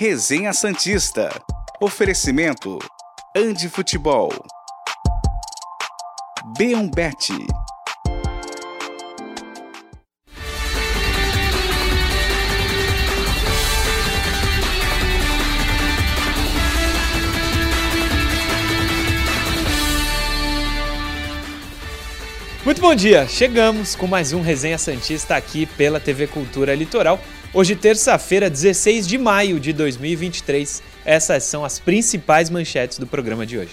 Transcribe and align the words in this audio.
Resenha 0.00 0.50
Santista. 0.54 1.28
Oferecimento 1.78 2.78
Andi 3.36 3.68
Futebol. 3.68 4.30
Beombete. 6.56 7.34
Muito 22.64 22.80
bom 22.80 22.94
dia! 22.94 23.28
Chegamos 23.28 23.94
com 23.94 24.06
mais 24.06 24.32
um 24.32 24.40
Resenha 24.40 24.78
Santista 24.78 25.36
aqui 25.36 25.66
pela 25.66 26.00
TV 26.00 26.26
Cultura 26.26 26.74
Litoral. 26.74 27.20
Hoje, 27.52 27.74
terça-feira, 27.74 28.48
16 28.48 29.08
de 29.08 29.18
maio 29.18 29.58
de 29.58 29.72
2023. 29.72 30.80
Essas 31.04 31.42
são 31.42 31.64
as 31.64 31.80
principais 31.80 32.48
manchetes 32.48 32.96
do 32.96 33.08
programa 33.08 33.44
de 33.44 33.58
hoje. 33.58 33.72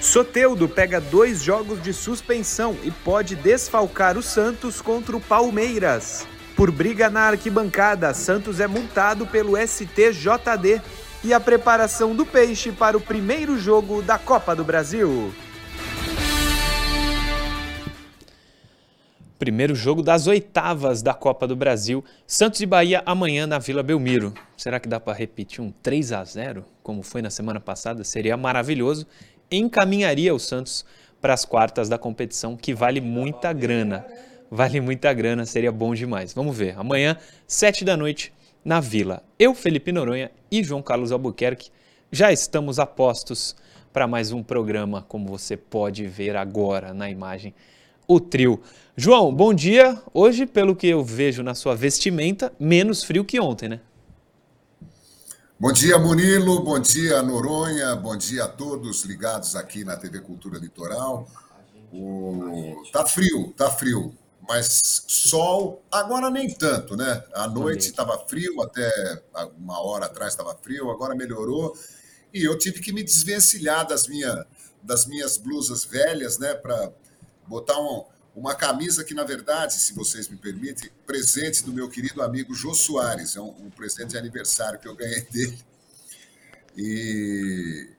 Soteudo 0.00 0.66
pega 0.66 0.98
dois 0.98 1.42
jogos 1.42 1.82
de 1.82 1.92
suspensão 1.92 2.74
e 2.82 2.90
pode 2.90 3.36
desfalcar 3.36 4.16
o 4.16 4.22
Santos 4.22 4.80
contra 4.80 5.14
o 5.14 5.20
Palmeiras. 5.20 6.26
Por 6.56 6.70
briga 6.70 7.10
na 7.10 7.24
arquibancada, 7.24 8.14
Santos 8.14 8.58
é 8.58 8.66
multado 8.66 9.26
pelo 9.26 9.58
STJD. 9.58 10.80
E 11.22 11.34
a 11.34 11.38
preparação 11.38 12.16
do 12.16 12.24
Peixe 12.24 12.72
para 12.72 12.96
o 12.96 13.00
primeiro 13.02 13.58
jogo 13.58 14.00
da 14.00 14.16
Copa 14.16 14.56
do 14.56 14.64
Brasil. 14.64 15.30
Primeiro 19.40 19.74
jogo 19.74 20.02
das 20.02 20.26
oitavas 20.26 21.00
da 21.00 21.14
Copa 21.14 21.48
do 21.48 21.56
Brasil. 21.56 22.04
Santos 22.26 22.60
e 22.60 22.66
Bahia 22.66 23.02
amanhã 23.06 23.46
na 23.46 23.58
Vila 23.58 23.82
Belmiro. 23.82 24.34
Será 24.54 24.78
que 24.78 24.86
dá 24.86 25.00
para 25.00 25.16
repetir 25.16 25.62
um 25.62 25.72
3 25.82 26.12
a 26.12 26.22
0 26.22 26.62
como 26.82 27.02
foi 27.02 27.22
na 27.22 27.30
semana 27.30 27.58
passada? 27.58 28.04
Seria 28.04 28.36
maravilhoso. 28.36 29.06
Encaminharia 29.50 30.34
o 30.34 30.38
Santos 30.38 30.84
para 31.22 31.32
as 31.32 31.46
quartas 31.46 31.88
da 31.88 31.96
competição, 31.96 32.54
que 32.54 32.74
vale 32.74 33.00
muita 33.00 33.50
grana. 33.50 34.04
Vale 34.50 34.78
muita 34.78 35.10
grana, 35.14 35.46
seria 35.46 35.72
bom 35.72 35.94
demais. 35.94 36.34
Vamos 36.34 36.54
ver. 36.54 36.78
Amanhã, 36.78 37.16
sete 37.46 37.82
da 37.82 37.96
noite, 37.96 38.34
na 38.62 38.78
Vila. 38.78 39.22
Eu, 39.38 39.54
Felipe 39.54 39.90
Noronha 39.90 40.30
e 40.50 40.62
João 40.62 40.82
Carlos 40.82 41.12
Albuquerque 41.12 41.70
já 42.12 42.30
estamos 42.30 42.78
a 42.78 42.84
postos 42.84 43.56
para 43.90 44.06
mais 44.06 44.32
um 44.32 44.42
programa, 44.42 45.02
como 45.08 45.28
você 45.28 45.56
pode 45.56 46.06
ver 46.06 46.36
agora 46.36 46.92
na 46.92 47.08
imagem 47.08 47.54
o 48.10 48.18
trio. 48.18 48.60
João, 48.96 49.32
bom 49.32 49.54
dia. 49.54 49.96
Hoje, 50.12 50.44
pelo 50.44 50.74
que 50.74 50.88
eu 50.88 51.04
vejo 51.04 51.44
na 51.44 51.54
sua 51.54 51.76
vestimenta, 51.76 52.52
menos 52.58 53.04
frio 53.04 53.24
que 53.24 53.38
ontem, 53.38 53.68
né? 53.68 53.80
Bom 55.56 55.70
dia, 55.70 55.96
Murilo. 55.96 56.60
Bom 56.64 56.80
dia, 56.80 57.22
Noronha. 57.22 57.94
Bom 57.94 58.16
dia 58.16 58.44
a 58.44 58.48
todos 58.48 59.04
ligados 59.04 59.54
aqui 59.54 59.84
na 59.84 59.96
TV 59.96 60.18
Cultura 60.18 60.58
Litoral. 60.58 61.28
O... 61.92 62.82
Tá 62.92 63.06
frio, 63.06 63.54
tá 63.56 63.70
frio. 63.70 64.12
Mas 64.48 65.04
sol, 65.06 65.80
agora 65.88 66.28
nem 66.30 66.52
tanto, 66.52 66.96
né? 66.96 67.22
À 67.32 67.46
noite 67.46 67.90
estava 67.90 68.18
frio, 68.26 68.60
até 68.60 69.22
uma 69.56 69.80
hora 69.80 70.06
atrás 70.06 70.32
estava 70.32 70.58
frio, 70.60 70.90
agora 70.90 71.14
melhorou. 71.14 71.76
E 72.34 72.42
eu 72.42 72.58
tive 72.58 72.80
que 72.80 72.92
me 72.92 73.04
desvencilhar 73.04 73.86
das, 73.86 74.08
minha, 74.08 74.44
das 74.82 75.06
minhas 75.06 75.36
blusas 75.36 75.84
velhas, 75.84 76.38
né? 76.38 76.54
Para 76.54 76.90
botar 77.50 77.78
um, 77.80 78.04
uma 78.34 78.54
camisa 78.54 79.02
que, 79.02 79.12
na 79.12 79.24
verdade, 79.24 79.74
se 79.74 79.92
vocês 79.92 80.28
me 80.28 80.36
permitem, 80.36 80.88
presente 81.04 81.64
do 81.64 81.72
meu 81.72 81.90
querido 81.90 82.22
amigo 82.22 82.54
Jô 82.54 82.72
Soares. 82.72 83.34
É 83.34 83.40
um, 83.40 83.66
um 83.66 83.70
presente 83.70 84.10
de 84.10 84.16
aniversário 84.16 84.78
que 84.78 84.86
eu 84.86 84.94
ganhei 84.94 85.22
dele. 85.32 85.58
E 86.76 87.90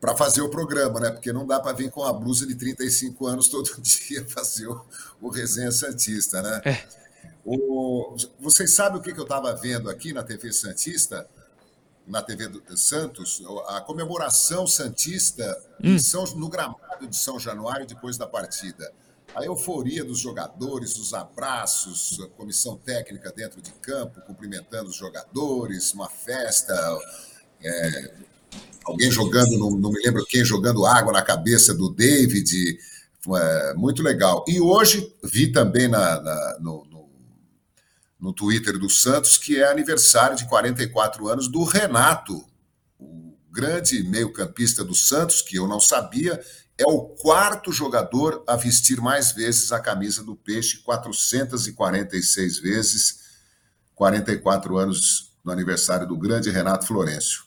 para 0.00 0.16
fazer 0.16 0.40
o 0.40 0.48
programa, 0.48 1.00
né? 1.00 1.10
Porque 1.10 1.32
não 1.32 1.44
dá 1.44 1.58
para 1.58 1.72
vir 1.72 1.90
com 1.90 2.04
a 2.04 2.12
blusa 2.12 2.46
de 2.46 2.54
35 2.54 3.26
anos 3.26 3.48
todo 3.48 3.68
dia 3.82 4.24
fazer 4.28 4.68
o, 4.68 4.80
o 5.20 5.28
Resenha 5.28 5.72
Santista, 5.72 6.40
né? 6.40 6.62
É. 6.64 7.00
O, 7.44 8.16
vocês 8.38 8.72
sabem 8.72 9.00
o 9.00 9.02
que, 9.02 9.12
que 9.12 9.18
eu 9.18 9.24
estava 9.24 9.52
vendo 9.56 9.90
aqui 9.90 10.12
na 10.12 10.22
TV 10.22 10.52
Santista? 10.52 11.28
Na 12.10 12.20
TV 12.20 12.48
do 12.48 12.76
Santos, 12.76 13.42
a 13.68 13.80
comemoração 13.80 14.66
santista 14.66 15.56
hum. 15.82 15.98
São, 15.98 16.24
no 16.36 16.48
gramado 16.48 17.06
de 17.08 17.16
São 17.16 17.38
Januário 17.38 17.86
depois 17.86 18.18
da 18.18 18.26
partida. 18.26 18.92
A 19.34 19.44
euforia 19.44 20.04
dos 20.04 20.18
jogadores, 20.18 20.96
os 20.96 21.14
abraços, 21.14 22.18
a 22.20 22.26
comissão 22.36 22.76
técnica 22.76 23.32
dentro 23.32 23.62
de 23.62 23.70
campo, 23.74 24.20
cumprimentando 24.22 24.90
os 24.90 24.96
jogadores, 24.96 25.94
uma 25.94 26.08
festa, 26.08 26.74
é, 27.62 28.14
alguém 28.84 29.08
jogando, 29.10 29.56
não, 29.56 29.70
não, 29.70 29.92
me 29.92 30.02
lembro 30.04 30.26
quem, 30.26 30.44
jogando 30.44 30.84
água 30.84 31.12
na 31.12 31.22
cabeça 31.22 31.72
do 31.72 31.88
David, 31.88 32.76
é, 33.36 33.74
muito 33.74 34.02
legal. 34.02 34.44
E 34.48 34.60
hoje 34.60 35.14
vi 35.22 35.52
também 35.52 35.86
na, 35.86 36.20
na 36.20 36.58
no, 36.58 36.84
no 38.20 38.32
Twitter 38.32 38.78
do 38.78 38.90
Santos, 38.90 39.38
que 39.38 39.60
é 39.60 39.70
aniversário 39.70 40.36
de 40.36 40.46
44 40.46 41.28
anos 41.28 41.48
do 41.48 41.64
Renato, 41.64 42.44
o 42.98 43.34
grande 43.50 44.02
meio-campista 44.04 44.84
do 44.84 44.94
Santos, 44.94 45.40
que 45.40 45.56
eu 45.56 45.66
não 45.66 45.80
sabia, 45.80 46.40
é 46.78 46.84
o 46.84 47.00
quarto 47.00 47.72
jogador 47.72 48.44
a 48.46 48.56
vestir 48.56 49.00
mais 49.00 49.32
vezes 49.32 49.72
a 49.72 49.80
camisa 49.80 50.22
do 50.22 50.36
Peixe, 50.36 50.78
446 50.78 52.58
vezes, 52.58 53.20
44 53.94 54.76
anos 54.76 55.32
no 55.44 55.50
aniversário 55.52 56.06
do 56.06 56.16
grande 56.16 56.50
Renato 56.50 56.86
Florencio. 56.86 57.44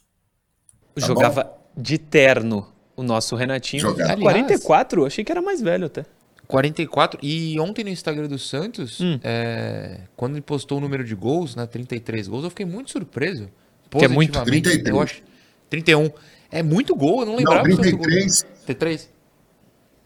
Tá 0.95 1.07
Jogava 1.07 1.43
bom? 1.43 1.71
de 1.75 1.97
terno 1.97 2.71
o 2.95 3.03
nosso 3.03 3.35
Renatinho. 3.35 3.81
Jogava. 3.81 4.21
44? 4.21 5.05
Achei 5.05 5.23
que 5.23 5.31
era 5.31 5.41
mais 5.41 5.61
velho 5.61 5.87
até. 5.87 6.05
44. 6.47 7.19
E 7.21 7.59
ontem 7.59 7.83
no 7.83 7.89
Instagram 7.89 8.27
do 8.27 8.37
Santos, 8.37 8.99
hum. 8.99 9.19
é, 9.23 10.01
quando 10.15 10.33
ele 10.33 10.41
postou 10.41 10.77
o 10.77 10.81
número 10.81 11.03
de 11.03 11.15
gols, 11.15 11.55
né, 11.55 11.65
33 11.65 12.27
gols, 12.27 12.43
eu 12.43 12.49
fiquei 12.49 12.65
muito 12.65 12.91
surpreso. 12.91 13.49
Que 13.89 14.05
é 14.05 14.07
muito. 14.07 14.41
33. 14.43 14.87
Eu 14.87 15.01
acho, 15.01 15.21
31. 15.69 16.09
É 16.51 16.61
muito 16.63 16.95
gol, 16.95 17.21
eu 17.21 17.25
não 17.27 17.35
lembrava. 17.35 17.67
Não, 17.67 17.77
33. 17.77 18.45
33. 18.65 19.13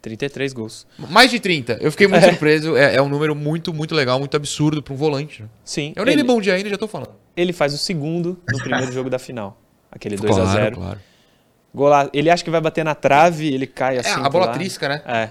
33 0.02 0.54
gols. 0.54 0.88
Mais 1.10 1.30
de 1.30 1.40
30. 1.40 1.80
Eu 1.82 1.92
fiquei 1.92 2.08
muito 2.08 2.24
é. 2.26 2.30
surpreso. 2.30 2.78
É, 2.78 2.96
é, 2.96 3.02
um 3.02 3.10
número 3.10 3.36
muito, 3.36 3.74
muito 3.74 3.94
legal, 3.94 4.20
muito 4.20 4.36
absurdo 4.38 4.82
para 4.82 4.94
um 4.94 4.98
volante. 4.98 5.44
Né? 5.44 5.50
Sim. 5.64 5.94
Eu 5.96 6.06
nem 6.06 6.14
ele, 6.14 6.24
bom 6.24 6.40
dia 6.40 6.54
ainda, 6.54 6.70
já 6.70 6.78
tô 6.78 6.88
falando. 6.88 7.12
Ele 7.36 7.52
faz 7.52 7.74
o 7.74 7.78
segundo 7.78 8.40
no 8.50 8.60
primeiro 8.60 8.92
jogo 8.92 9.10
da 9.10 9.20
final. 9.20 9.62
Aquele 9.92 10.16
2 10.18 10.36
claro, 10.36 10.50
a 10.50 10.54
0 10.54 10.76
claro. 10.78 11.00
Gola... 11.74 12.10
Ele 12.14 12.30
acha 12.30 12.44
que 12.44 12.50
vai 12.50 12.62
bater 12.62 12.86
na 12.86 12.96
trave, 12.96 13.54
ele 13.54 13.68
cai 13.68 13.98
assim. 13.98 14.10
É, 14.10 14.26
a 14.26 14.30
bola 14.30 14.48
lá. 14.48 14.54
trisca, 14.54 14.88
né? 14.88 15.02
É. 15.06 15.30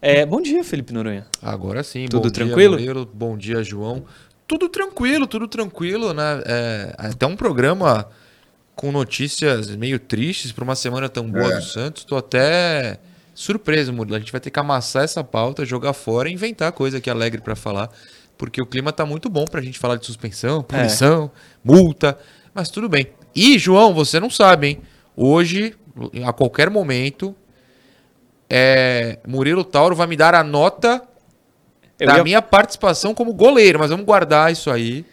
É, 0.00 0.24
bom 0.24 0.40
dia, 0.40 0.62
Felipe 0.62 0.92
Noronha. 0.92 1.26
Agora 1.42 1.82
sim. 1.82 2.06
Tudo 2.06 2.30
tranquilo? 2.30 2.76
Dia, 2.76 2.94
bom 3.12 3.36
dia, 3.36 3.62
João. 3.62 4.04
Tudo 4.46 4.68
tranquilo, 4.68 5.26
tudo 5.26 5.48
tranquilo, 5.48 6.14
né? 6.14 6.42
É, 6.46 6.94
até 6.96 7.26
um 7.26 7.36
programa 7.36 8.08
com 8.76 8.92
notícias 8.92 9.74
meio 9.74 9.98
tristes 9.98 10.52
para 10.52 10.62
uma 10.62 10.76
semana 10.76 11.08
tão 11.08 11.28
boa 11.28 11.52
é. 11.52 11.56
do 11.56 11.62
Santos. 11.62 12.04
Tô 12.04 12.16
até 12.16 12.98
surpreso, 13.34 13.92
Murilo. 13.92 14.16
A 14.16 14.20
gente 14.20 14.32
vai 14.32 14.40
ter 14.40 14.50
que 14.50 14.58
amassar 14.58 15.02
essa 15.02 15.24
pauta, 15.24 15.64
jogar 15.64 15.92
fora 15.92 16.28
e 16.28 16.32
inventar 16.32 16.70
coisa 16.72 16.98
aqui 16.98 17.10
alegre 17.10 17.40
para 17.40 17.56
falar, 17.56 17.90
porque 18.36 18.62
o 18.62 18.66
clima 18.66 18.92
tá 18.92 19.04
muito 19.04 19.28
bom 19.28 19.44
pra 19.44 19.60
gente 19.60 19.78
falar 19.78 19.96
de 19.96 20.06
suspensão, 20.06 20.62
punição, 20.62 21.30
é. 21.34 21.38
multa, 21.64 22.16
mas 22.54 22.70
tudo 22.70 22.88
bem. 22.88 23.08
E, 23.34 23.58
João, 23.58 23.92
você 23.92 24.20
não 24.20 24.30
sabe, 24.30 24.68
hein? 24.68 24.80
Hoje, 25.16 25.74
a 26.24 26.32
qualquer 26.32 26.70
momento, 26.70 27.34
é, 28.50 29.18
Murilo 29.26 29.64
Tauro 29.64 29.94
vai 29.94 30.06
me 30.06 30.16
dar 30.16 30.34
a 30.34 30.42
nota 30.42 31.02
Eu 31.98 32.06
da 32.06 32.16
ia... 32.16 32.24
minha 32.24 32.42
participação 32.42 33.14
como 33.14 33.32
goleiro, 33.32 33.78
mas 33.78 33.90
vamos 33.90 34.06
guardar 34.06 34.50
isso 34.52 34.70
aí. 34.70 35.04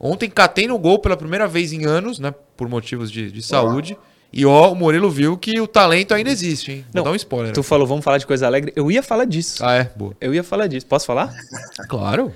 Ontem 0.00 0.30
catei 0.30 0.66
no 0.66 0.78
gol 0.78 0.98
pela 1.00 1.16
primeira 1.16 1.46
vez 1.46 1.72
em 1.72 1.84
anos, 1.84 2.18
né? 2.18 2.32
Por 2.56 2.68
motivos 2.68 3.10
de, 3.10 3.30
de 3.30 3.42
saúde. 3.42 3.96
E 4.32 4.44
ó, 4.44 4.70
o 4.70 4.74
Murilo 4.74 5.10
viu 5.10 5.36
que 5.36 5.58
o 5.60 5.66
talento 5.66 6.12
ainda 6.14 6.30
existe, 6.30 6.70
hein? 6.70 6.84
Vou 6.92 6.96
Não, 6.96 7.04
dar 7.04 7.10
um 7.10 7.16
spoiler. 7.16 7.52
Tu 7.52 7.62
falou, 7.62 7.86
vamos 7.86 8.04
falar 8.04 8.18
de 8.18 8.26
coisa 8.26 8.46
alegre. 8.46 8.72
Eu 8.76 8.90
ia 8.90 9.02
falar 9.02 9.24
disso. 9.24 9.64
Ah, 9.64 9.74
é? 9.74 9.90
Boa. 9.96 10.14
Eu 10.20 10.34
ia 10.34 10.44
falar 10.44 10.66
disso. 10.66 10.86
Posso 10.86 11.06
falar? 11.06 11.34
claro. 11.88 12.32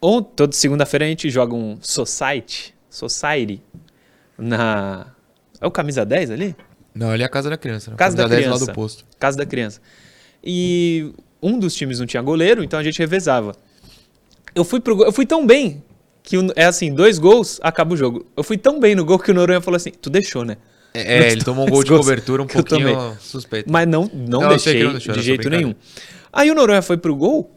Ontem, 0.00 0.30
toda 0.36 0.52
segunda-feira 0.52 1.06
a 1.06 1.08
gente 1.08 1.30
joga 1.30 1.54
um 1.54 1.78
Society. 1.80 2.74
Society. 2.90 3.62
Na. 4.36 5.06
É 5.60 5.66
o 5.66 5.70
camisa 5.70 6.04
10 6.04 6.32
ali? 6.32 6.56
Não, 6.94 7.10
ali 7.10 7.22
é 7.22 7.26
a 7.26 7.28
casa 7.28 7.48
da 7.50 7.56
criança. 7.56 7.90
Né? 7.90 7.96
Casa, 7.96 8.16
casa 8.16 8.28
da, 8.28 8.34
da 8.34 8.42
criança. 8.42 8.66
do 8.66 8.72
posto. 8.72 9.04
Casa 9.18 9.38
da 9.38 9.46
criança. 9.46 9.80
E 10.44 11.12
um 11.42 11.58
dos 11.58 11.74
times 11.74 11.98
não 11.98 12.06
tinha 12.06 12.22
goleiro, 12.22 12.62
então 12.62 12.78
a 12.78 12.82
gente 12.82 12.98
revezava. 12.98 13.54
Eu 14.54 14.64
fui 14.64 14.80
pro 14.80 15.02
eu 15.02 15.12
fui 15.12 15.24
tão 15.24 15.46
bem 15.46 15.82
que 16.22 16.36
é 16.54 16.66
assim, 16.66 16.92
dois 16.94 17.18
gols, 17.18 17.58
acaba 17.62 17.94
o 17.94 17.96
jogo. 17.96 18.26
Eu 18.36 18.44
fui 18.44 18.56
tão 18.56 18.78
bem 18.78 18.94
no 18.94 19.04
gol 19.04 19.18
que 19.18 19.30
o 19.30 19.34
Noronha 19.34 19.60
falou 19.60 19.76
assim: 19.76 19.90
"Tu 19.90 20.10
deixou, 20.10 20.44
né?" 20.44 20.56
É, 20.94 21.20
é 21.20 21.32
ele 21.32 21.42
tomou 21.42 21.66
um 21.66 21.70
gol 21.70 21.82
de 21.82 21.90
cobertura 21.90 22.42
um 22.42 22.46
pouquinho 22.46 23.16
suspeito. 23.18 23.70
Mas 23.70 23.88
não 23.88 24.10
não, 24.12 24.40
não 24.40 24.48
deixei 24.48 24.82
não 24.84 24.92
deixou, 24.92 25.14
de 25.14 25.22
jeito 25.22 25.48
nenhum. 25.48 25.74
Aí 26.32 26.50
o 26.50 26.54
Noronha 26.54 26.82
foi 26.82 26.98
pro 26.98 27.16
gol 27.16 27.50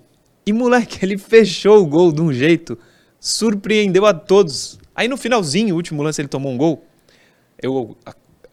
e 0.45 0.53
moleque, 0.53 0.99
ele 1.03 1.17
fechou 1.17 1.81
o 1.81 1.85
gol 1.85 2.11
de 2.11 2.21
um 2.21 2.31
jeito 2.31 2.77
surpreendeu 3.19 4.05
a 4.05 4.13
todos 4.13 4.77
Aí 4.95 5.09
no 5.09 5.17
finalzinho, 5.17 5.73
o 5.75 5.77
último 5.77 6.01
lance, 6.01 6.21
ele 6.21 6.29
tomou 6.29 6.51
um 6.51 6.57
gol. 6.57 6.85
Eu, 7.61 7.97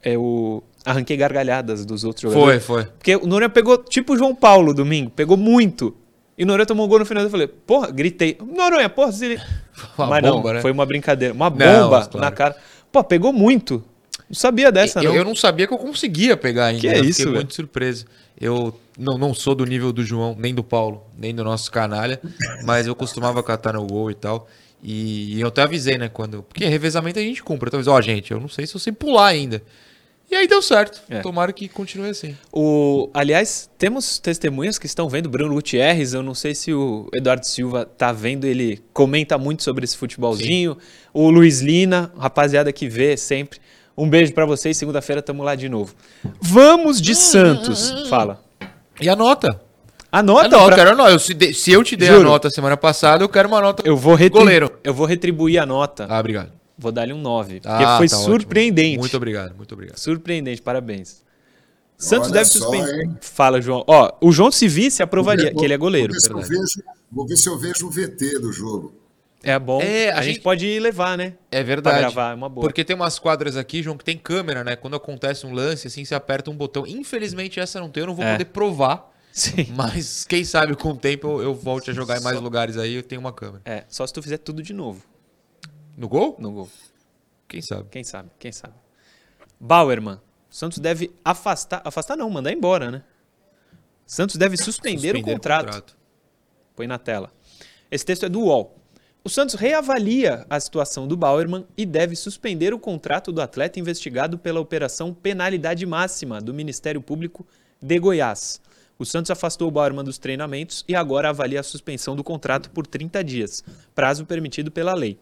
eu 0.03 0.65
arranquei 0.85 1.17
gargalhadas 1.17 1.85
dos 1.85 2.05
outros 2.05 2.23
jogadores. 2.23 2.65
Foi, 2.65 2.83
foi. 2.83 2.93
Porque 2.93 3.17
o 3.17 3.27
Noronha 3.27 3.49
pegou, 3.49 3.79
tipo 3.79 4.15
o 4.15 4.17
João 4.17 4.35
Paulo 4.35 4.75
domingo, 4.75 5.11
pegou 5.11 5.37
muito. 5.37 5.97
E 6.37 6.45
o 6.45 6.47
Noronha 6.47 6.67
tomou 6.67 6.87
um 6.87 6.89
gol 6.89 6.99
no 6.99 7.07
final. 7.07 7.23
Eu 7.23 7.31
falei, 7.31 7.47
porra, 7.47 7.91
gritei. 7.91 8.39
Noronha, 8.41 8.89
porra, 8.89 9.13
se 9.13 9.25
ele... 9.27 9.41
Uma 9.97 10.07
Mas 10.07 10.23
bomba, 10.23 10.49
não, 10.49 10.55
né? 10.55 10.61
foi 10.61 10.71
uma 10.71 10.85
brincadeira. 10.85 11.35
Uma 11.35 11.49
Não, 11.49 11.85
bomba 11.85 12.07
claro. 12.07 12.19
na 12.19 12.31
cara. 12.31 12.57
Pô, 12.91 13.03
pegou 13.03 13.33
muito. 13.33 13.83
Não 14.29 14.37
sabia 14.37 14.73
dessa, 14.73 15.01
eu, 15.01 15.11
não. 15.11 15.15
eu 15.17 15.25
não 15.25 15.35
sabia 15.35 15.67
que 15.67 15.75
eu 15.75 15.79
conseguia 15.79 16.37
pegar 16.37 16.67
ainda. 16.67 16.81
Que 16.81 16.89
é 16.89 16.99
eu 16.99 17.05
isso, 17.05 17.21
Fiquei 17.21 17.35
muito 17.35 17.55
surpreso. 17.55 18.07
Eu 18.41 18.79
não, 18.99 19.19
não 19.19 19.35
sou 19.35 19.55
do 19.55 19.65
nível 19.65 19.93
do 19.93 20.03
João, 20.03 20.35
nem 20.39 20.55
do 20.55 20.65
Paulo, 20.65 21.05
nem 21.19 21.35
do 21.35 21.45
nosso 21.45 21.71
canalha, 21.71 22.21
mas 22.65 22.87
eu 22.87 22.95
costumava 22.95 23.43
catar 23.43 23.75
no 23.75 23.87
gol 23.87 24.11
e 24.11 24.15
tal. 24.15 24.49
E 24.83 25.41
eu 25.41 25.49
até 25.49 25.63
avisei, 25.63 25.97
né? 25.97 26.09
Quando. 26.09 26.43
Porque 26.43 26.65
revezamento 26.65 27.19
a 27.19 27.23
gente 27.23 27.43
cumpre. 27.43 27.71
Eu 27.71 27.77
avisei, 27.77 27.93
ó, 27.93 28.01
gente, 28.01 28.31
eu 28.33 28.41
não 28.41 28.49
sei 28.49 28.67
se 28.67 28.75
eu 28.75 28.81
sei 28.81 28.93
pular 28.93 29.27
ainda. 29.27 29.63
E 30.33 30.35
aí 30.35 30.49
deu 30.49 30.63
certo. 30.63 31.03
É. 31.11 31.21
Tomara 31.21 31.53
que 31.53 31.69
continue 31.69 32.09
assim. 32.09 32.35
O, 32.51 33.11
aliás, 33.13 33.69
temos 33.77 34.19
testemunhas 34.19 34.79
que 34.79 34.87
estão 34.87 35.07
vendo. 35.07 35.29
Bruno 35.29 35.53
Gutierrez, 35.53 36.15
eu 36.15 36.23
não 36.23 36.35
sei 36.35 36.55
se 36.55 36.73
o 36.73 37.07
Eduardo 37.13 37.45
Silva 37.47 37.85
tá 37.85 38.13
vendo, 38.13 38.47
ele 38.47 38.83
comenta 38.95 39.37
muito 39.37 39.63
sobre 39.63 39.85
esse 39.85 39.95
futebolzinho. 39.95 40.79
O 41.13 41.29
Luiz 41.29 41.61
Lina, 41.61 42.11
rapaziada 42.19 42.73
que 42.73 42.89
vê 42.89 43.15
sempre. 43.15 43.61
Um 43.95 44.09
beijo 44.09 44.33
pra 44.33 44.47
vocês, 44.47 44.75
segunda-feira 44.79 45.21
tamo 45.21 45.43
lá 45.43 45.55
de 45.55 45.69
novo. 45.69 45.95
Vamos 46.41 46.99
de 46.99 47.15
Santos. 47.15 48.09
Fala. 48.09 48.43
E 49.03 49.11
a 49.11 49.15
nota? 49.15 49.61
Anota, 50.11 50.49
não, 50.49 50.61
eu 50.61 50.67
pra- 50.67 50.77
quero 50.77 50.91
a 50.93 50.95
nota. 50.95 51.11
Eu- 51.11 51.19
se, 51.19 51.35
de- 51.35 51.53
se 51.53 51.73
eu 51.73 51.85
te 51.85 51.95
dei 51.95 52.09
Juro. 52.09 52.21
a 52.21 52.25
nota 52.25 52.49
semana 52.49 52.77
passada, 52.77 53.23
eu 53.23 53.29
quero 53.29 53.49
uma 53.49 53.61
nota. 53.61 53.83
eu 53.87 53.97
vou 53.99 54.15
retri- 54.15 54.39
Goleiro. 54.39 54.71
Eu 54.83 54.95
vou 54.95 55.07
retribuir 55.07 55.59
a 55.59 55.67
nota. 55.67 56.07
Ah, 56.09 56.19
obrigado. 56.19 56.51
Vou 56.79 56.91
dar-lhe 56.93 57.13
um 57.13 57.21
9. 57.21 57.61
Porque 57.61 57.69
Ah, 57.85 57.97
foi 57.99 58.09
tá 58.09 58.17
ótimo. 58.17 58.33
surpreendente. 58.33 58.99
Muito 58.99 59.17
obrigado, 59.17 59.55
muito 59.57 59.73
obrigado. 59.73 59.99
Surpreendente, 59.99 60.61
parabéns. 60.63 61.23
Santos 61.97 62.29
Olha 62.29 62.35
deve 62.41 62.51
só, 62.51 62.59
suspender. 62.59 63.11
Fala, 63.21 63.61
João. 63.61 63.85
Ó, 63.87 64.13
o 64.21 64.33
João 64.33 64.51
se 64.51 64.67
visse 64.67 65.03
aprovaria, 65.03 65.51
Vou- 65.53 65.61
que 65.61 65.65
ele 65.65 65.75
é 65.75 65.77
goleiro. 65.77 66.13
Vou 66.13 66.15
ver, 66.15 66.21
se 66.21 66.31
eu 66.31 66.37
verdade. 66.37 66.61
vejo, 66.61 66.83
vou 67.13 67.27
ver 67.29 67.37
se 67.37 67.49
eu 67.49 67.59
vejo 67.59 67.87
o 67.87 67.91
VT 67.91 68.39
do 68.41 68.53
jogo. 68.53 68.95
É 69.45 69.59
bom. 69.59 69.81
É, 69.81 70.11
a, 70.11 70.19
a 70.19 70.23
gente 70.23 70.35
gente- 70.35 70.43
pode 70.43 70.79
levar, 70.81 71.17
né? 71.19 71.35
É 71.51 71.63
verdade. 71.63 71.99
Pra 71.99 72.09
gravar, 72.11 72.33
é 72.33 72.35
uma 72.35 72.49
boa. 72.49 72.67
Porque 72.67 72.85
tem 72.85 72.95
umas 72.97 73.19
quadras 73.19 73.57
aqui, 73.57 73.83
João, 73.83 73.97
que 73.97 74.05
tem 74.05 74.17
câmera, 74.17 74.65
né? 74.65 74.75
Quando 74.77 74.95
acontece 74.97 75.47
um 75.47 75.53
lance, 75.53 75.87
assim, 75.89 76.05
você 76.05 76.15
aperta 76.15 76.51
um 76.51 76.57
botão. 76.57 76.85
Infelizmente, 76.87 77.59
essa 77.61 77.79
não 77.81 77.89
tem, 77.89 78.03
eu 78.03 78.07
não 78.09 78.15
vou 78.15 78.25
É. 78.25 78.33
poder 78.33 78.45
provar. 78.47 79.11
Sim. 79.33 79.69
Mas 79.75 80.25
quem 80.25 80.45
sabe 80.45 80.75
com 80.77 80.91
o 80.91 80.97
tempo 80.97 81.27
eu, 81.27 81.43
eu 81.43 81.55
volte 81.55 81.91
a 81.91 81.95
jogar 81.95 82.19
em 82.19 82.23
mais 82.23 82.39
lugares 82.41 82.77
aí, 82.77 82.95
eu 82.95 83.03
tenho 83.03 83.21
uma 83.21 83.33
câmera. 83.33 83.63
É, 83.65 83.85
só 83.89 84.07
se 84.07 84.13
tu 84.13 84.23
fizer 84.23 84.39
tudo 84.39 84.63
de 84.63 84.73
novo 84.75 85.03
No 85.97 86.09
gol? 86.09 86.37
no 86.39 86.53
gol. 86.53 86.71
Quem 87.49 87.61
sabe? 87.61 87.89
Quem 87.91 88.05
sabe? 88.05 88.31
Quem 88.39 88.53
sabe? 88.53 88.75
Bauerman. 89.61 90.21
O 90.51 90.55
Santos 90.55 90.79
deve 90.79 91.13
afastar. 91.25 91.83
Afastar 91.85 92.17
não, 92.17 92.29
mandar 92.31 92.53
embora, 92.53 92.91
né? 92.91 93.03
Santos 94.07 94.37
deve 94.37 94.57
suspender, 94.57 95.17
o 95.17 95.23
contrato. 95.23 95.97
Põe 96.75 96.87
na 96.87 96.99
tela. 96.99 97.33
Esse 97.91 98.05
texto 98.05 98.27
é 98.27 98.29
do 98.29 98.41
UOL. 98.41 98.77
O 99.25 99.29
Santos 99.29 99.55
reavalia 99.55 100.45
a 100.51 100.59
situação 100.59 101.07
do 101.07 101.17
Bauerman 101.17 101.65
e 101.77 101.87
deve 101.87 102.17
suspender 102.17 102.75
o 102.75 102.79
contrato 102.79 103.31
do 103.31 103.41
atleta 103.41 103.79
investigado 103.79 104.37
pela 104.37 104.59
Operação 104.59 105.15
Penalidade 105.15 105.87
Máxima 105.87 106.41
do 106.41 106.53
Ministério 106.53 107.01
Público 107.01 107.47
de 107.81 107.99
Goiás. 107.99 108.61
O 108.99 109.05
Santos 109.05 109.31
afastou 109.31 109.69
o 109.69 109.71
Bauerman 109.71 110.05
dos 110.05 110.19
treinamentos 110.19 110.85
e 110.89 110.95
agora 110.95 111.29
avalia 111.29 111.61
a 111.61 111.63
suspensão 111.63 112.17
do 112.17 112.25
contrato 112.25 112.71
por 112.71 112.87
30 112.87 113.23
dias, 113.23 113.65
prazo 113.95 114.27
permitido 114.27 114.71
pela 114.71 114.95
lei. 114.95 115.19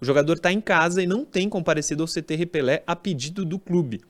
O 0.00 0.04
jogador 0.04 0.34
está 0.34 0.52
em 0.52 0.60
casa 0.60 1.02
e 1.02 1.06
não 1.06 1.24
tem 1.24 1.48
comparecido 1.48 2.02
ao 2.02 2.08
CT 2.08 2.34
Repelé 2.36 2.82
a 2.86 2.94
pedido 2.94 3.44
do 3.44 3.58
clube. 3.58 4.00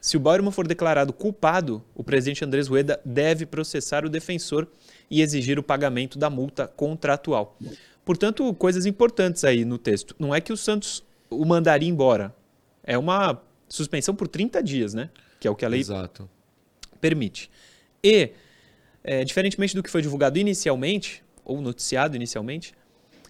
Se 0.00 0.16
o 0.16 0.20
Bauerman 0.20 0.52
for 0.52 0.66
declarado 0.68 1.12
culpado, 1.12 1.82
o 1.94 2.04
presidente 2.04 2.44
Andrés 2.44 2.68
Rueda 2.68 3.00
deve 3.04 3.44
processar 3.46 4.04
o 4.04 4.08
defensor 4.08 4.68
e 5.10 5.20
exigir 5.20 5.58
o 5.58 5.62
pagamento 5.62 6.18
da 6.18 6.30
multa 6.30 6.68
contratual. 6.68 7.58
Portanto, 8.04 8.54
coisas 8.54 8.86
importantes 8.86 9.42
aí 9.42 9.64
no 9.64 9.78
texto. 9.78 10.14
Não 10.18 10.34
é 10.34 10.40
que 10.40 10.52
o 10.52 10.56
Santos 10.56 11.02
o 11.28 11.44
mandaria 11.44 11.88
embora. 11.88 12.34
É 12.84 12.96
uma 12.96 13.42
suspensão 13.68 14.14
por 14.14 14.28
30 14.28 14.62
dias, 14.62 14.94
né? 14.94 15.10
Que 15.40 15.48
é 15.48 15.50
o 15.50 15.56
que 15.56 15.64
a 15.64 15.68
lei 15.68 15.80
Exato. 15.80 16.28
permite. 17.00 17.50
E, 18.02 18.30
é, 19.02 19.24
diferentemente 19.24 19.74
do 19.74 19.82
que 19.82 19.90
foi 19.90 20.02
divulgado 20.02 20.38
inicialmente, 20.38 21.24
ou 21.44 21.60
noticiado 21.60 22.14
inicialmente, 22.14 22.74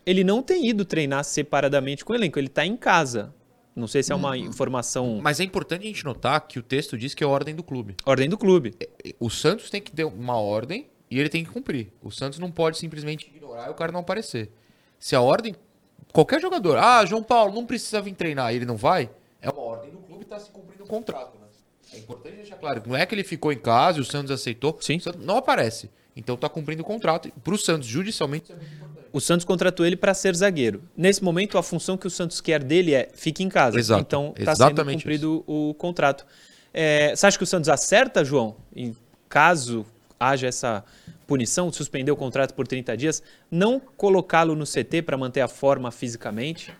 ele 0.07 0.23
não 0.23 0.41
tem 0.41 0.69
ido 0.69 0.85
treinar 0.85 1.25
separadamente 1.25 2.05
com 2.05 2.13
o 2.13 2.17
elenco. 2.17 2.39
Ele 2.39 2.47
está 2.47 2.65
em 2.65 2.77
casa. 2.77 3.35
Não 3.75 3.89
sei 3.89 4.03
se 4.03 4.13
é 4.13 4.15
uma 4.15 4.39
informação. 4.39 5.21
Mas 5.21 5.41
é 5.41 5.45
importante 5.45 5.83
a 5.83 5.87
gente 5.87 6.05
notar 6.05 6.41
que 6.47 6.59
o 6.59 6.63
texto 6.63 6.97
diz 6.97 7.13
que 7.13 7.23
é 7.23 7.27
ordem 7.27 7.55
do 7.55 7.63
clube. 7.63 7.97
Ordem 8.07 8.29
do 8.29 8.39
clube. 8.39 8.75
O 9.21 9.29
Santos 9.29 9.69
tem 9.69 9.83
que 9.83 9.91
ter 9.91 10.05
uma 10.05 10.39
ordem 10.39 10.87
e 11.11 11.19
ele 11.19 11.29
tem 11.29 11.45
que 11.45 11.51
cumprir. 11.51 11.93
O 12.03 12.11
Santos 12.11 12.39
não 12.39 12.51
pode 12.51 12.79
simplesmente 12.79 13.27
ignorar 13.27 13.67
e 13.67 13.71
o 13.71 13.75
cara 13.75 13.93
não 13.93 14.01
aparecer. 14.01 14.51
Se 14.99 15.15
a 15.15 15.21
ordem. 15.21 15.55
Qualquer 16.13 16.41
jogador, 16.41 16.79
ah, 16.79 17.05
João 17.05 17.23
Paulo, 17.23 17.53
não 17.55 17.67
precisa 17.67 18.01
vir 18.01 18.15
treinar 18.15 18.51
e 18.51 18.57
ele 18.57 18.65
não 18.65 18.77
vai, 18.77 19.11
é 19.43 19.51
uma 19.51 19.61
ordem 19.61 19.91
do 19.91 19.99
clube 19.99 20.23
e 20.23 20.25
está 20.25 20.39
se 20.39 20.51
cumprindo 20.51 20.85
o 20.85 20.87
contrato. 20.87 21.37
Né? 21.39 21.47
É 21.93 21.99
importante 21.99 22.37
deixar 22.37 22.57
claro. 22.57 22.83
Não 22.87 22.97
é 22.97 23.05
que 23.05 23.15
ele 23.15 23.25
ficou 23.25 23.53
em 23.53 23.59
casa 23.59 23.99
e 23.99 24.01
o 24.01 24.05
Santos 24.05 24.31
aceitou. 24.31 24.79
Sim. 24.81 24.97
O 24.97 25.01
Santos 25.01 25.25
não 25.25 25.37
aparece. 25.37 25.91
Então 26.17 26.35
está 26.35 26.49
cumprindo 26.49 26.83
o 26.83 26.87
contrato. 26.87 27.31
Para 27.45 27.55
o 27.55 27.59
Santos, 27.59 27.87
judicialmente, 27.87 28.45
isso 28.45 28.53
é 28.53 28.57
muito 28.57 28.75
importante. 28.75 28.96
O 29.17 29.21
Santos 29.21 29.47
contratou 29.47 29.87
ele 29.87 29.97
para 29.97 30.13
ser 30.13 30.37
zagueiro. 30.37 30.83
Nesse 30.95 31.25
momento, 31.25 31.57
a 31.57 31.63
função 31.63 31.97
que 31.97 32.07
o 32.07 32.11
Santos 32.11 32.39
quer 32.39 32.63
dele 32.63 32.93
é 32.93 33.09
fique 33.15 33.43
em 33.43 33.49
casa. 33.49 33.79
Exato. 33.79 34.03
Então, 34.03 34.35
está 34.37 34.55
sendo 34.55 34.85
cumprido 34.85 35.43
o 35.47 35.73
contrato. 35.73 36.27
É, 36.71 37.17
você 37.17 37.27
acha 37.27 37.39
que 37.39 37.45
o 37.45 37.47
Santos 37.47 37.71
acerta, 37.71 38.23
João, 38.23 38.57
em 38.75 38.95
caso 39.27 39.87
haja 40.21 40.47
essa 40.47 40.85
punição, 41.27 41.73
suspender 41.73 42.13
o 42.13 42.17
contrato 42.17 42.53
por 42.53 42.67
30 42.69 42.95
dias, 42.95 43.23
não 43.51 43.81
colocá-lo 43.81 44.55
no 44.55 44.67
CT 44.67 45.01
para 45.01 45.17
manter 45.17 45.41
a 45.41 45.49
forma 45.49 45.91
fisicamente? 45.91 46.71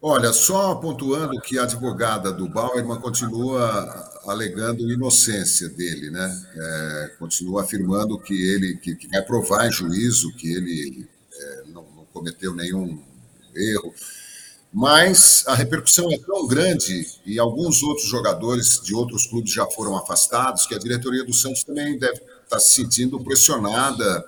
Olha, 0.00 0.32
só 0.32 0.76
pontuando 0.76 1.40
que 1.40 1.58
a 1.58 1.64
advogada 1.64 2.30
do 2.30 2.48
Bauerman 2.48 3.00
continua 3.00 4.17
alegando 4.28 4.92
inocência 4.92 5.68
dele, 5.68 6.10
né? 6.10 6.46
É, 6.54 7.12
continua 7.18 7.62
afirmando 7.62 8.18
que 8.18 8.34
ele 8.34 8.76
que, 8.76 8.94
que 8.94 9.08
vai 9.08 9.22
provar 9.22 9.66
em 9.66 9.72
juízo 9.72 10.32
que 10.36 10.52
ele 10.52 11.08
é, 11.32 11.62
não, 11.68 11.82
não 11.96 12.04
cometeu 12.12 12.54
nenhum 12.54 13.02
erro. 13.54 13.94
Mas 14.72 15.44
a 15.46 15.54
repercussão 15.54 16.12
é 16.12 16.18
tão 16.18 16.46
grande 16.46 17.06
e 17.24 17.38
alguns 17.38 17.82
outros 17.82 18.06
jogadores 18.06 18.80
de 18.84 18.94
outros 18.94 19.26
clubes 19.26 19.52
já 19.52 19.66
foram 19.66 19.96
afastados 19.96 20.66
que 20.66 20.74
a 20.74 20.78
diretoria 20.78 21.24
do 21.24 21.32
Santos 21.32 21.64
também 21.64 21.98
deve 21.98 22.20
estar 22.44 22.60
se 22.60 22.74
sentindo 22.74 23.18
pressionada 23.24 24.24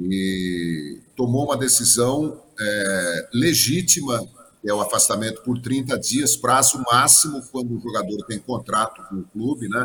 e 0.00 0.98
tomou 1.14 1.44
uma 1.44 1.56
decisão 1.56 2.42
é, 2.58 3.28
legítima 3.34 4.26
que 4.66 4.70
é 4.70 4.74
o 4.74 4.80
afastamento 4.80 5.42
por 5.42 5.60
30 5.60 5.96
dias, 5.96 6.36
prazo 6.36 6.82
máximo 6.90 7.40
quando 7.52 7.76
o 7.76 7.80
jogador 7.80 8.26
tem 8.26 8.36
contrato 8.36 9.00
com 9.08 9.14
o 9.14 9.22
clube, 9.22 9.68
né? 9.68 9.84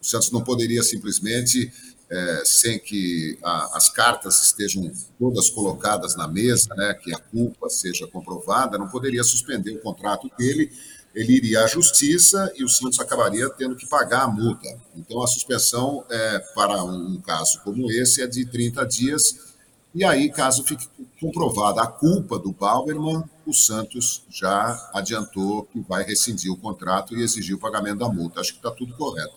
O 0.00 0.06
Santos 0.06 0.30
não 0.30 0.42
poderia 0.42 0.82
simplesmente, 0.82 1.70
é, 2.08 2.42
sem 2.42 2.78
que 2.78 3.38
a, 3.44 3.76
as 3.76 3.90
cartas 3.90 4.40
estejam 4.42 4.90
todas 5.18 5.50
colocadas 5.50 6.16
na 6.16 6.26
mesa, 6.26 6.74
né? 6.74 6.94
Que 6.94 7.14
a 7.14 7.18
culpa 7.18 7.68
seja 7.68 8.06
comprovada, 8.06 8.78
não 8.78 8.88
poderia 8.88 9.22
suspender 9.22 9.72
o 9.72 9.80
contrato 9.80 10.30
dele. 10.38 10.72
Ele 11.14 11.34
iria 11.34 11.64
à 11.64 11.66
justiça 11.66 12.50
e 12.56 12.64
o 12.64 12.70
Santos 12.70 12.98
acabaria 13.00 13.50
tendo 13.50 13.76
que 13.76 13.86
pagar 13.86 14.22
a 14.22 14.28
multa. 14.28 14.66
Então, 14.96 15.22
a 15.22 15.26
suspensão 15.26 16.06
é, 16.08 16.38
para 16.54 16.82
um 16.82 17.20
caso 17.20 17.60
como 17.62 17.92
esse 17.92 18.22
é 18.22 18.26
de 18.26 18.46
30 18.46 18.86
dias. 18.86 19.52
E 19.94 20.02
aí, 20.02 20.30
caso 20.30 20.64
fique 20.64 20.88
comprovada 21.20 21.82
a 21.82 21.86
culpa 21.86 22.38
do 22.38 22.50
Bauerman, 22.50 23.22
o 23.46 23.52
Santos 23.52 24.22
já 24.30 24.90
adiantou 24.94 25.64
que 25.64 25.80
vai 25.80 26.02
rescindir 26.04 26.50
o 26.52 26.56
contrato 26.56 27.16
e 27.16 27.22
exigir 27.22 27.54
o 27.54 27.58
pagamento 27.58 27.98
da 27.98 28.08
multa. 28.08 28.40
Acho 28.40 28.52
que 28.52 28.58
está 28.58 28.70
tudo 28.70 28.94
correto. 28.94 29.34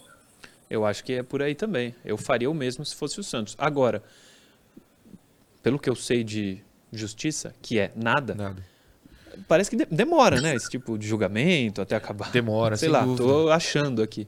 Eu 0.70 0.86
acho 0.86 1.04
que 1.04 1.14
é 1.14 1.24
por 1.24 1.42
aí 1.42 1.54
também. 1.56 1.94
Eu 2.04 2.18
faria 2.18 2.50
o 2.50 2.54
mesmo 2.54 2.84
se 2.86 2.96
fosse 2.96 3.20
o 3.20 3.24
Santos. 3.24 3.56
Agora, 3.58 4.04
pelo 5.62 5.80
que 5.80 5.90
eu 5.90 5.96
sei 5.96 6.24
de 6.24 6.60
justiça, 6.92 7.54
que 7.62 7.78
é 7.80 7.92
nada, 7.96 8.34
Nada. 8.36 8.64
parece 9.48 9.70
que 9.70 9.76
de- 9.76 9.86
demora, 9.86 10.40
né? 10.42 10.56
Esse 10.56 10.70
tipo 10.70 10.98
de 10.98 11.08
julgamento 11.08 11.82
até 11.82 11.96
acabar. 11.96 12.32
Demora, 12.32 12.78
Sei 12.78 12.88
sem 12.88 12.94
lá, 12.94 13.04
dúvida. 13.04 13.24
tô 13.24 13.50
achando 13.50 14.02
aqui. 14.02 14.28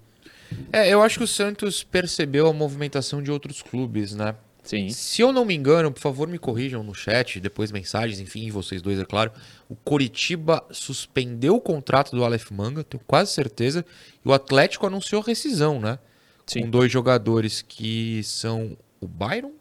É, 0.72 0.90
eu 0.90 1.02
acho 1.02 1.18
que 1.18 1.24
o 1.24 1.28
Santos 1.28 1.84
percebeu 1.84 2.48
a 2.48 2.54
movimentação 2.54 3.22
de 3.22 3.32
outros 3.32 3.62
clubes, 3.62 4.14
né? 4.14 4.36
Sim. 4.68 4.90
Se 4.90 5.22
eu 5.22 5.32
não 5.32 5.46
me 5.46 5.56
engano, 5.56 5.90
por 5.94 6.02
favor 6.02 6.28
me 6.28 6.38
corrijam 6.38 6.84
no 6.84 6.94
chat, 6.94 7.40
depois 7.40 7.72
mensagens, 7.72 8.20
enfim, 8.20 8.52
vocês 8.52 8.82
dois, 8.82 9.00
é 9.00 9.06
claro. 9.06 9.32
O 9.70 9.76
Coritiba 9.78 10.62
suspendeu 10.72 11.56
o 11.56 11.62
contrato 11.62 12.12
do 12.12 12.24
Aleph 12.26 12.52
Manga, 12.52 12.84
tenho 12.84 13.02
quase 13.08 13.32
certeza. 13.32 13.86
E 14.24 14.28
o 14.28 14.34
Atlético 14.34 14.86
anunciou 14.86 15.22
rescisão, 15.22 15.80
né? 15.80 15.98
Sim. 16.46 16.64
Com 16.64 16.70
dois 16.70 16.92
jogadores 16.92 17.62
que 17.62 18.22
são 18.24 18.78
o 19.00 19.08
Byron 19.08 19.54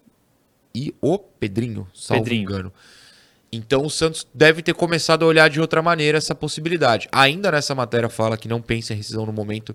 e 0.75 0.92
o 1.00 1.18
Pedrinho, 1.18 1.86
salvo 1.94 2.25
Pedrinho. 2.25 2.42
engano. 2.42 2.72
Então 3.52 3.84
o 3.86 3.90
Santos 3.90 4.26
deve 4.34 4.60
ter 4.60 4.75
começado 4.75 5.22
a 5.25 5.26
olhar 5.26 5.48
de 5.48 5.60
outra 5.60 5.80
maneira 5.80 6.18
essa 6.18 6.34
possibilidade. 6.34 7.08
Ainda 7.12 7.52
nessa 7.52 7.76
matéria 7.76 8.08
fala 8.08 8.36
que 8.36 8.48
não 8.48 8.60
pensa 8.60 8.92
em 8.92 8.96
rescisão 8.96 9.25
no 9.25 9.32
momento 9.32 9.75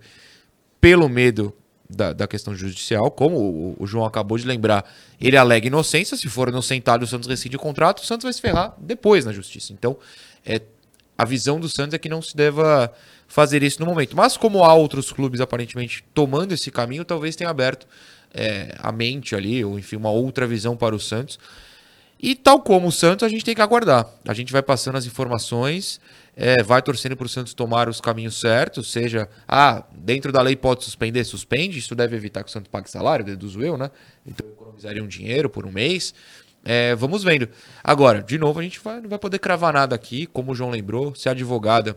pelo 0.82 1.08
medo 1.08 1.56
da, 1.92 2.14
da 2.14 2.28
questão 2.28 2.56
judicial, 2.56 3.12
como 3.12 3.38
o, 3.38 3.76
o, 3.80 3.88
João 3.88 4.06
acabou 4.06 4.38
de 4.38 4.46
lembrar, 4.46 4.90
ele 5.20 5.38
alega 5.38 5.68
inocência, 5.68 6.16
se 6.16 6.28
for 6.30 6.50
inocentado 6.50 7.04
o 7.04 7.08
Santos 7.08 7.28
rescinde 7.28 7.56
o 7.56 7.60
contrato, 7.60 8.00
o 8.00 8.06
Santos 8.06 8.24
vai 8.24 8.34
se 8.34 8.42
ferrar 8.42 8.74
depois 8.78 9.26
na 9.26 9.32
justiça. 9.32 9.74
Então, 9.74 9.98
é, 10.46 10.62
a 11.18 11.26
visão 11.26 11.60
do 11.60 11.70
Santos 11.70 11.94
é 11.94 11.98
que 11.98 12.10
não 12.10 12.22
se 12.22 12.36
deva 12.36 12.92
fazer 13.28 13.64
isso 13.64 13.80
no 13.80 13.86
momento. 13.86 14.16
Mas 14.16 14.36
como 14.38 14.64
há 14.64 14.74
outros 14.74 15.12
clubes 15.12 15.40
aparentemente 15.40 16.04
tomando 16.14 16.54
esse 16.54 16.72
caminho, 16.72 17.06
talvez 17.06 17.36
tenha 17.36 17.50
aberto 17.50 17.88
é, 18.34 18.76
a 18.80 18.92
mente 18.92 19.36
ali, 19.36 19.64
ou 19.64 19.78
enfim, 19.78 19.96
uma 19.96 20.12
outra 20.12 20.48
visão 20.48 20.76
para 20.76 20.96
o 20.96 21.00
Santos. 21.00 21.40
E 22.22 22.36
tal 22.36 22.62
como 22.62 22.88
o 22.88 22.92
Santos, 22.92 23.24
a 23.26 23.30
gente 23.30 23.44
tem 23.44 23.56
que 23.56 23.62
aguardar. 23.62 24.08
A 24.28 24.34
gente 24.34 24.52
vai 24.52 24.62
passando 24.62 24.98
as 24.98 25.06
informações, 25.06 26.00
é, 26.42 26.64
vai 26.64 26.82
torcendo 26.82 27.16
para 27.16 27.28
o 27.28 27.30
Santos 27.30 27.54
tomar 27.54 27.88
os 27.88 28.02
caminhos 28.02 28.40
certos, 28.40 28.92
seja, 28.92 29.30
ah, 29.48 29.84
dentro 29.94 30.32
da 30.32 30.42
lei 30.42 30.56
pode 30.56 30.84
suspender, 30.84 31.24
suspende, 31.24 31.78
isso 31.78 31.94
deve 31.94 32.16
evitar 32.16 32.44
que 32.44 32.50
o 32.50 32.52
Santos 32.52 32.68
pague 32.68 32.90
salário, 32.90 33.24
deduzo 33.24 33.62
eu, 33.62 33.78
né? 33.78 33.92
Então 34.26 34.50
economizaria 34.50 35.04
um 35.04 35.08
dinheiro 35.08 35.52
por 35.52 35.68
um 35.68 35.72
mês. 35.72 36.16
É, 36.66 36.96
vamos 36.96 37.24
vendo. 37.24 37.48
Agora, 37.84 38.24
de 38.24 38.40
novo, 38.40 38.60
a 38.60 38.64
gente 38.64 38.80
vai, 38.80 39.00
não 39.00 39.08
vai 39.08 39.20
poder 39.20 39.38
cravar 39.38 39.72
nada 39.72 39.94
aqui, 39.94 40.26
como 40.26 40.52
o 40.52 40.56
João 40.56 40.72
lembrou, 40.72 41.14
se 41.14 41.30
a 41.30 41.32
advogada 41.32 41.96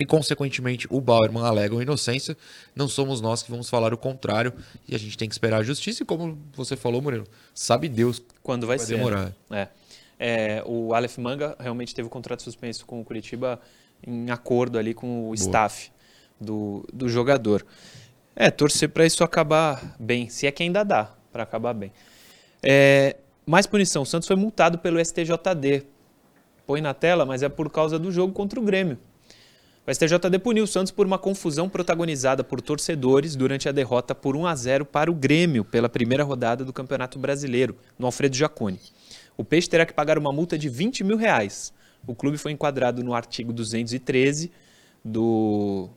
e, 0.00 0.04
consequentemente, 0.04 0.88
o 0.90 1.00
Bauerman 1.00 1.44
alegam 1.44 1.80
inocência, 1.80 2.36
não 2.74 2.88
somos 2.88 3.20
nós 3.20 3.40
que 3.40 3.52
vamos 3.52 3.70
falar 3.70 3.94
o 3.94 3.98
contrário 3.98 4.52
e 4.88 4.96
a 4.96 4.98
gente 4.98 5.16
tem 5.16 5.28
que 5.28 5.34
esperar 5.34 5.60
a 5.60 5.62
justiça. 5.62 6.02
E 6.02 6.06
como 6.06 6.36
você 6.54 6.74
falou, 6.74 7.00
Murilo, 7.00 7.26
sabe 7.54 7.88
Deus 7.88 8.20
quando 8.42 8.66
vai, 8.66 8.78
vai 8.78 8.86
ser. 8.86 8.96
demorar. 8.96 9.32
É. 9.48 9.68
É, 10.22 10.62
o 10.66 10.92
Aleph 10.92 11.16
Manga 11.16 11.56
realmente 11.58 11.94
teve 11.94 12.06
o 12.06 12.10
contrato 12.10 12.42
suspenso 12.42 12.84
com 12.84 13.00
o 13.00 13.04
Curitiba 13.04 13.58
em 14.06 14.30
acordo 14.30 14.78
ali 14.78 14.92
com 14.92 15.22
o 15.22 15.24
Boa. 15.24 15.34
staff 15.34 15.90
do, 16.38 16.86
do 16.92 17.08
jogador. 17.08 17.64
É, 18.36 18.50
torcer 18.50 18.90
para 18.90 19.06
isso 19.06 19.24
acabar 19.24 19.96
bem, 19.98 20.28
se 20.28 20.46
é 20.46 20.52
que 20.52 20.62
ainda 20.62 20.84
dá 20.84 21.10
para 21.32 21.42
acabar 21.42 21.72
bem. 21.72 21.90
É, 22.62 23.16
mais 23.46 23.66
punição: 23.66 24.02
o 24.02 24.06
Santos 24.06 24.28
foi 24.28 24.36
multado 24.36 24.76
pelo 24.76 25.02
STJD. 25.02 25.86
Põe 26.66 26.82
na 26.82 26.92
tela, 26.92 27.24
mas 27.24 27.42
é 27.42 27.48
por 27.48 27.70
causa 27.70 27.98
do 27.98 28.12
jogo 28.12 28.34
contra 28.34 28.60
o 28.60 28.62
Grêmio. 28.62 28.98
O 29.86 29.92
STJD 29.92 30.38
puniu 30.38 30.64
o 30.64 30.66
Santos 30.66 30.92
por 30.92 31.06
uma 31.06 31.18
confusão 31.18 31.66
protagonizada 31.66 32.44
por 32.44 32.60
torcedores 32.60 33.34
durante 33.34 33.68
a 33.70 33.72
derrota 33.72 34.14
por 34.14 34.36
1 34.36 34.46
a 34.46 34.54
0 34.54 34.84
para 34.84 35.10
o 35.10 35.14
Grêmio 35.14 35.64
pela 35.64 35.88
primeira 35.88 36.22
rodada 36.22 36.62
do 36.62 36.72
Campeonato 36.72 37.18
Brasileiro, 37.18 37.74
no 37.98 38.04
Alfredo 38.04 38.36
Jaconi. 38.36 38.78
O 39.40 39.44
Peixe 39.44 39.70
terá 39.70 39.86
que 39.86 39.94
pagar 39.94 40.18
uma 40.18 40.30
multa 40.30 40.58
de 40.58 40.68
20 40.68 41.02
mil 41.02 41.16
reais. 41.16 41.72
O 42.06 42.14
clube 42.14 42.36
foi 42.36 42.52
enquadrado 42.52 43.02
no 43.02 43.14
artigo 43.14 43.54
213 43.54 44.50
do. 45.02 45.88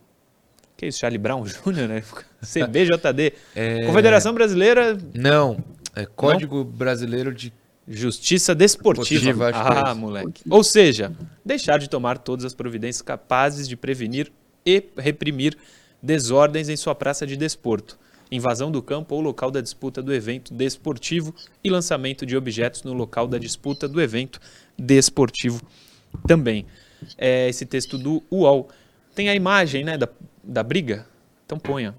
Que 0.78 0.86
é 0.86 0.88
isso, 0.88 1.00
Charlie 1.00 1.18
Brown 1.18 1.44
Jr., 1.44 1.86
né? 1.86 2.02
CBJD. 2.40 3.34
É... 3.54 3.84
Confederação 3.84 4.32
Brasileira. 4.32 4.98
Não, 5.12 5.62
é 5.94 6.06
Código 6.06 6.56
Não? 6.56 6.64
Brasileiro 6.64 7.34
de 7.34 7.52
Justiça 7.86 8.54
desportiva. 8.54 9.50
ah, 9.52 9.90
é 9.90 9.94
moleque. 9.94 10.42
Ou 10.48 10.64
seja, 10.64 11.12
deixar 11.44 11.78
de 11.78 11.86
tomar 11.86 12.16
todas 12.16 12.46
as 12.46 12.54
providências 12.54 13.02
capazes 13.02 13.68
de 13.68 13.76
prevenir 13.76 14.32
e 14.64 14.82
reprimir 14.96 15.54
desordens 16.02 16.70
em 16.70 16.76
sua 16.76 16.94
praça 16.94 17.26
de 17.26 17.36
desporto, 17.36 17.98
invasão 18.34 18.70
do 18.70 18.82
campo 18.82 19.14
ou 19.14 19.20
local 19.20 19.50
da 19.50 19.60
disputa 19.60 20.02
do 20.02 20.12
evento 20.12 20.52
desportivo 20.52 21.34
e 21.62 21.70
lançamento 21.70 22.26
de 22.26 22.36
objetos 22.36 22.82
no 22.82 22.92
local 22.92 23.26
da 23.26 23.38
disputa 23.38 23.88
do 23.88 24.00
evento 24.00 24.40
desportivo 24.78 25.62
também. 26.26 26.66
É 27.18 27.48
esse 27.48 27.66
texto 27.66 27.98
do 27.98 28.22
UOL. 28.30 28.68
Tem 29.14 29.28
a 29.28 29.34
imagem 29.34 29.84
né, 29.84 29.96
da, 29.96 30.08
da 30.42 30.62
briga? 30.62 31.06
Então 31.44 31.58
ponha. 31.58 31.94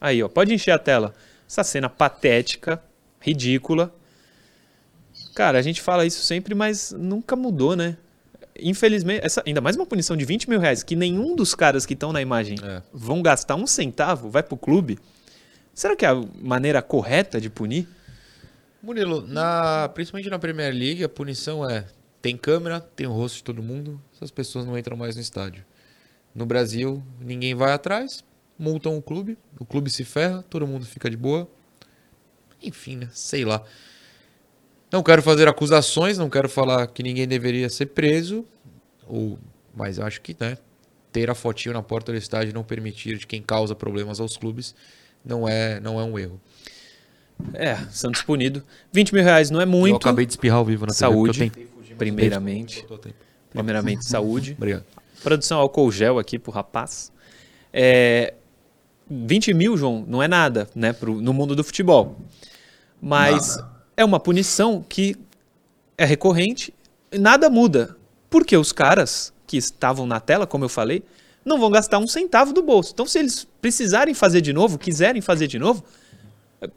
Aí, 0.00 0.22
ó, 0.22 0.28
pode 0.28 0.54
encher 0.54 0.70
a 0.70 0.78
tela. 0.78 1.14
Essa 1.48 1.64
cena 1.64 1.88
patética, 1.88 2.82
ridícula, 3.20 3.92
Cara, 5.36 5.58
a 5.58 5.62
gente 5.62 5.82
fala 5.82 6.06
isso 6.06 6.22
sempre, 6.22 6.54
mas 6.54 6.94
nunca 6.96 7.36
mudou, 7.36 7.76
né? 7.76 7.96
Infelizmente, 8.58 9.20
essa, 9.22 9.42
ainda 9.46 9.60
mais 9.60 9.76
uma 9.76 9.84
punição 9.84 10.16
de 10.16 10.24
20 10.24 10.48
mil 10.48 10.58
reais, 10.58 10.82
que 10.82 10.96
nenhum 10.96 11.36
dos 11.36 11.54
caras 11.54 11.84
que 11.84 11.92
estão 11.92 12.10
na 12.10 12.22
imagem 12.22 12.56
é. 12.62 12.82
vão 12.90 13.20
gastar 13.20 13.54
um 13.54 13.66
centavo, 13.66 14.30
vai 14.30 14.42
pro 14.42 14.56
clube. 14.56 14.98
Será 15.76 15.94
que 15.94 16.06
é 16.06 16.08
a 16.08 16.14
maneira 16.40 16.80
correta 16.80 17.38
de 17.38 17.50
punir? 17.50 17.86
Murilo, 18.82 19.26
na, 19.26 19.90
principalmente 19.90 20.30
na 20.30 20.38
Premier 20.38 20.72
League, 20.72 21.04
a 21.04 21.08
punição 21.08 21.68
é: 21.68 21.84
tem 22.22 22.34
câmera, 22.34 22.80
tem 22.80 23.06
o 23.06 23.12
rosto 23.12 23.36
de 23.36 23.44
todo 23.44 23.62
mundo, 23.62 24.00
essas 24.14 24.30
pessoas 24.30 24.64
não 24.64 24.78
entram 24.78 24.96
mais 24.96 25.16
no 25.16 25.20
estádio. 25.20 25.66
No 26.34 26.46
Brasil, 26.46 27.02
ninguém 27.20 27.54
vai 27.54 27.74
atrás, 27.74 28.24
multam 28.58 28.96
o 28.96 29.02
clube, 29.02 29.36
o 29.60 29.66
clube 29.66 29.90
se 29.90 30.02
ferra, 30.02 30.42
todo 30.48 30.66
mundo 30.66 30.86
fica 30.86 31.10
de 31.10 31.16
boa. 31.16 31.46
Enfim, 32.62 32.96
né? 32.96 33.10
Sei 33.12 33.44
lá. 33.44 33.62
Não 34.90 35.02
quero 35.02 35.22
fazer 35.22 35.46
acusações, 35.46 36.16
não 36.16 36.30
quero 36.30 36.48
falar 36.48 36.86
que 36.86 37.02
ninguém 37.02 37.28
deveria 37.28 37.68
ser 37.68 37.86
preso, 37.86 38.46
ou, 39.06 39.38
mas 39.74 39.98
acho 39.98 40.22
que 40.22 40.34
né, 40.40 40.56
ter 41.12 41.28
a 41.28 41.34
fotinho 41.34 41.74
na 41.74 41.82
porta 41.82 42.12
do 42.12 42.16
estádio 42.16 42.54
não 42.54 42.64
permitir 42.64 43.18
de 43.18 43.26
quem 43.26 43.42
causa 43.42 43.74
problemas 43.74 44.20
aos 44.20 44.38
clubes 44.38 44.74
não 45.26 45.48
é, 45.48 45.80
não 45.80 46.00
é 46.00 46.04
um 46.04 46.18
erro. 46.18 46.40
É, 47.52 47.76
Santos 47.90 48.22
punido. 48.22 48.62
20 48.92 49.12
mil 49.12 49.22
reais 49.22 49.50
não 49.50 49.60
é 49.60 49.66
muito. 49.66 49.92
Eu 49.92 49.96
acabei 49.96 50.24
de 50.24 50.32
espirrar 50.32 50.58
ao 50.58 50.64
vivo 50.64 50.86
na 50.86 50.92
Saúde, 50.92 51.50
TV, 51.50 51.68
primeiramente. 51.98 52.86
Primeiramente, 53.50 54.04
saúde. 54.04 54.54
Obrigado. 54.56 54.84
Produção 55.22 55.58
álcool 55.58 55.90
gel 55.90 56.18
aqui 56.18 56.38
pro 56.38 56.52
rapaz. 56.52 57.10
É, 57.72 58.34
20 59.10 59.54
mil, 59.54 59.76
João, 59.76 60.04
não 60.06 60.22
é 60.22 60.28
nada, 60.28 60.68
né, 60.74 60.92
pro, 60.92 61.20
no 61.20 61.32
mundo 61.32 61.56
do 61.56 61.64
futebol. 61.64 62.16
Mas 63.00 63.56
nada 63.56 63.76
é 63.96 64.04
uma 64.04 64.20
punição 64.20 64.84
que 64.86 65.16
é 65.96 66.04
recorrente 66.04 66.72
e 67.10 67.18
nada 67.18 67.48
muda. 67.48 67.96
Porque 68.28 68.56
os 68.56 68.72
caras 68.72 69.32
que 69.46 69.56
estavam 69.56 70.06
na 70.06 70.20
tela, 70.20 70.46
como 70.46 70.64
eu 70.64 70.68
falei, 70.68 71.02
não 71.44 71.58
vão 71.58 71.70
gastar 71.70 71.98
um 71.98 72.08
centavo 72.08 72.52
do 72.52 72.62
bolso. 72.62 72.90
Então, 72.92 73.06
se 73.06 73.18
eles 73.18 73.46
precisarem 73.66 74.14
fazer 74.14 74.40
de 74.40 74.52
novo, 74.52 74.78
quiserem 74.78 75.20
fazer 75.20 75.48
de 75.48 75.58
novo, 75.58 75.82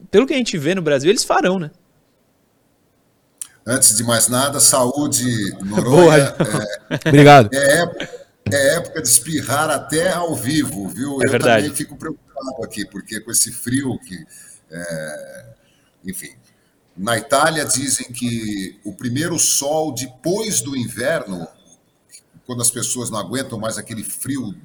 pelo 0.10 0.25
que 0.25 0.34
a 0.34 0.38
gente 0.38 0.58
vê 0.58 0.74
no 0.74 0.81
Brasil, 0.81 1.12
eles 1.12 1.24
farão, 1.24 1.60
né? 1.60 1.69
Antes 3.63 3.96
de 3.96 4.03
mais 4.03 4.27
nada, 4.27 4.60
saúde, 4.60 5.24
Noronha. 5.63 6.34
é, 6.89 7.10
Obrigado. 7.10 7.53
É 7.53 7.81
época, 7.81 8.10
é 8.51 8.75
época 8.77 9.01
de 9.03 9.08
espirrar 9.08 9.69
até 9.69 10.12
ao 10.12 10.36
vivo, 10.36 10.89
viu? 10.89 11.22
É 11.22 11.27
eu 11.27 11.31
verdade. 11.31 11.63
também 11.65 11.77
fico 11.77 11.96
preocupado 11.96 12.63
aqui, 12.63 12.84
porque 12.86 13.19
com 13.19 13.29
esse 13.29 13.51
frio 13.51 14.00
que. 14.00 14.25
É, 14.72 15.46
enfim, 16.05 16.31
na 16.98 17.19
Itália 17.19 17.65
dizem 17.65 18.12
que 18.12 18.79
o 18.84 18.93
primeiro 18.93 19.38
sol 19.38 19.93
depois 19.93 20.62
do 20.62 20.75
inverno, 20.75 21.48
quando 22.48 22.63
as 22.63 22.72
pessoas 22.72 23.12
não 23.12 23.19
aguentam 23.19 23.60
mais 23.60 23.77
aquele 23.77 24.03
frio 24.03 24.55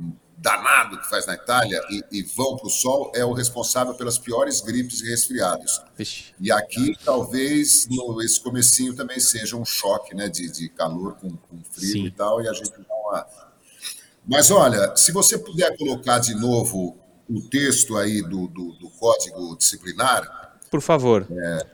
danado 0.45 0.99
que 0.99 1.09
faz 1.09 1.27
na 1.27 1.33
Itália 1.33 1.81
e, 1.89 2.05
e 2.13 2.23
vão 2.23 2.55
para 2.59 2.67
o 2.67 2.71
sol, 2.71 3.11
é 3.15 3.25
o 3.25 3.33
responsável 3.33 3.95
pelas 3.95 4.19
piores 4.19 4.61
gripes 4.61 5.01
e 5.01 5.09
resfriados. 5.09 5.81
Vixe. 5.97 6.35
E 6.39 6.53
aqui 6.53 6.95
talvez 7.03 7.89
no, 7.89 8.21
esse 8.21 8.39
comecinho 8.39 8.95
também 8.95 9.19
seja 9.19 9.57
um 9.57 9.65
choque 9.65 10.15
né, 10.15 10.29
de, 10.29 10.53
de 10.53 10.69
calor 10.69 11.15
com, 11.15 11.31
com 11.31 11.65
frio 11.71 11.93
Sim. 11.93 12.05
e 12.05 12.11
tal, 12.11 12.43
e 12.43 12.49
a 12.49 12.53
gente 12.53 12.73
dá 12.73 12.95
uma... 12.95 13.27
Mas 14.27 14.51
olha, 14.51 14.95
se 14.95 15.13
você 15.13 15.39
puder 15.39 15.75
colocar 15.79 16.19
de 16.19 16.35
novo 16.35 16.99
o 17.27 17.41
texto 17.49 17.97
aí 17.97 18.21
do, 18.21 18.47
do, 18.49 18.73
do 18.73 18.91
código 18.91 19.57
disciplinar. 19.57 20.59
Por 20.71 20.83
favor. 20.83 21.27
É, 21.31 21.67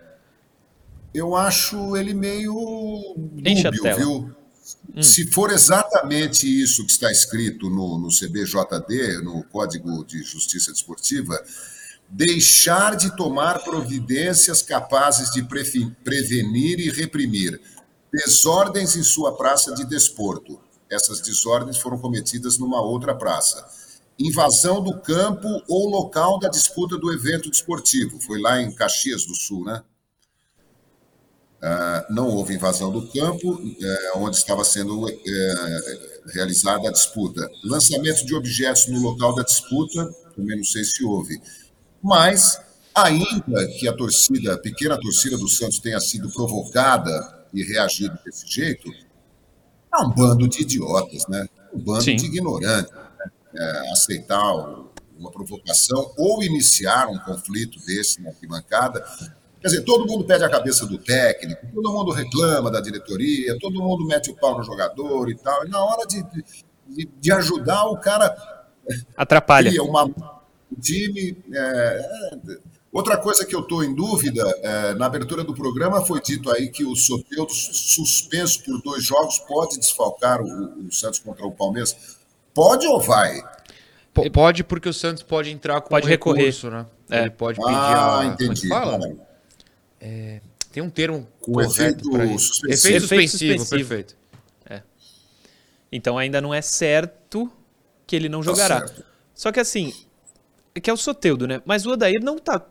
eu 1.13 1.35
acho 1.35 1.97
ele 1.97 2.15
meio 2.15 2.55
dúbio, 3.17 3.97
viu? 3.97 4.40
Hum. 4.95 5.03
Se 5.03 5.27
for 5.31 5.51
exatamente 5.51 6.47
isso 6.47 6.85
que 6.85 6.93
está 6.93 7.11
escrito 7.11 7.71
no, 7.71 7.99
no 7.99 8.09
CBJD, 8.09 9.23
no 9.23 9.45
Código 9.45 10.05
de 10.05 10.23
Justiça 10.23 10.73
Desportiva, 10.73 11.41
deixar 12.09 12.97
de 12.97 13.17
tomar 13.17 13.63
providências 13.63 14.63
capazes 14.63 15.31
de 15.31 15.43
prevenir 15.43 16.81
e 16.81 16.91
reprimir 16.91 17.61
desordens 18.13 18.97
em 18.97 19.03
sua 19.03 19.37
praça 19.37 19.73
de 19.75 19.85
desporto. 19.85 20.61
Essas 20.91 21.21
desordens 21.21 21.79
foram 21.79 21.99
cometidas 21.99 22.59
numa 22.59 22.83
outra 22.83 23.15
praça. 23.15 23.65
Invasão 24.19 24.83
do 24.83 25.01
campo 25.01 25.49
ou 25.69 25.89
local 25.89 26.39
da 26.41 26.49
disputa 26.49 26.99
do 26.99 27.13
evento 27.13 27.49
desportivo. 27.49 28.21
Foi 28.21 28.41
lá 28.41 28.61
em 28.61 28.75
Caxias 28.75 29.25
do 29.25 29.35
Sul, 29.35 29.65
né? 29.65 29.83
Ah, 31.63 32.07
não 32.09 32.27
houve 32.29 32.55
invasão 32.55 32.91
do 32.91 33.07
campo 33.09 33.61
eh, 33.83 34.13
onde 34.17 34.35
estava 34.37 34.65
sendo 34.65 35.07
eh, 35.11 35.91
realizada 36.33 36.89
a 36.89 36.93
disputa. 36.93 37.47
Lançamento 37.63 38.25
de 38.25 38.35
objetos 38.35 38.89
no 38.89 38.99
local 39.01 39.35
da 39.35 39.43
disputa, 39.43 40.11
também 40.35 40.57
não 40.57 40.65
sei 40.65 40.85
se 40.85 41.05
houve. 41.05 41.39
Mas, 42.03 42.59
ainda 42.95 43.67
que 43.79 43.87
a 43.87 43.93
torcida, 43.93 44.55
a 44.55 44.59
pequena 44.59 44.99
torcida 44.99 45.37
do 45.37 45.49
Santos 45.49 45.79
tenha 45.81 46.01
sido 46.01 46.31
provocada 46.31 47.45
e 47.53 47.63
reagido 47.63 48.19
desse 48.25 48.47
jeito, 48.49 48.91
É 49.93 49.99
um 50.03 50.11
bando 50.11 50.49
de 50.49 50.63
idiotas, 50.63 51.27
né? 51.29 51.47
Um 51.75 51.79
bando 51.81 52.05
Sim. 52.05 52.17
de 52.17 52.25
ignorantes. 52.25 52.91
Né? 52.91 53.01
É, 53.53 53.93
aceitar 53.93 54.55
uma 55.19 55.31
provocação 55.31 56.11
ou 56.17 56.43
iniciar 56.43 57.09
um 57.09 57.19
conflito 57.19 57.79
desse 57.85 58.23
na 58.23 58.31
arquibancada. 58.31 59.05
Quer 59.61 59.69
dizer, 59.69 59.83
todo 59.83 60.07
mundo 60.07 60.25
pede 60.25 60.43
a 60.43 60.49
cabeça 60.49 60.87
do 60.87 60.97
técnico, 60.97 61.67
todo 61.75 61.93
mundo 61.93 62.13
reclama 62.13 62.71
da 62.71 62.81
diretoria, 62.81 63.59
todo 63.59 63.83
mundo 63.83 64.07
mete 64.07 64.31
o 64.31 64.37
pau 64.37 64.57
no 64.57 64.65
jogador 64.65 65.29
e 65.29 65.37
tal. 65.37 65.67
E 65.67 65.69
na 65.69 65.85
hora 65.85 66.07
de, 66.07 66.25
de, 66.89 67.07
de 67.21 67.33
ajudar, 67.33 67.85
o 67.85 67.99
cara 67.99 68.35
atrapalha. 69.15 69.69
Cria 69.69 69.83
uma, 69.83 70.05
um 70.05 70.81
time. 70.81 71.37
É, 71.53 71.59
é, 71.59 72.59
outra 72.91 73.19
coisa 73.19 73.45
que 73.45 73.55
eu 73.55 73.61
estou 73.61 73.85
em 73.85 73.95
dúvida, 73.95 74.43
é, 74.63 74.95
na 74.95 75.05
abertura 75.05 75.45
do 75.45 75.55
programa 75.55 76.05
foi 76.07 76.23
dito 76.23 76.51
aí 76.51 76.71
que 76.71 76.85
o 76.85 76.97
Soteldo, 76.97 77.53
suspenso 77.53 78.65
por 78.65 78.81
dois 78.81 79.05
jogos, 79.05 79.39
pode 79.41 79.79
desfalcar 79.79 80.41
o, 80.41 80.87
o 80.87 80.93
Santos 80.93 81.19
contra 81.19 81.47
o 81.47 81.53
Palmeiras. 81.53 82.19
Pode 82.55 82.87
ou 82.87 82.99
vai? 82.99 83.43
P 84.15 84.31
pode, 84.31 84.65
porque 84.65 84.89
o 84.89 84.95
Santos 84.95 85.23
pode 85.23 85.51
entrar 85.51 85.83
com 85.83 85.91
pode 85.91 86.07
um 86.07 86.09
recorrer. 86.09 86.47
recurso, 86.47 86.71
né? 86.71 86.87
É. 87.11 87.21
Ele 87.21 87.31
pode 87.31 87.61
pedir 87.61 87.75
ah, 87.75 88.21
a. 88.21 88.25
Entendi. 88.25 88.69
Fala? 88.69 88.99
É, 90.01 90.41
tem 90.73 90.83
um 90.83 90.91
termo 90.91 91.27
com 91.41 91.53
correto 91.53 92.11
para 92.11 92.25
isso. 92.27 92.55
Suspensivo. 92.55 92.73
Efeito, 92.73 93.05
efeito 93.05 93.31
suspensivo, 93.31 93.59
suspensivo, 93.59 93.89
perfeito. 93.89 94.17
É. 94.69 94.83
Então 95.93 96.17
ainda 96.17 96.41
não 96.41 96.55
é 96.55 96.63
certo 96.63 97.51
que 98.07 98.17
ele 98.17 98.29
não 98.29 98.41
tá 98.41 98.47
jogará. 98.47 98.81
Tá 98.83 99.03
Só 99.35 99.53
que 99.53 99.61
assim, 99.61 99.93
é 100.75 100.81
que 100.81 100.89
é 100.89 100.93
o 100.93 100.97
Soteudo, 100.97 101.47
né? 101.47 101.61
Mas 101.65 101.87
o 101.87 101.91
Odair 101.91 102.23
não 102.23 102.39
tá 102.39 102.65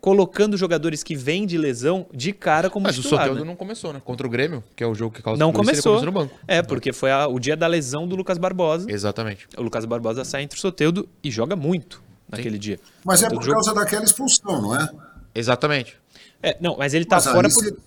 colocando 0.00 0.56
jogadores 0.56 1.02
que 1.02 1.16
vêm 1.16 1.44
de 1.44 1.58
lesão 1.58 2.06
de 2.12 2.32
cara 2.32 2.70
como 2.70 2.84
Mas 2.84 2.94
titular. 2.94 3.12
Mas 3.12 3.22
o 3.22 3.24
Soteldo 3.26 3.44
né? 3.44 3.50
não 3.50 3.56
começou, 3.56 3.92
né? 3.92 4.00
Contra 4.04 4.26
o 4.26 4.30
Grêmio, 4.30 4.62
que 4.76 4.84
é 4.84 4.86
o 4.86 4.94
jogo 4.94 5.14
que 5.14 5.22
causa 5.22 5.38
Não 5.38 5.52
começou. 5.52 5.94
começou 5.94 6.06
no 6.06 6.12
banco. 6.12 6.38
É, 6.46 6.62
porque 6.62 6.92
foi 6.92 7.10
a, 7.10 7.26
o 7.26 7.38
dia 7.40 7.56
da 7.56 7.66
lesão 7.66 8.06
do 8.06 8.14
Lucas 8.14 8.38
Barbosa. 8.38 8.90
Exatamente. 8.90 9.48
O 9.56 9.62
Lucas 9.62 9.84
Barbosa 9.84 10.24
sai 10.24 10.42
entre 10.42 10.56
o 10.56 10.60
Soteudo 10.60 11.08
e 11.22 11.30
joga 11.30 11.56
muito 11.56 12.02
naquele 12.28 12.56
Sim. 12.56 12.60
dia. 12.60 12.80
Mas 13.04 13.22
é 13.22 13.28
por 13.28 13.42
jogo... 13.42 13.54
causa 13.54 13.74
daquela 13.74 14.04
expulsão, 14.04 14.62
não 14.62 14.76
é? 14.76 14.88
Exatamente. 15.34 15.96
É, 16.42 16.56
não, 16.60 16.76
mas 16.76 16.94
ele 16.94 17.04
tá 17.04 17.16
mas 17.16 17.24
fora 17.26 17.48
por, 17.48 17.80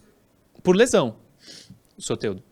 por 0.64 0.76
lesão, 0.76 1.16
o 1.98 2.02
Soteudo. 2.02 2.44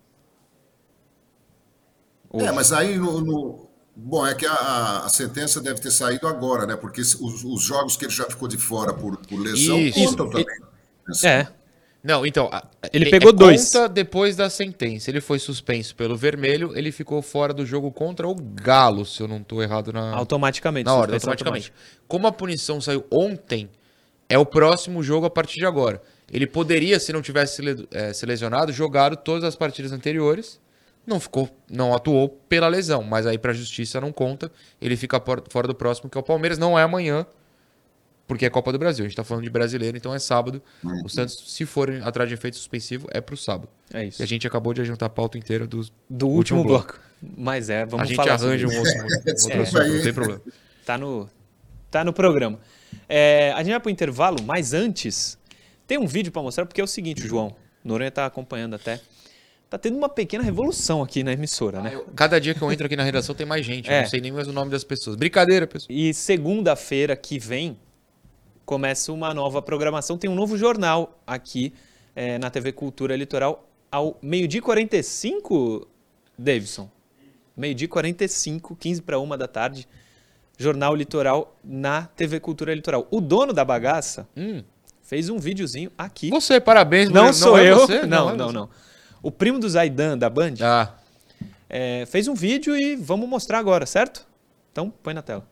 É, 2.33 2.51
mas 2.51 2.71
aí 2.71 2.97
no, 2.97 3.21
no 3.21 3.69
Bom, 4.01 4.25
é 4.25 4.33
que 4.33 4.45
a, 4.45 5.03
a, 5.05 5.09
sentença 5.09 5.59
deve 5.59 5.81
ter 5.81 5.91
saído 5.91 6.25
agora, 6.27 6.65
né? 6.65 6.75
Porque 6.75 7.01
os, 7.01 7.43
os, 7.43 7.61
jogos 7.61 7.97
que 7.97 8.05
ele 8.05 8.13
já 8.13 8.25
ficou 8.25 8.47
de 8.47 8.57
fora 8.57 8.93
por, 8.93 9.17
por 9.17 9.39
lesão 9.39 9.77
Isso. 9.77 9.99
contam 9.99 10.29
também. 10.29 10.45
É. 11.23 11.47
Não, 12.01 12.25
então. 12.25 12.49
Ele 12.93 13.07
é, 13.07 13.11
pegou 13.11 13.31
é, 13.31 13.33
dois. 13.33 13.65
Conta 13.65 13.89
depois 13.89 14.37
da 14.37 14.49
sentença. 14.49 15.11
Ele 15.11 15.19
foi 15.19 15.37
suspenso 15.37 15.93
pelo 15.95 16.15
vermelho, 16.15 16.71
ele 16.77 16.93
ficou 16.93 17.21
fora 17.21 17.53
do 17.53 17.65
jogo 17.65 17.91
contra 17.91 18.25
o 18.25 18.33
Galo, 18.33 19.05
se 19.05 19.21
eu 19.21 19.27
não 19.27 19.37
estou 19.37 19.61
errado 19.61 19.91
na. 19.91 20.15
Automaticamente. 20.15 20.85
Na 20.85 20.95
hora, 20.95 21.13
automaticamente. 21.15 21.73
Como 22.07 22.25
a 22.25 22.31
punição 22.31 22.79
saiu 22.79 23.05
ontem, 23.11 23.69
é 24.29 24.37
o 24.37 24.45
próximo 24.45 25.03
jogo 25.03 25.25
a 25.25 25.29
partir 25.29 25.59
de 25.59 25.65
agora. 25.65 26.01
Ele 26.31 26.45
poderia, 26.45 26.99
se 26.99 27.11
não 27.11 27.21
tivesse 27.21 27.61
é, 27.91 28.13
se 28.13 28.25
lesionado, 28.25 28.71
jogado 28.71 29.17
todas 29.17 29.43
as 29.43 29.55
partidas 29.55 29.91
anteriores 29.91 30.59
não 31.09 31.19
ficou, 31.19 31.49
não 31.69 31.93
atuou 31.93 32.29
pela 32.47 32.67
lesão, 32.67 33.01
mas 33.01 33.25
aí 33.25 33.37
para 33.37 33.51
a 33.51 33.53
justiça 33.53 33.99
não 33.99 34.11
conta, 34.11 34.51
ele 34.79 34.95
fica 34.95 35.21
fora 35.49 35.67
do 35.67 35.73
próximo 35.73 36.09
que 36.09 36.17
é 36.17 36.21
o 36.21 36.23
Palmeiras, 36.23 36.59
não 36.59 36.77
é 36.77 36.83
amanhã, 36.83 37.25
porque 38.27 38.45
é 38.45 38.49
Copa 38.49 38.71
do 38.71 38.77
Brasil. 38.77 39.03
A 39.03 39.07
gente 39.07 39.13
está 39.13 39.23
falando 39.23 39.43
de 39.43 39.49
brasileiro, 39.49 39.97
então 39.97 40.13
é 40.13 40.19
sábado. 40.19 40.61
O 41.03 41.09
Santos, 41.09 41.51
se 41.51 41.65
for 41.65 41.91
atrás 42.03 42.29
de 42.29 42.35
efeito 42.35 42.57
suspensivo, 42.57 43.07
é 43.09 43.19
para 43.19 43.33
o 43.33 43.37
sábado. 43.37 43.69
É 43.91 44.05
isso. 44.05 44.21
E 44.21 44.23
a 44.23 44.27
gente 44.27 44.45
acabou 44.45 44.71
de 44.71 44.81
adiantar 44.81 45.07
a 45.07 45.09
pauta 45.09 45.35
inteira 45.35 45.65
do, 45.65 45.81
do 46.07 46.27
último, 46.27 46.59
último 46.59 46.63
bloco. 46.63 46.93
bloco. 46.93 46.99
Mas 47.35 47.71
é, 47.71 47.87
vamos 47.87 48.07
falar. 48.07 48.23
A 48.23 48.37
gente 48.37 48.45
arranja 48.45 48.67
um 48.67 48.77
outro, 48.77 48.99
um 48.99 49.03
outro 49.03 49.49
é. 49.51 49.61
assunto, 49.61 49.87
não 49.87 50.03
tem 50.03 50.13
problema. 50.13 50.41
Tá 50.85 50.95
no, 50.95 51.29
tá 51.89 52.03
no 52.03 52.13
programa. 52.13 52.59
É, 53.07 53.51
a 53.55 53.59
gente 53.59 53.71
vai 53.71 53.79
para 53.79 53.89
o 53.89 53.91
intervalo, 53.91 54.41
mas 54.43 54.73
antes, 54.73 55.37
tem 55.87 55.97
um 55.97 56.07
vídeo 56.07 56.31
para 56.31 56.41
mostrar, 56.41 56.65
porque 56.65 56.81
é 56.81 56.83
o 56.83 56.87
seguinte, 56.87 57.27
João. 57.27 57.55
Noronha 57.83 58.09
está 58.09 58.25
acompanhando 58.25 58.75
até. 58.75 58.99
Tá 59.69 59.77
tendo 59.77 59.97
uma 59.97 60.09
pequena 60.09 60.43
revolução 60.43 61.01
aqui 61.01 61.23
na 61.23 61.31
emissora, 61.31 61.79
né? 61.79 62.01
Cada 62.15 62.39
dia 62.39 62.55
que 62.55 62.61
eu 62.61 62.71
entro 62.71 62.87
aqui 62.87 62.95
na 62.95 63.03
redação 63.03 63.35
tem 63.35 63.45
mais 63.45 63.63
gente. 63.65 63.89
É. 63.89 63.99
Eu 63.99 64.01
não 64.01 64.09
sei 64.09 64.19
nem 64.19 64.31
mais 64.31 64.47
o 64.47 64.53
nome 64.53 64.71
das 64.71 64.83
pessoas. 64.83 65.15
Brincadeira, 65.15 65.67
pessoal. 65.67 65.95
E 65.95 66.13
segunda-feira 66.13 67.15
que 67.15 67.37
vem 67.37 67.77
começa 68.65 69.11
uma 69.13 69.33
nova 69.33 69.61
programação. 69.61 70.17
Tem 70.17 70.29
um 70.29 70.35
novo 70.35 70.57
jornal 70.57 71.19
aqui 71.25 71.73
é, 72.15 72.39
na 72.39 72.49
TV 72.49 72.71
Cultura 72.71 73.15
Litoral 73.15 73.67
ao 73.91 74.17
meio-dia 74.21 74.59
e 74.59 74.61
45, 74.61 75.87
Davidson. 76.37 76.89
Meio-dia 77.55 77.85
e 77.85 77.89
45, 77.89 78.75
15 78.75 79.01
para 79.01 79.19
uma 79.19 79.37
da 79.37 79.47
tarde. 79.47 79.87
Jornal 80.59 80.93
Litoral 80.93 81.55
na 81.63 82.01
TV 82.17 82.37
Cultura 82.41 82.75
Litoral. 82.75 83.07
O 83.09 83.21
dono 83.21 83.53
da 83.53 83.63
bagaça 83.63 84.27
hum. 84.35 84.61
fez 85.01 85.29
um 85.29 85.39
videozinho 85.39 85.89
aqui. 85.97 86.29
Você, 86.29 86.59
parabéns. 86.59 87.09
Não, 87.09 87.27
não 87.27 87.33
sou 87.33 87.57
é 87.57 87.71
eu. 87.71 87.77
Você? 87.77 88.05
Não, 88.05 88.35
não, 88.35 88.35
não, 88.35 88.51
não. 88.51 88.69
O 89.23 89.31
primo 89.31 89.57
do 89.57 89.69
Zaidan, 89.69 90.17
da 90.17 90.29
Band, 90.29 90.55
ah. 90.61 90.91
é, 91.69 92.05
fez 92.05 92.27
um 92.27 92.33
vídeo 92.33 92.75
e 92.75 92.97
vamos 92.97 93.27
mostrar 93.29 93.57
agora, 93.57 93.85
certo? 93.85 94.27
Então, 94.69 94.91
põe 95.01 95.13
na 95.13 95.21
tela. 95.21 95.47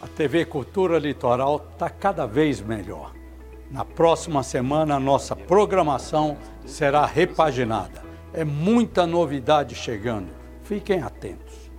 A 0.00 0.06
TV 0.16 0.46
Cultura 0.46 0.98
Litoral 0.98 1.68
está 1.74 1.90
cada 1.90 2.24
vez 2.24 2.62
melhor. 2.62 3.12
Na 3.70 3.84
próxima 3.84 4.42
semana, 4.42 4.96
a 4.96 5.00
nossa 5.00 5.36
programação 5.36 6.38
será 6.64 7.04
repaginada. 7.04 8.02
É 8.32 8.44
muita 8.44 9.06
novidade 9.06 9.74
chegando. 9.74 10.28
Fiquem 10.62 11.02
atentos. 11.02 11.71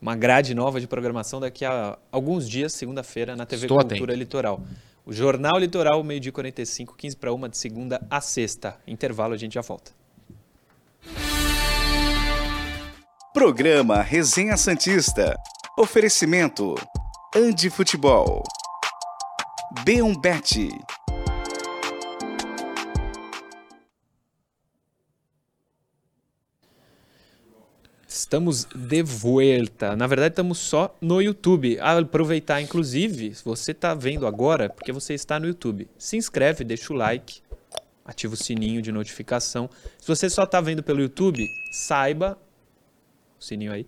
Uma 0.00 0.14
grade 0.14 0.54
nova 0.54 0.80
de 0.80 0.86
programação 0.86 1.40
daqui 1.40 1.64
a 1.64 1.98
alguns 2.12 2.48
dias, 2.48 2.72
segunda-feira, 2.72 3.34
na 3.34 3.44
TV 3.44 3.66
Estou 3.66 3.78
Cultura 3.78 4.12
atento. 4.12 4.18
Litoral. 4.18 4.60
O 5.04 5.12
Jornal 5.12 5.58
Litoral, 5.58 6.04
meio-dia 6.04 6.30
45, 6.30 6.96
15 6.96 7.16
para 7.16 7.32
uma, 7.32 7.48
de 7.48 7.56
segunda 7.56 8.00
a 8.08 8.20
sexta. 8.20 8.76
Intervalo, 8.86 9.34
a 9.34 9.36
gente 9.36 9.54
já 9.54 9.60
volta. 9.60 9.90
Programa 13.32 14.02
Resenha 14.02 14.56
Santista. 14.56 15.34
Oferecimento. 15.76 16.74
Andi 17.34 17.70
Futebol. 17.70 18.42
B1Bet. 19.84 20.70
Estamos 28.28 28.66
de 28.74 29.02
volta. 29.02 29.96
Na 29.96 30.06
verdade, 30.06 30.32
estamos 30.32 30.58
só 30.58 30.94
no 31.00 31.22
YouTube. 31.22 31.78
Ah, 31.80 31.96
aproveitar, 31.96 32.60
inclusive, 32.60 33.34
se 33.34 33.42
você 33.42 33.72
está 33.72 33.94
vendo 33.94 34.26
agora, 34.26 34.68
porque 34.68 34.92
você 34.92 35.14
está 35.14 35.40
no 35.40 35.46
YouTube, 35.46 35.88
se 35.96 36.18
inscreve, 36.18 36.62
deixa 36.62 36.92
o 36.92 36.96
like, 36.96 37.40
ativa 38.04 38.34
o 38.34 38.36
sininho 38.36 38.82
de 38.82 38.92
notificação. 38.92 39.70
Se 39.98 40.06
você 40.06 40.28
só 40.28 40.42
está 40.42 40.60
vendo 40.60 40.82
pelo 40.82 41.00
YouTube, 41.00 41.42
saiba, 41.72 42.38
o 43.40 43.42
sininho 43.42 43.72
aí, 43.72 43.86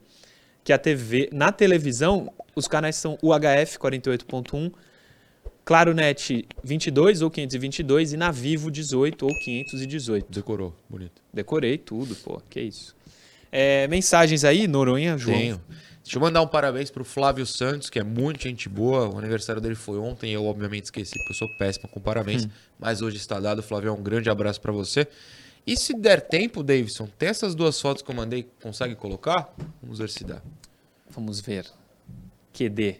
que 0.64 0.72
a 0.72 0.78
TV, 0.78 1.28
na 1.30 1.52
televisão, 1.52 2.32
os 2.56 2.66
canais 2.66 2.96
são 2.96 3.18
UHF 3.22 3.78
48.1, 3.78 4.72
Claro 5.66 5.92
Net 5.92 6.48
22 6.64 7.20
ou 7.20 7.30
522 7.30 8.14
e 8.14 8.16
na 8.16 8.30
Vivo 8.30 8.70
18 8.70 9.22
ou 9.22 9.38
518. 9.38 10.32
Decorou, 10.32 10.74
bonito. 10.88 11.20
Decorei 11.30 11.76
tudo, 11.76 12.16
pô, 12.16 12.40
que 12.48 12.58
isso. 12.62 12.98
É, 13.52 13.88
mensagens 13.88 14.44
aí, 14.44 14.66
Noronha, 14.68 15.18
João? 15.18 15.36
Tenho. 15.36 15.60
Deixa 16.02 16.16
eu 16.16 16.20
mandar 16.20 16.42
um 16.42 16.46
parabéns 16.46 16.90
pro 16.90 17.04
Flávio 17.04 17.46
Santos, 17.46 17.90
que 17.90 17.98
é 17.98 18.02
muito 18.02 18.42
gente 18.42 18.68
boa. 18.68 19.08
O 19.08 19.18
aniversário 19.18 19.60
dele 19.60 19.74
foi 19.74 19.98
ontem. 19.98 20.32
Eu, 20.32 20.44
obviamente, 20.44 20.84
esqueci, 20.84 21.16
porque 21.18 21.32
eu 21.32 21.36
sou 21.36 21.48
péssimo 21.56 21.88
com 21.88 22.00
parabéns. 22.00 22.46
Hum. 22.46 22.50
Mas 22.78 23.00
hoje 23.02 23.16
está 23.16 23.38
dado. 23.38 23.62
Flávio, 23.62 23.92
um 23.92 24.02
grande 24.02 24.28
abraço 24.30 24.60
para 24.60 24.72
você. 24.72 25.06
E 25.66 25.76
se 25.76 25.94
der 25.94 26.22
tempo, 26.22 26.62
Davidson, 26.62 27.08
tem 27.18 27.28
essas 27.28 27.54
duas 27.54 27.80
fotos 27.80 28.02
que 28.02 28.10
eu 28.10 28.14
mandei, 28.14 28.48
consegue 28.62 28.94
colocar? 28.94 29.54
Vamos 29.82 29.98
ver 29.98 30.08
se 30.08 30.24
dá. 30.24 30.40
Vamos 31.10 31.40
ver. 31.40 31.66
QD. 32.52 32.96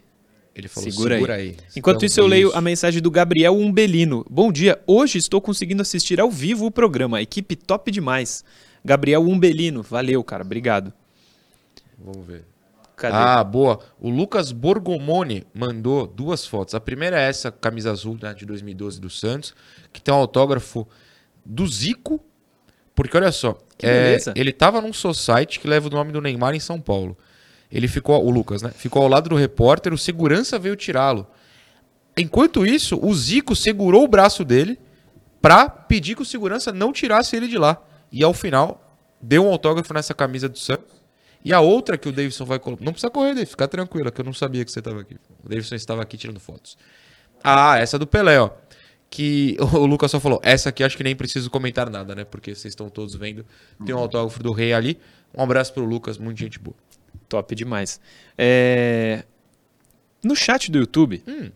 Ele 0.53 0.67
falou, 0.67 0.91
segura, 0.91 1.15
segura 1.15 1.35
aí. 1.35 1.49
aí. 1.49 1.57
Enquanto 1.75 2.05
isso, 2.05 2.19
eu 2.19 2.27
leio 2.27 2.51
a 2.53 2.61
mensagem 2.61 3.01
do 3.01 3.09
Gabriel 3.09 3.53
Umbelino. 3.53 4.25
Bom 4.29 4.51
dia, 4.51 4.79
hoje 4.85 5.17
estou 5.17 5.41
conseguindo 5.41 5.81
assistir 5.81 6.19
ao 6.19 6.29
vivo 6.29 6.65
o 6.65 6.71
programa. 6.71 7.21
Equipe 7.21 7.55
top 7.55 7.89
demais. 7.89 8.43
Gabriel 8.83 9.21
Umbelino, 9.21 9.81
valeu, 9.83 10.23
cara, 10.23 10.43
obrigado. 10.43 10.91
Vamos 11.97 12.25
ver. 12.25 12.45
Cadê? 12.95 13.15
Ah, 13.15 13.43
boa. 13.43 13.79
O 13.99 14.09
Lucas 14.09 14.51
Borgomoni 14.51 15.43
mandou 15.53 16.05
duas 16.05 16.45
fotos. 16.45 16.75
A 16.75 16.79
primeira 16.79 17.19
é 17.19 17.27
essa 17.27 17.51
camisa 17.51 17.91
azul 17.91 18.17
né, 18.21 18.33
de 18.33 18.45
2012 18.45 19.01
do 19.01 19.09
Santos, 19.09 19.55
que 19.91 19.99
tem 19.99 20.13
um 20.13 20.17
autógrafo 20.17 20.87
do 21.43 21.65
Zico. 21.67 22.23
Porque 22.93 23.17
olha 23.17 23.31
só, 23.31 23.57
é, 23.81 24.17
ele 24.35 24.51
estava 24.51 24.81
num 24.81 24.93
society 24.93 25.59
que 25.59 25.67
leva 25.67 25.87
o 25.87 25.91
nome 25.91 26.11
do 26.11 26.21
Neymar 26.21 26.53
em 26.53 26.59
São 26.59 26.79
Paulo. 26.79 27.17
Ele 27.71 27.87
ficou, 27.87 28.23
o 28.23 28.29
Lucas, 28.29 28.61
né? 28.61 28.69
Ficou 28.69 29.01
ao 29.01 29.07
lado 29.07 29.29
do 29.29 29.35
repórter, 29.35 29.93
o 29.93 29.97
segurança 29.97 30.59
veio 30.59 30.75
tirá-lo. 30.75 31.25
Enquanto 32.15 32.65
isso, 32.65 32.99
o 33.01 33.13
Zico 33.15 33.55
segurou 33.55 34.03
o 34.03 34.07
braço 34.07 34.43
dele 34.43 34.77
pra 35.41 35.67
pedir 35.69 36.15
que 36.15 36.21
o 36.21 36.25
segurança 36.25 36.71
não 36.71 36.91
tirasse 36.91 37.35
ele 37.35 37.47
de 37.47 37.57
lá. 37.57 37.81
E 38.11 38.23
ao 38.23 38.33
final, 38.33 38.97
deu 39.21 39.45
um 39.45 39.49
autógrafo 39.49 39.93
nessa 39.93 40.13
camisa 40.13 40.49
do 40.49 40.57
Santos. 40.57 41.01
E 41.43 41.53
a 41.53 41.59
outra 41.59 41.97
que 41.97 42.07
o 42.07 42.11
Davidson 42.11 42.45
vai 42.45 42.59
colocar. 42.59 42.83
Não 42.83 42.91
precisa 42.91 43.09
correr, 43.09 43.29
Davidson, 43.29 43.51
fica 43.51 43.67
tranquilo, 43.67 44.11
que 44.11 44.21
eu 44.21 44.25
não 44.25 44.33
sabia 44.33 44.63
que 44.63 44.71
você 44.71 44.79
estava 44.79 45.01
aqui. 45.01 45.15
O 45.43 45.49
Davidson 45.49 45.75
estava 45.75 46.01
aqui 46.01 46.17
tirando 46.17 46.39
fotos. 46.39 46.77
Ah, 47.43 47.79
essa 47.79 47.97
do 47.97 48.05
Pelé, 48.05 48.39
ó. 48.39 48.51
Que 49.09 49.57
o 49.73 49.85
Lucas 49.85 50.11
só 50.11 50.19
falou. 50.19 50.39
Essa 50.43 50.69
aqui 50.69 50.83
acho 50.83 50.95
que 50.95 51.03
nem 51.03 51.15
preciso 51.15 51.49
comentar 51.49 51.89
nada, 51.89 52.13
né? 52.13 52.23
Porque 52.23 52.53
vocês 52.53 52.71
estão 52.71 52.89
todos 52.89 53.15
vendo. 53.15 53.45
Tem 53.85 53.95
um 53.95 53.97
autógrafo 53.97 54.41
do 54.43 54.51
Rei 54.51 54.73
ali. 54.73 54.99
Um 55.35 55.41
abraço 55.41 55.73
pro 55.73 55.83
Lucas, 55.83 56.17
muita 56.17 56.41
gente 56.41 56.59
boa. 56.59 56.75
Top 57.27 57.55
demais. 57.55 57.99
É... 58.37 59.23
No 60.23 60.35
chat 60.35 60.69
do 60.69 60.77
YouTube. 60.77 61.23
Hum. 61.27 61.49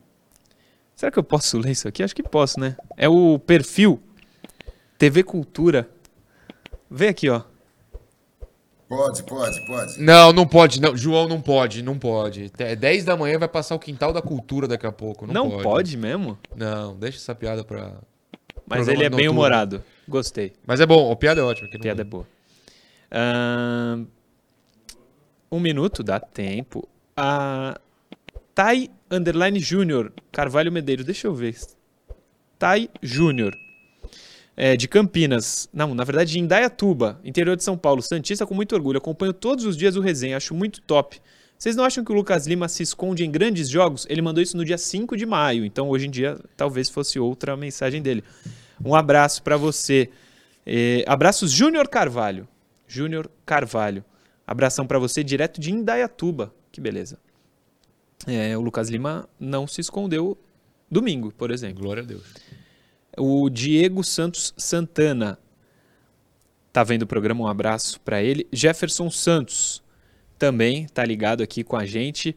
Será 0.96 1.12
que 1.12 1.20
eu 1.20 1.24
posso 1.24 1.58
ler 1.58 1.72
isso 1.72 1.88
aqui? 1.88 2.02
Acho 2.02 2.16
que 2.16 2.24
posso, 2.24 2.60
né? 2.60 2.76
É 2.98 3.08
o 3.08 3.38
perfil 3.38 4.02
TV 4.98 5.24
Cultura. 5.24 5.90
Vem 6.90 7.10
aqui, 7.10 7.30
ó. 7.30 7.42
Pode, 8.88 9.24
pode, 9.24 9.66
pode. 9.66 10.00
Não, 10.00 10.32
não 10.32 10.46
pode. 10.48 10.80
Não. 10.80 10.96
João, 10.96 11.28
não 11.28 11.42
pode, 11.42 11.82
não 11.82 11.98
pode. 11.98 12.52
É 12.60 12.76
10 12.76 13.04
da 13.04 13.18
manhã 13.18 13.40
vai 13.40 13.48
passar 13.48 13.74
o 13.76 13.80
quintal 13.80 14.14
da 14.14 14.22
cultura 14.22 14.68
daqui 14.68 14.86
a 14.86 14.92
pouco. 14.92 15.26
Não, 15.26 15.34
Não, 15.34 15.50
pode. 15.52 15.64
pode. 15.64 15.98
mesmo? 15.98 16.38
Não, 16.56 16.96
deixa 16.96 17.18
essa 17.18 17.34
piada 17.34 17.64
pra. 17.64 17.94
Mas 18.68 18.86
Programa 18.86 18.94
ele 18.94 19.04
é 19.04 19.10
bem 19.10 19.28
humorado. 19.28 19.84
Gostei. 20.08 20.54
Mas 20.68 20.80
é 20.80 20.86
bom, 20.86 21.12
a 21.12 21.16
piada 21.16 21.42
é 21.42 21.44
ótima. 21.44 21.68
A 21.68 21.74
não- 21.74 21.80
piada 21.82 22.02
é 22.02 22.06
boa. 22.06 22.28
Um 25.52 25.60
minuto, 25.60 26.04
dá 26.04 26.20
tempo. 26.20 26.88
A 27.16 27.80
Tai 28.54 28.90
Underline 29.10 29.60
Júnior, 29.60 30.12
Carvalho 30.32 30.72
Medeiros, 30.72 31.06
deixa 31.06 31.28
eu 31.28 31.34
ver. 31.34 31.56
Tai 32.60 32.90
Júnior, 33.02 33.56
é, 34.56 34.76
de 34.76 34.88
Campinas. 34.88 35.70
Não, 35.74 35.94
na 35.94 36.04
verdade, 36.04 36.32
de 36.32 36.40
Indaiatuba, 36.40 37.20
interior 37.24 37.56
de 37.56 37.64
São 37.64 37.78
Paulo. 37.78 38.02
Santista 38.02 38.46
com 38.46 38.54
muito 38.54 38.76
orgulho. 38.76 38.98
Acompanho 38.98 39.34
todos 39.34 39.66
os 39.66 39.76
dias 39.76 39.96
o 39.96 40.02
resenha, 40.02 40.38
acho 40.38 40.54
muito 40.54 40.82
top. 40.82 41.20
Vocês 41.58 41.76
não 41.76 41.86
acham 41.86 42.04
que 42.04 42.12
o 42.12 42.16
Lucas 42.16 42.46
Lima 42.46 42.68
se 42.68 42.84
esconde 42.84 43.24
em 43.24 43.32
grandes 43.32 43.70
jogos? 43.70 44.06
Ele 44.10 44.22
mandou 44.22 44.44
isso 44.44 44.58
no 44.58 44.66
dia 44.66 44.78
5 44.78 45.16
de 45.16 45.26
maio, 45.26 45.64
então 45.64 45.90
hoje 45.90 46.08
em 46.08 46.10
dia 46.10 46.38
talvez 46.56 46.90
fosse 46.90 47.18
outra 47.18 47.56
mensagem 47.56 48.02
dele. 48.02 48.24
Um 48.84 48.94
abraço 48.94 49.42
pra 49.42 49.56
você. 49.56 50.10
É, 50.66 51.04
abraços 51.08 51.52
Júnior 51.52 51.88
Carvalho. 51.88 52.48
Júnior 52.88 53.32
Carvalho. 53.46 54.04
Abração 54.46 54.86
pra 54.86 55.00
você 55.00 55.24
direto 55.24 55.60
de 55.60 55.72
Indaiatuba. 55.72 56.54
Que 56.72 56.82
beleza. 56.82 57.18
É, 58.28 58.58
o 58.58 58.62
Lucas 58.62 58.90
Lima 58.90 59.28
não 59.40 59.66
se 59.66 59.80
escondeu 59.80 60.38
domingo, 60.92 61.32
por 61.38 61.52
exemplo. 61.52 61.84
Glória 61.84 62.04
a 62.04 62.06
Deus. 62.06 62.24
O 63.18 63.50
Diego 63.50 64.04
Santos 64.04 64.54
Santana 64.58 65.40
tá 66.72 66.84
vendo 66.84 67.04
o 67.04 67.08
programa, 67.08 67.44
um 67.44 67.48
abraço 67.48 68.00
para 68.02 68.22
ele. 68.22 68.48
Jefferson 68.52 69.10
Santos 69.10 69.82
também 70.38 70.88
tá 70.88 71.06
ligado 71.06 71.42
aqui 71.42 71.64
com 71.64 71.78
a 71.78 71.86
gente. 71.86 72.36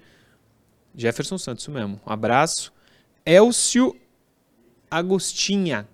Jefferson 0.94 1.38
Santos, 1.38 1.66
mesmo. 1.68 2.00
Um 2.06 2.12
abraço. 2.12 2.72
Elcio 3.26 3.96
Agostinha. 4.90 5.88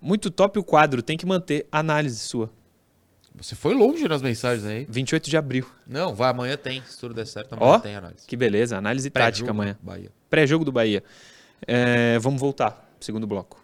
Muito 0.00 0.30
top 0.30 0.58
o 0.58 0.64
quadro, 0.64 1.02
tem 1.02 1.16
que 1.16 1.24
manter 1.26 1.66
análise 1.72 2.18
sua. 2.18 2.50
Você 3.34 3.56
foi 3.56 3.74
longe 3.74 4.06
nas 4.06 4.22
mensagens 4.22 4.64
aí. 4.64 4.86
28 4.88 5.28
de 5.28 5.36
abril. 5.36 5.66
Não, 5.86 6.14
vai, 6.14 6.30
amanhã 6.30 6.56
tem. 6.56 6.82
Se 6.86 6.98
tudo 6.98 7.14
der 7.14 7.26
certo, 7.26 7.54
amanhã 7.54 7.72
Ó, 7.72 7.78
tem 7.80 7.96
análise. 7.96 8.26
que 8.26 8.36
beleza, 8.36 8.76
análise 8.76 9.10
tática 9.10 9.50
amanhã. 9.50 9.76
Pré-jogo 10.30 10.64
do 10.64 10.70
Bahia. 10.70 11.02
É, 11.66 12.18
vamos 12.18 12.40
voltar, 12.40 12.94
segundo 13.00 13.26
bloco. 13.26 13.63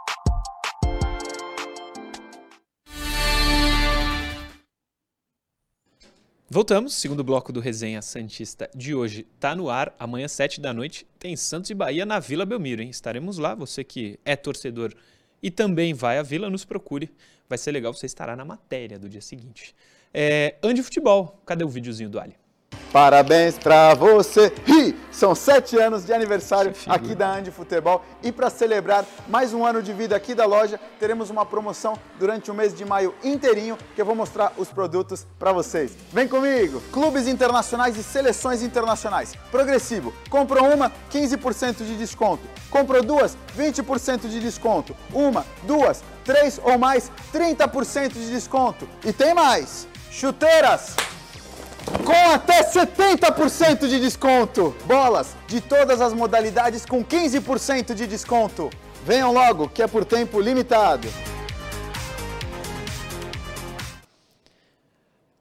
Voltamos, 6.53 6.95
segundo 6.95 7.23
bloco 7.23 7.53
do 7.53 7.61
Resenha 7.61 8.01
Santista 8.01 8.69
de 8.75 8.93
hoje 8.93 9.25
tá 9.39 9.55
no 9.55 9.69
ar. 9.69 9.95
Amanhã, 9.97 10.27
7 10.27 10.59
da 10.59 10.73
noite, 10.73 11.07
tem 11.17 11.33
Santos 11.37 11.69
e 11.69 11.73
Bahia 11.73 12.05
na 12.05 12.19
Vila 12.19 12.45
Belmiro, 12.45 12.81
hein? 12.81 12.89
Estaremos 12.89 13.37
lá. 13.37 13.55
Você 13.55 13.85
que 13.85 14.19
é 14.25 14.35
torcedor 14.35 14.93
e 15.41 15.49
também 15.49 15.93
vai 15.93 16.17
à 16.17 16.21
Vila, 16.21 16.49
nos 16.49 16.65
procure. 16.65 17.09
Vai 17.47 17.57
ser 17.57 17.71
legal, 17.71 17.93
você 17.93 18.05
estará 18.05 18.35
na 18.35 18.43
matéria 18.43 18.99
do 18.99 19.07
dia 19.07 19.21
seguinte. 19.21 19.73
É, 20.13 20.57
Andi 20.61 20.83
Futebol, 20.83 21.41
cadê 21.45 21.63
o 21.63 21.69
videozinho 21.69 22.09
do 22.09 22.19
Ali? 22.19 22.35
Parabéns 22.91 23.57
pra 23.57 23.93
você! 23.93 24.51
Ih, 24.67 24.93
são 25.13 25.33
sete 25.33 25.77
anos 25.77 26.03
de 26.03 26.11
aniversário 26.11 26.73
aqui 26.87 27.15
da 27.15 27.31
Andi 27.31 27.49
Futebol 27.49 28.03
e 28.21 28.33
para 28.33 28.49
celebrar 28.49 29.05
mais 29.29 29.53
um 29.53 29.65
ano 29.65 29.81
de 29.81 29.93
vida 29.93 30.13
aqui 30.13 30.35
da 30.35 30.45
loja, 30.45 30.77
teremos 30.99 31.29
uma 31.29 31.45
promoção 31.45 31.97
durante 32.19 32.51
o 32.51 32.53
mês 32.53 32.75
de 32.75 32.83
maio 32.83 33.15
inteirinho 33.23 33.77
que 33.95 34.01
eu 34.01 34.05
vou 34.05 34.13
mostrar 34.13 34.51
os 34.57 34.67
produtos 34.67 35.25
para 35.39 35.53
vocês. 35.53 35.93
Vem 36.11 36.27
comigo! 36.27 36.83
Clubes 36.91 37.29
internacionais 37.29 37.97
e 37.97 38.03
seleções 38.03 38.61
internacionais. 38.61 39.35
Progressivo. 39.49 40.13
Comprou 40.29 40.65
uma, 40.65 40.91
15% 41.09 41.85
de 41.85 41.95
desconto. 41.97 42.43
Comprou 42.69 43.01
duas, 43.01 43.37
20% 43.57 44.27
de 44.27 44.41
desconto. 44.41 44.93
Uma, 45.13 45.45
duas, 45.63 46.03
três 46.25 46.59
ou 46.61 46.77
mais, 46.77 47.09
30% 47.33 48.11
de 48.11 48.31
desconto. 48.31 48.85
E 49.05 49.13
tem 49.13 49.33
mais! 49.33 49.87
Chuteiras! 50.11 50.93
Com 52.05 52.31
até 52.31 52.63
70% 52.63 53.87
de 53.87 53.99
desconto. 53.99 54.75
Bolas 54.85 55.35
de 55.47 55.61
todas 55.61 56.01
as 56.01 56.13
modalidades 56.13 56.85
com 56.85 57.03
15% 57.03 57.93
de 57.93 58.07
desconto. 58.07 58.69
Venham 59.05 59.33
logo, 59.33 59.67
que 59.67 59.81
é 59.81 59.87
por 59.87 60.05
tempo 60.05 60.39
limitado. 60.39 61.07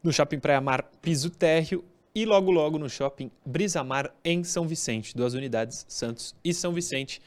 No 0.02 0.12
Shopping 0.12 0.38
Praia 0.38 0.60
Mar 0.60 0.82
Piso 1.02 1.28
Térreo 1.28 1.84
e 2.14 2.24
logo 2.24 2.50
logo 2.50 2.78
no 2.78 2.88
Shopping 2.88 3.30
Brisa 3.44 3.84
Mar 3.84 4.14
em 4.24 4.42
São 4.42 4.66
Vicente. 4.66 5.14
Duas 5.14 5.34
unidades, 5.34 5.84
Santos 5.88 6.34
e 6.42 6.54
São 6.54 6.72
Vicente. 6.72 7.20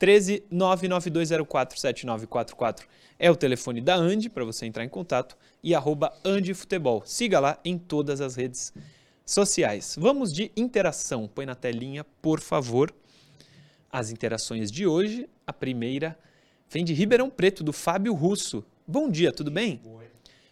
13 0.00 0.44
99204 0.50 1.78
7944 1.78 2.88
é 3.18 3.30
o 3.30 3.36
telefone 3.36 3.82
da 3.82 3.94
Andi 3.94 4.30
para 4.30 4.46
você 4.46 4.64
entrar 4.64 4.82
em 4.82 4.88
contato 4.88 5.36
e 5.62 5.74
arroba 5.74 6.10
Andi 6.24 6.54
Futebol. 6.54 7.02
Siga 7.04 7.38
lá 7.38 7.60
em 7.62 7.76
todas 7.76 8.22
as 8.22 8.34
redes 8.34 8.72
sociais. 9.26 9.96
Vamos 10.00 10.32
de 10.32 10.50
interação. 10.56 11.28
Põe 11.28 11.44
na 11.44 11.54
telinha, 11.54 12.02
por 12.22 12.40
favor, 12.40 12.94
as 13.92 14.10
interações 14.10 14.70
de 14.72 14.86
hoje. 14.86 15.28
A 15.46 15.52
primeira 15.52 16.18
vem 16.70 16.82
de 16.82 16.94
Ribeirão 16.94 17.28
Preto, 17.28 17.62
do 17.62 17.72
Fábio 17.72 18.14
Russo. 18.14 18.64
Bom 18.88 19.10
dia, 19.10 19.30
tudo 19.30 19.50
bem? 19.50 19.82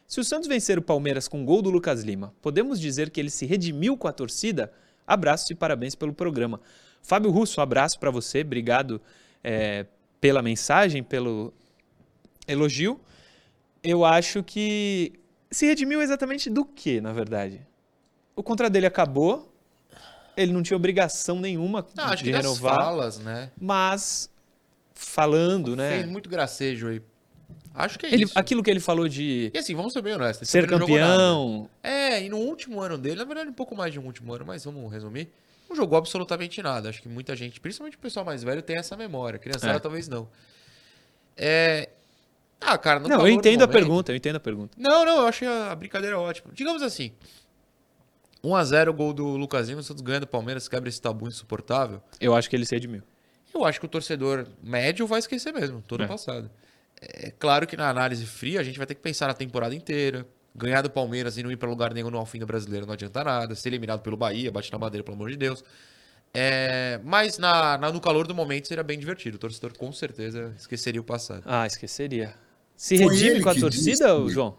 Se 0.07 0.21
o 0.21 0.25
Santos 0.25 0.47
vencer 0.47 0.79
o 0.79 0.83
Palmeiras 0.83 1.27
com 1.27 1.43
gol 1.43 1.63
do 1.63 1.71
Lucas 1.71 2.03
Lima, 2.03 2.35
podemos 2.43 2.79
dizer 2.79 3.09
que 3.09 3.19
ele 3.19 3.31
se 3.31 3.47
redimiu 3.47 3.97
com 3.97 4.09
a 4.09 4.13
torcida? 4.13 4.71
Abraço 5.07 5.51
e 5.55 5.57
parabéns 5.57 5.95
pelo 5.95 6.13
programa. 6.13 6.61
Fábio 7.03 7.31
Russo, 7.31 7.61
um 7.61 7.63
abraço 7.63 7.99
para 7.99 8.11
você, 8.11 8.43
obrigado 8.43 9.01
é, 9.43 9.87
pela 10.21 10.43
mensagem, 10.43 11.03
pelo 11.03 11.53
elogio. 12.47 13.01
Eu 13.83 14.05
acho 14.05 14.43
que 14.43 15.13
se 15.51 15.67
redimiu 15.67 16.03
exatamente 16.03 16.51
do 16.51 16.65
que, 16.65 17.01
na 17.01 17.13
verdade? 17.13 17.61
O 18.35 18.43
contrato 18.43 18.73
dele 18.73 18.87
acabou, 18.87 19.53
ele 20.37 20.53
não 20.53 20.63
tinha 20.63 20.77
obrigação 20.77 21.41
nenhuma 21.41 21.85
Não, 21.97 22.05
acho 22.05 22.23
de 22.25 22.31
renovar, 22.31 22.77
falas, 22.77 23.19
né? 23.19 23.51
mas 23.61 24.31
falando, 24.95 25.75
né? 25.77 25.91
Fez 25.99 26.07
muito 26.07 26.29
gracejo 26.29 26.89
aí. 26.89 27.03
Acho 27.75 27.97
que 27.99 28.07
é 28.07 28.13
Ele, 28.13 28.25
isso. 28.25 28.33
aquilo 28.37 28.61
que 28.63 28.71
ele 28.71 28.81
falou 28.81 29.09
de 29.09 29.53
E 29.55 29.59
assim, 29.59 29.75
vamos 29.75 29.93
ser 29.93 30.03
bem 30.03 30.15
honestos. 30.15 30.49
ser 30.49 30.67
campeão, 30.67 31.71
É, 31.81 32.21
e 32.21 32.29
no 32.29 32.39
último 32.39 32.81
ano 32.81 32.99
dele, 32.99 33.17
na 33.17 33.25
verdade, 33.25 33.49
um 33.49 33.53
pouco 33.53 33.77
mais 33.77 33.93
de 33.93 34.01
um 34.01 34.05
último 34.07 34.33
ano, 34.35 34.45
mas 34.45 34.65
vamos 34.65 34.93
resumir. 34.93 35.31
Não 35.69 35.77
jogou 35.77 35.99
absolutamente 35.99 36.63
nada. 36.63 36.89
Acho 36.89 37.03
que 37.03 37.09
muita 37.09 37.37
gente, 37.37 37.61
principalmente 37.61 37.97
o 37.97 38.01
pessoal 38.01 38.25
mais 38.25 38.43
velho, 38.43 38.63
tem 38.63 38.77
essa 38.77 38.97
memória. 38.97 39.39
Criançada 39.39 39.77
É. 39.77 39.79
talvez 39.79 40.09
não. 40.09 40.29
É. 41.37 41.91
Ah, 42.61 42.77
cara, 42.77 42.99
Não, 43.01 43.09
calor 43.09 43.27
eu 43.29 43.33
do 43.35 43.39
entendo 43.39 43.63
a 43.63 43.69
pergunta, 43.69 44.11
eu 44.11 44.17
entendo 44.17 44.37
a 44.37 44.41
pergunta. 44.41 44.77
Não, 44.77 45.05
não, 45.05 45.21
eu 45.21 45.27
achei 45.29 45.47
a 45.47 45.75
brincadeira 45.75 46.19
ótima. 46.19 46.51
Digamos 46.53 46.83
assim. 46.83 47.13
1x0 48.43 48.93
gol 48.93 49.13
do 49.13 49.37
Lucasinho, 49.37 49.79
o 49.79 49.83
Santos 49.83 50.03
ganha 50.03 50.21
do 50.21 50.27
Palmeiras, 50.27 50.69
quebra 50.69 50.89
esse 50.89 51.01
tabu 51.01 51.27
insuportável. 51.29 52.01
Eu 52.21 52.35
acho 52.35 52.49
que 52.49 52.57
ele 52.57 52.65
se 52.65 52.75
redimiu. 52.75 53.03
Eu 53.55 53.65
acho 53.65 53.81
que 53.81 53.87
o 53.87 53.89
torcedor 53.89 54.47
médio 54.63 55.07
vai 55.07 55.19
esquecer 55.19 55.53
mesmo, 55.53 55.83
todo 55.87 56.05
É. 56.05 56.07
passado. 56.07 56.51
É 57.01 57.31
claro 57.31 57.67
que 57.67 57.77
na 57.77 57.89
análise 57.89 58.25
fria 58.27 58.61
a 58.61 58.63
gente 58.65 58.77
vai 58.79 58.87
ter 58.87 58.95
que 58.95 59.01
pensar 59.01 59.27
na 59.29 59.35
temporada 59.35 59.75
inteira. 59.75 60.27
Ganhar 60.55 60.83
do 60.83 60.91
Palmeiras 60.91 61.39
e 61.39 61.43
não 61.43 61.53
ir 61.53 61.57
pra 61.57 61.69
lugar 61.69 61.95
nenhum 61.95 62.11
no 62.11 62.19
Alfim 62.19 62.39
do 62.39 62.47
Brasileiro 62.47 62.87
não 62.87 62.95
adianta 62.95 63.23
nada. 63.23 63.55
Ser 63.55 63.69
eliminado 63.69 64.01
pelo 64.01 64.17
Bahia, 64.17 64.51
bate 64.51 64.73
na 64.73 64.79
madeira, 64.79 65.05
pelo 65.05 65.17
amor 65.17 65.31
de 65.31 65.37
Deus. 65.37 65.63
É, 66.35 67.01
mas 67.05 67.39
na, 67.39 67.79
na, 67.79 67.93
no 67.93 68.01
calor 68.01 68.27
do 68.27 68.35
momento 68.35 68.69
seria 68.69 68.83
bem 68.83 68.99
divertido. 68.99 69.37
O 69.37 69.39
torcedor 69.39 69.77
com 69.77 69.93
certeza 69.93 70.55
esqueceria 70.59 71.01
o 71.01 71.05
passado. 71.05 71.43
Ah, 71.47 71.67
esqueceria. 71.67 72.35
Se 72.77 72.97
redime 72.97 73.41
com 73.41 73.49
a 73.49 73.55
torcida, 73.55 74.15
que, 74.21 74.31
João? 74.31 74.57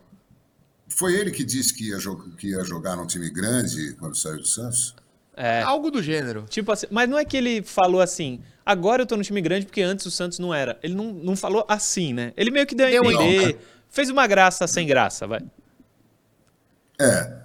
Foi 0.87 1.15
ele 1.15 1.31
que 1.31 1.43
disse 1.43 1.73
que 1.73 1.89
ia, 1.89 1.97
que 2.37 2.47
ia 2.47 2.63
jogar 2.63 2.95
num 2.95 3.05
time 3.05 3.29
grande 3.29 3.93
quando 3.93 4.17
saiu 4.17 4.37
do 4.37 4.45
Santos? 4.45 4.95
É. 5.37 5.61
Algo 5.61 5.89
do 5.89 6.03
gênero. 6.03 6.45
Tipo 6.49 6.71
assim, 6.71 6.87
mas 6.91 7.09
não 7.09 7.17
é 7.17 7.23
que 7.23 7.37
ele 7.37 7.61
falou 7.61 8.01
assim, 8.01 8.41
agora 8.65 9.03
eu 9.03 9.05
tô 9.05 9.15
no 9.15 9.23
time 9.23 9.39
grande 9.39 9.65
porque 9.65 9.81
antes 9.81 10.05
o 10.05 10.11
Santos 10.11 10.37
não 10.37 10.53
era. 10.53 10.77
Ele 10.83 10.95
não, 10.95 11.13
não 11.13 11.35
falou 11.35 11.65
assim, 11.69 12.13
né? 12.13 12.33
Ele 12.35 12.51
meio 12.51 12.65
que 12.65 12.75
deu 12.75 12.87
a 12.87 12.91
entender. 12.91 13.53
Não, 13.53 13.59
fez 13.89 14.09
uma 14.09 14.27
graça 14.27 14.67
sem 14.67 14.85
graça, 14.85 15.25
vai. 15.25 15.41
É. 16.99 17.39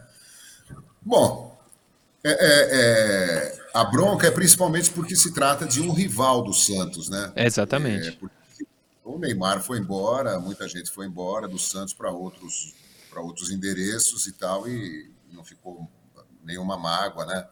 Bom, 1.01 1.59
é, 2.25 2.31
é, 2.31 2.69
é, 2.73 3.59
a 3.75 3.85
bronca 3.85 4.27
é 4.27 4.31
principalmente 4.31 4.90
porque 4.90 5.14
se 5.14 5.33
trata 5.33 5.67
de 5.67 5.81
um 5.81 5.93
rival 5.93 6.43
do 6.43 6.53
Santos, 6.53 7.09
né? 7.09 7.33
exatamente. 7.37 8.19
É, 8.23 8.64
o 9.05 9.19
Neymar 9.19 9.62
foi 9.62 9.79
embora, 9.79 10.40
muita 10.40 10.67
gente 10.67 10.90
foi 10.90 11.07
embora 11.07 11.47
do 11.47 11.59
Santos 11.59 11.93
para 11.93 12.11
outros, 12.11 12.75
outros 13.14 13.51
endereços 13.51 14.27
e 14.27 14.33
tal, 14.33 14.67
e 14.67 15.12
não 15.31 15.45
ficou 15.45 15.87
nenhuma 16.43 16.79
mágoa, 16.79 17.27
né? 17.27 17.47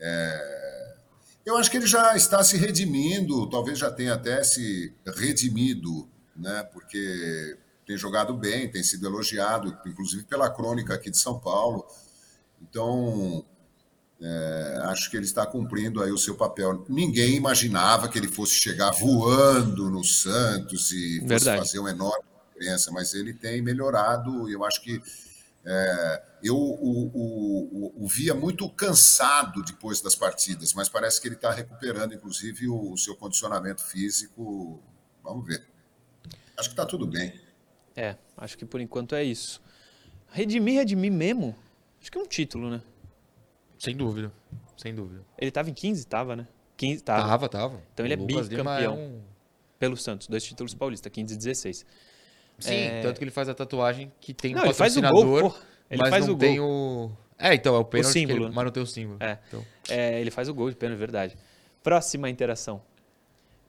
É... 0.00 0.96
Eu 1.44 1.56
acho 1.56 1.70
que 1.70 1.76
ele 1.76 1.86
já 1.86 2.16
está 2.16 2.42
se 2.42 2.56
redimindo, 2.56 3.48
talvez 3.48 3.78
já 3.78 3.90
tenha 3.90 4.14
até 4.14 4.42
se 4.42 4.94
redimido, 5.06 6.08
né? 6.34 6.62
Porque 6.72 7.58
tem 7.90 7.96
jogado 7.96 8.32
bem, 8.34 8.70
tem 8.70 8.84
sido 8.84 9.04
elogiado, 9.04 9.76
inclusive 9.84 10.22
pela 10.22 10.48
crônica 10.48 10.94
aqui 10.94 11.10
de 11.10 11.18
São 11.18 11.40
Paulo. 11.40 11.84
Então, 12.62 13.44
é, 14.22 14.78
acho 14.84 15.10
que 15.10 15.16
ele 15.16 15.24
está 15.24 15.44
cumprindo 15.44 16.00
aí 16.00 16.12
o 16.12 16.18
seu 16.18 16.36
papel. 16.36 16.84
Ninguém 16.88 17.34
imaginava 17.34 18.08
que 18.08 18.16
ele 18.16 18.28
fosse 18.28 18.54
chegar 18.54 18.92
voando 18.92 19.90
no 19.90 20.04
Santos 20.04 20.92
e 20.92 21.20
fazer 21.28 21.80
uma 21.80 21.90
enorme 21.90 22.22
diferença, 22.52 22.92
mas 22.92 23.12
ele 23.12 23.34
tem 23.34 23.60
melhorado. 23.60 24.48
Eu 24.48 24.64
acho 24.64 24.80
que 24.82 25.02
é, 25.66 26.22
eu 26.44 26.56
o, 26.56 27.10
o, 27.12 27.92
o, 27.96 28.04
o, 28.04 28.06
via 28.06 28.36
muito 28.36 28.70
cansado 28.70 29.64
depois 29.64 30.00
das 30.00 30.14
partidas, 30.14 30.72
mas 30.74 30.88
parece 30.88 31.20
que 31.20 31.26
ele 31.26 31.34
está 31.34 31.50
recuperando, 31.50 32.14
inclusive, 32.14 32.68
o, 32.68 32.92
o, 32.92 32.96
seu 32.96 33.16
condicionamento 33.16 33.82
físico. 33.82 34.80
Vamos 35.24 35.44
ver. 35.44 35.66
Acho 36.56 36.68
que 36.68 36.74
está 36.74 36.86
tudo 36.86 37.04
bem. 37.04 37.39
É, 38.00 38.16
acho 38.38 38.56
que 38.56 38.64
por 38.64 38.80
enquanto 38.80 39.14
é 39.14 39.22
isso. 39.22 39.60
Redimir, 40.32 40.78
redimir 40.78 41.12
mesmo? 41.12 41.54
Acho 42.00 42.10
que 42.10 42.16
é 42.16 42.20
um 42.20 42.26
título, 42.26 42.70
né? 42.70 42.80
Sem 43.78 43.94
dúvida, 43.94 44.32
sem 44.74 44.94
dúvida. 44.94 45.22
Ele 45.36 45.50
estava 45.50 45.68
em 45.68 45.74
15? 45.74 46.06
Tava, 46.06 46.34
né? 46.34 46.48
15, 46.78 47.02
tava. 47.02 47.28
Tava, 47.28 47.48
tava. 47.48 47.82
Então 47.92 48.06
ele 48.06 48.14
é 48.14 48.16
bicampeão 48.16 48.64
é 48.64 48.88
um... 48.88 49.20
pelo 49.78 49.98
Santos, 49.98 50.28
dois 50.28 50.42
títulos 50.42 50.72
paulistas, 50.72 51.12
15 51.12 51.34
e 51.34 51.36
16. 51.36 51.86
Sim, 52.58 52.74
é... 52.74 53.02
tanto 53.02 53.18
que 53.18 53.24
ele 53.24 53.30
faz 53.30 53.50
a 53.50 53.54
tatuagem 53.54 54.10
que 54.18 54.32
tem 54.32 54.54
não, 54.54 54.62
um 54.62 54.66
patrocinador, 54.66 55.18
ele 55.20 55.28
faz 55.28 55.36
o 55.36 55.40
gol, 55.40 55.56
ele 55.90 56.02
mas 56.02 56.10
faz 56.10 56.26
não 56.26 56.34
o 56.34 56.38
tem 56.38 56.60
o... 56.60 57.10
É, 57.38 57.54
então, 57.54 57.74
é 57.74 57.78
o 57.78 57.84
pênalti, 57.84 58.08
o 58.08 58.12
símbolo, 58.12 58.44
ele... 58.46 58.54
mas 58.54 58.64
não 58.64 58.72
tem 58.72 58.82
o 58.82 58.86
símbolo. 58.86 59.18
É. 59.20 59.38
Então... 59.48 59.66
é, 59.90 60.20
ele 60.20 60.30
faz 60.30 60.48
o 60.48 60.54
gol 60.54 60.70
de 60.70 60.76
pênalti, 60.76 60.98
verdade. 60.98 61.36
Próxima 61.82 62.30
interação. 62.30 62.82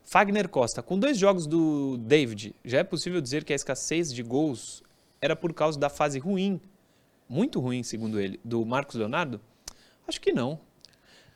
Fagner 0.04 0.50
Costa, 0.50 0.82
com 0.82 1.00
dois 1.00 1.18
jogos 1.18 1.48
do 1.48 1.98
David, 1.98 2.56
já 2.66 2.80
é 2.80 2.84
possível 2.84 3.22
dizer 3.22 3.44
que 3.44 3.54
a 3.54 3.56
escassez 3.56 4.14
de 4.14 4.22
gols 4.24 4.84
era 5.22 5.36
por 5.36 5.54
causa 5.54 5.80
da 5.80 5.90
fase 5.90 6.20
ruim, 6.20 6.60
muito 7.30 7.60
ruim, 7.60 7.84
segundo 7.84 8.20
ele, 8.20 8.40
do 8.44 8.66
Marcos 8.66 8.96
Leonardo? 8.96 9.40
Acho 10.08 10.20
que 10.20 10.34
não. 10.34 10.60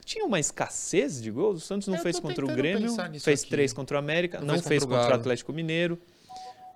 Tinha 0.04 0.25
uma 0.25 0.39
escassez 0.39 1.21
de 1.21 1.32
gols? 1.32 1.63
O 1.63 1.65
Santos 1.65 1.88
não 1.88 1.97
fez 1.97 2.19
contra 2.19 2.45
o 2.45 2.47
Grêmio, 2.47 2.93
fez 3.19 3.41
aqui. 3.41 3.49
três 3.49 3.73
contra 3.73 3.95
o 3.95 3.99
América, 3.99 4.39
não, 4.39 4.56
não 4.56 4.62
fez 4.62 4.84
contra, 4.84 4.99
contra 4.99 5.17
o 5.17 5.19
Atlético 5.19 5.54
Mineiro. 5.54 5.99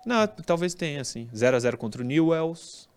Não, 0.04 0.26
talvez 0.26 0.74
tenha, 0.74 1.04
sim. 1.04 1.28
0x0 1.34 1.76
contra 1.76 2.02
o 2.02 2.04
Newells. 2.04 2.88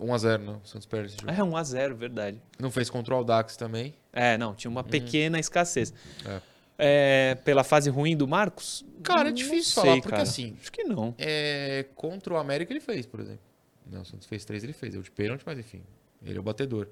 1x0, 0.00 0.38
não. 0.38 0.56
O 0.56 0.66
Santos 0.66 0.86
perde 0.86 1.08
esse 1.08 1.16
jogo. 1.20 1.30
É, 1.30 1.36
1x0, 1.36 1.94
verdade. 1.94 2.42
Não 2.58 2.70
fez 2.70 2.88
contra 2.90 3.14
o 3.14 3.18
Aldax 3.18 3.56
também? 3.56 3.94
É, 4.12 4.36
não. 4.38 4.54
Tinha 4.54 4.70
uma 4.70 4.80
hum. 4.80 4.84
pequena 4.84 5.38
escassez. 5.38 5.92
É. 6.26 6.40
É, 6.84 7.36
pela 7.44 7.62
fase 7.62 7.88
ruim 7.88 8.16
do 8.16 8.26
Marcos? 8.26 8.84
Cara, 9.04 9.28
é 9.28 9.32
difícil 9.32 9.74
sei, 9.74 9.82
falar, 9.82 9.96
porque 9.96 10.10
cara. 10.10 10.22
assim. 10.24 10.56
Acho 10.60 10.72
que 10.72 10.82
não. 10.82 11.14
É, 11.16 11.86
contra 11.94 12.34
o 12.34 12.36
América 12.36 12.72
ele 12.72 12.80
fez, 12.80 13.06
por 13.06 13.20
exemplo. 13.20 13.40
Não, 13.86 14.02
o 14.02 14.04
Santos 14.04 14.26
fez 14.26 14.44
três, 14.44 14.64
ele 14.64 14.72
fez. 14.72 14.92
Eu 14.92 15.00
de 15.00 15.10
pênalti, 15.10 15.42
mas 15.46 15.58
enfim. 15.58 15.82
Ele 16.24 16.36
é 16.36 16.40
o 16.40 16.42
batedor. 16.42 16.88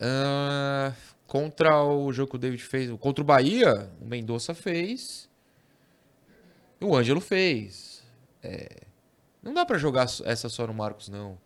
Uh, 0.00 0.94
contra 1.26 1.84
o 1.84 2.10
jogo 2.10 2.30
que 2.30 2.36
o 2.36 2.38
David 2.38 2.62
fez. 2.62 2.90
Contra 2.98 3.22
o 3.22 3.26
Bahia, 3.26 3.90
o 4.00 4.06
Mendonça 4.06 4.54
fez. 4.54 5.28
O 6.80 6.96
Ângelo 6.96 7.20
fez. 7.20 8.02
É, 8.42 8.82
não 9.42 9.52
dá 9.52 9.66
para 9.66 9.76
jogar 9.76 10.06
essa 10.24 10.48
só 10.48 10.66
no 10.66 10.72
Marcos, 10.72 11.08
não. 11.08 11.38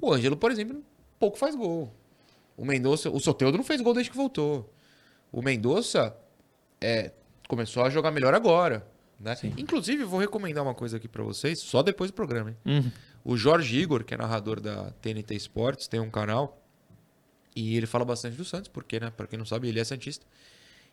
O 0.00 0.12
Ângelo, 0.12 0.36
por 0.36 0.50
exemplo, 0.50 0.82
pouco 1.20 1.38
faz 1.38 1.54
gol. 1.54 1.92
O 2.56 2.64
Mendonça. 2.64 3.10
O 3.10 3.20
Soteudo 3.20 3.56
não 3.56 3.64
fez 3.64 3.80
gol 3.80 3.94
desde 3.94 4.10
que 4.10 4.16
voltou. 4.16 4.72
O 5.30 5.40
Mendonça 5.40 6.16
é, 6.82 7.12
começou 7.48 7.82
a 7.82 7.90
jogar 7.90 8.10
melhor 8.10 8.34
agora. 8.34 8.86
Né? 9.18 9.36
Inclusive, 9.56 10.04
vou 10.04 10.18
recomendar 10.18 10.64
uma 10.64 10.74
coisa 10.74 10.96
aqui 10.96 11.08
para 11.08 11.22
vocês, 11.22 11.60
só 11.60 11.82
depois 11.82 12.10
do 12.10 12.14
programa. 12.14 12.56
Uhum. 12.64 12.90
O 13.24 13.36
Jorge 13.36 13.78
Igor, 13.78 14.04
que 14.04 14.14
é 14.14 14.16
narrador 14.16 14.60
da 14.60 14.90
TNT 15.00 15.34
Sports, 15.36 15.86
tem 15.86 16.00
um 16.00 16.10
canal 16.10 16.58
e 17.54 17.76
ele 17.76 17.86
fala 17.86 18.04
bastante 18.04 18.36
do 18.36 18.44
Santos, 18.44 18.68
porque, 18.68 18.98
né, 18.98 19.10
para 19.10 19.26
quem 19.26 19.38
não 19.38 19.46
sabe, 19.46 19.68
ele 19.68 19.78
é 19.78 19.84
santista. 19.84 20.26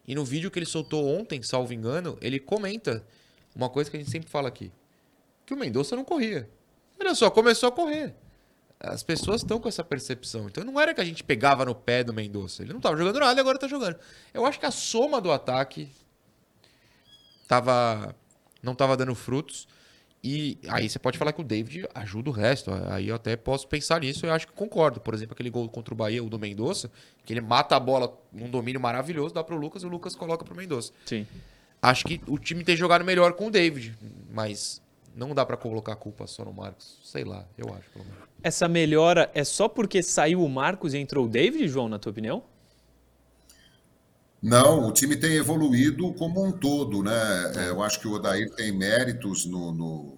E 0.07 0.13
no 0.13 0.25
vídeo 0.25 0.51
que 0.51 0.59
ele 0.59 0.65
soltou 0.65 1.07
ontem, 1.07 1.41
salvo 1.41 1.73
engano, 1.73 2.17
ele 2.21 2.39
comenta 2.39 3.03
uma 3.55 3.69
coisa 3.69 3.89
que 3.89 3.97
a 3.97 3.99
gente 3.99 4.11
sempre 4.11 4.29
fala 4.29 4.47
aqui, 4.47 4.71
que 5.45 5.53
o 5.53 5.57
Mendonça 5.57 5.95
não 5.95 6.03
corria. 6.03 6.49
Olha 6.99 7.15
só, 7.15 7.29
começou 7.29 7.69
a 7.69 7.71
correr. 7.71 8.13
As 8.79 9.03
pessoas 9.03 9.41
estão 9.41 9.59
com 9.59 9.67
essa 9.67 9.83
percepção. 9.83 10.47
Então 10.47 10.63
não 10.63 10.79
era 10.79 10.93
que 10.93 11.01
a 11.01 11.05
gente 11.05 11.23
pegava 11.23 11.65
no 11.65 11.75
pé 11.75 12.03
do 12.03 12.13
Mendonça. 12.13 12.63
Ele 12.63 12.71
não 12.71 12.79
estava 12.79 12.95
jogando 12.95 13.19
nada 13.19 13.37
e 13.37 13.41
agora 13.41 13.57
está 13.57 13.67
jogando. 13.67 13.97
Eu 14.33 14.45
acho 14.45 14.57
que 14.59 14.65
a 14.65 14.71
soma 14.71 15.19
do 15.19 15.31
ataque 15.31 15.89
tava, 17.45 18.15
não 18.63 18.71
estava 18.71 18.95
dando 18.95 19.13
frutos. 19.13 19.67
E 20.23 20.57
aí 20.67 20.89
você 20.89 20.99
pode 20.99 21.17
falar 21.17 21.33
que 21.33 21.41
o 21.41 21.43
David 21.43 21.87
ajuda 21.93 22.29
o 22.29 22.33
resto. 22.33 22.71
Aí 22.89 23.09
eu 23.09 23.15
até 23.15 23.35
posso 23.35 23.67
pensar 23.67 23.99
nisso 23.99 24.25
e 24.25 24.29
acho 24.29 24.47
que 24.47 24.53
concordo. 24.53 25.01
Por 25.01 25.13
exemplo, 25.13 25.33
aquele 25.33 25.49
gol 25.49 25.67
contra 25.67 25.93
o 25.93 25.97
Bahia, 25.97 26.23
o 26.23 26.29
do 26.29 26.39
Mendonça, 26.39 26.89
que 27.25 27.33
ele 27.33 27.41
mata 27.41 27.75
a 27.75 27.79
bola 27.79 28.17
num 28.31 28.49
domínio 28.49 28.79
maravilhoso, 28.79 29.33
dá 29.33 29.43
para 29.43 29.55
o 29.55 29.57
Lucas 29.57 29.83
e 29.83 29.85
o 29.85 29.89
Lucas 29.89 30.15
coloca 30.15 30.45
para 30.45 30.53
o 30.53 30.57
Mendonça. 30.57 30.93
Sim. 31.05 31.27
Acho 31.81 32.05
que 32.05 32.21
o 32.27 32.37
time 32.37 32.63
tem 32.63 32.75
jogado 32.75 33.03
melhor 33.03 33.33
com 33.33 33.47
o 33.47 33.51
David, 33.51 33.97
mas 34.31 34.81
não 35.15 35.33
dá 35.33 35.45
para 35.45 35.57
colocar 35.57 35.93
a 35.93 35.95
culpa 35.95 36.27
só 36.27 36.45
no 36.45 36.53
Marcos. 36.53 36.99
Sei 37.03 37.23
lá, 37.23 37.45
eu 37.57 37.73
acho, 37.73 37.89
pelo 37.91 38.05
menos. 38.05 38.19
Essa 38.41 38.67
melhora 38.67 39.29
é 39.33 39.43
só 39.43 39.67
porque 39.67 40.01
saiu 40.01 40.43
o 40.43 40.49
Marcos 40.49 40.93
e 40.93 40.97
entrou 40.97 41.25
o 41.25 41.29
David, 41.29 41.67
João, 41.67 41.89
na 41.89 41.99
tua 41.99 42.11
opinião? 42.11 42.43
Não, 44.41 44.87
o 44.87 44.93
time 44.93 45.17
tem 45.17 45.33
evoluído 45.33 46.13
como 46.13 46.45
um 46.45 46.51
todo, 46.51 47.03
né? 47.03 47.53
É, 47.57 47.69
eu 47.69 47.83
acho 47.83 47.99
que 47.99 48.07
o 48.07 48.13
Odair 48.13 48.49
tem 48.55 48.71
méritos 48.71 49.45
no, 49.45 49.73
no, 49.73 50.17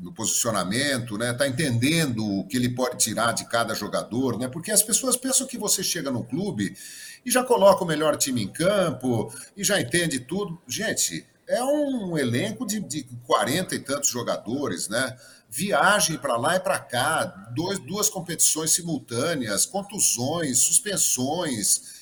no 0.00 0.12
posicionamento, 0.12 1.16
né? 1.16 1.30
Está 1.30 1.46
entendendo 1.46 2.24
o 2.24 2.46
que 2.48 2.56
ele 2.56 2.70
pode 2.70 2.98
tirar 2.98 3.32
de 3.32 3.44
cada 3.44 3.72
jogador, 3.72 4.36
né? 4.36 4.48
Porque 4.48 4.72
as 4.72 4.82
pessoas 4.82 5.16
pensam 5.16 5.46
que 5.46 5.56
você 5.56 5.82
chega 5.84 6.10
no 6.10 6.24
clube 6.24 6.76
e 7.24 7.30
já 7.30 7.44
coloca 7.44 7.84
o 7.84 7.86
melhor 7.86 8.16
time 8.16 8.42
em 8.42 8.48
campo 8.48 9.32
e 9.56 9.62
já 9.62 9.80
entende 9.80 10.18
tudo. 10.18 10.60
Gente, 10.66 11.24
é 11.50 11.64
um 11.64 12.16
elenco 12.16 12.66
de, 12.66 12.80
de 12.80 13.04
40 13.26 13.74
e 13.74 13.78
tantos 13.78 14.08
jogadores, 14.08 14.88
né? 14.88 15.16
Viagem 15.48 16.16
para 16.16 16.36
lá 16.36 16.56
e 16.56 16.60
para 16.60 16.78
cá, 16.78 17.24
dois, 17.54 17.78
duas 17.78 18.08
competições 18.08 18.72
simultâneas, 18.72 19.66
contusões, 19.66 20.58
suspensões 20.58 22.00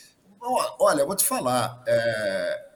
Olha, 0.78 1.04
vou 1.04 1.16
te 1.16 1.24
falar. 1.24 1.82
É, 1.87 2.66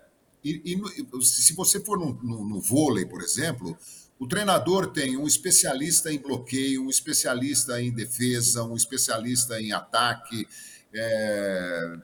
e, 0.44 0.74
e, 0.74 1.24
se 1.24 1.54
você 1.54 1.80
for 1.80 1.98
no, 1.98 2.12
no, 2.22 2.44
no, 2.44 2.60
vôlei, 2.60 3.06
por 3.06 3.22
exemplo, 3.22 3.76
o 4.18 4.26
treinador 4.26 4.88
tem 4.88 5.16
um 5.16 5.26
especialista 5.26 6.12
em 6.12 6.18
bloqueio, 6.18 6.84
um 6.84 6.90
especialista 6.90 7.80
em 7.80 7.92
defesa, 7.92 8.64
um 8.64 8.76
especialista 8.76 9.60
em 9.60 9.72
ataque. 9.72 10.46
É, 10.94 11.96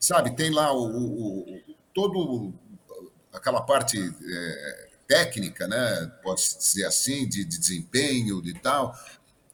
sabe, 0.00 0.34
tem 0.34 0.50
lá 0.50 0.72
o, 0.72 0.86
o, 0.86 1.60
todo 1.92 2.52
aquela 3.34 3.60
parte 3.60 3.98
é, 3.98 4.88
técnica, 5.06 5.66
né? 5.66 6.10
Pode 6.22 6.40
dizer 6.40 6.86
assim, 6.86 7.28
de, 7.28 7.44
de 7.44 7.58
desempenho, 7.58 8.40
de 8.40 8.54
tal. 8.54 8.96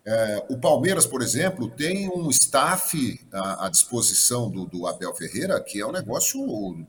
É, 0.05 0.47
o 0.49 0.59
Palmeiras, 0.59 1.07
por 1.07 1.23
exemplo, 1.23 1.69
tem 1.69 2.09
um 2.09 2.31
staff 2.31 3.21
à, 3.33 3.67
à 3.67 3.69
disposição 3.69 4.51
do, 4.51 4.65
do, 4.65 4.87
Abel 4.87 5.15
Ferreira 5.15 5.61
que 5.61 5.81
é 5.81 5.87
um 5.87 5.93
negócio 5.93 6.87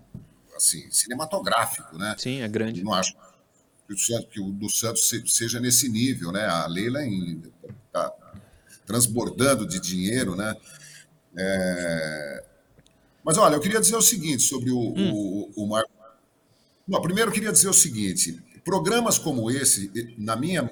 assim 0.56 0.89
cinematográfico, 0.89 1.97
né? 1.97 2.15
Sim, 2.17 2.41
é 2.41 2.47
grande. 2.47 2.84
Não 2.84 2.93
acho 2.93 3.15
que 3.88 3.93
o, 3.93 3.97
Santos, 3.97 4.27
que 4.32 4.39
o 4.39 4.51
do 4.51 4.69
Santos 4.69 5.10
seja 5.27 5.60
nesse 5.60 5.89
nível, 5.89 6.32
né? 6.32 6.45
A 6.45 6.67
Leila 6.67 7.01
está 7.04 8.13
transbordando 8.86 9.67
de 9.67 9.80
dinheiro, 9.80 10.36
né? 10.36 10.56
É, 11.38 12.43
Mas 13.23 13.38
olha, 13.38 13.56
eu 13.56 13.62
queria 13.62 13.80
dizer 13.80 13.95
o 13.95 14.01
seguinte 14.01 14.43
sobre 14.43 14.71
o, 14.71 14.80
hum. 14.80 15.49
o, 15.56 15.63
o 15.63 15.67
Marco. 15.67 16.00
Não, 16.91 17.01
primeiro 17.01 17.30
eu 17.30 17.34
queria 17.34 17.54
dizer 17.54 17.69
o 17.69 17.73
seguinte: 17.73 18.43
programas 18.65 19.17
como 19.17 19.49
esse, 19.49 19.89
na 20.17 20.36
minha 20.36 20.69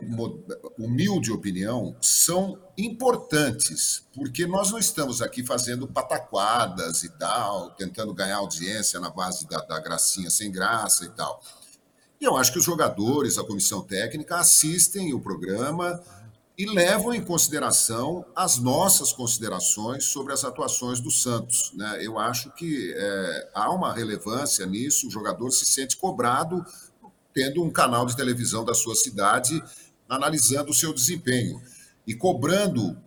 humilde 0.77 1.31
opinião, 1.31 1.95
são 2.01 2.59
importantes, 2.77 4.05
porque 4.13 4.45
nós 4.45 4.69
não 4.69 4.77
estamos 4.77 5.21
aqui 5.21 5.45
fazendo 5.45 5.87
pataquadas 5.87 7.03
e 7.03 7.09
tal, 7.17 7.71
tentando 7.71 8.13
ganhar 8.13 8.35
audiência 8.35 8.99
na 8.99 9.09
base 9.09 9.47
da, 9.47 9.59
da 9.61 9.79
gracinha 9.79 10.29
sem 10.29 10.51
graça 10.51 11.05
e 11.05 11.09
tal. 11.09 11.41
E 12.19 12.25
eu 12.25 12.35
acho 12.35 12.51
que 12.51 12.59
os 12.59 12.65
jogadores, 12.65 13.37
a 13.37 13.45
comissão 13.45 13.81
técnica, 13.81 14.39
assistem 14.39 15.13
o 15.13 15.21
programa 15.21 16.03
e 16.59 16.65
levam 16.65 17.13
em 17.13 17.23
consideração 17.23 18.25
as 18.35 18.57
nossas 18.57 19.13
considerações 19.13 20.03
sobre 20.03 20.33
as 20.33 20.43
atuações 20.43 20.99
do 20.99 21.09
Santos. 21.09 21.71
Né? 21.73 21.99
Eu 22.01 22.19
acho 22.19 22.51
que 22.51 22.93
é, 22.97 23.49
há 23.53 23.71
uma 23.71 23.93
relevância 23.93 24.65
nisso, 24.65 25.07
o 25.07 25.09
jogador 25.09 25.51
se 25.51 25.65
sente 25.65 25.95
cobrado 25.95 26.61
tendo 27.33 27.63
um 27.63 27.71
canal 27.71 28.05
de 28.05 28.13
televisão 28.13 28.65
da 28.65 28.73
sua 28.73 28.93
cidade 28.93 29.63
analisando 30.09 30.71
o 30.71 30.73
seu 30.73 30.93
desempenho 30.93 31.61
e 32.05 32.13
cobrando 32.13 32.97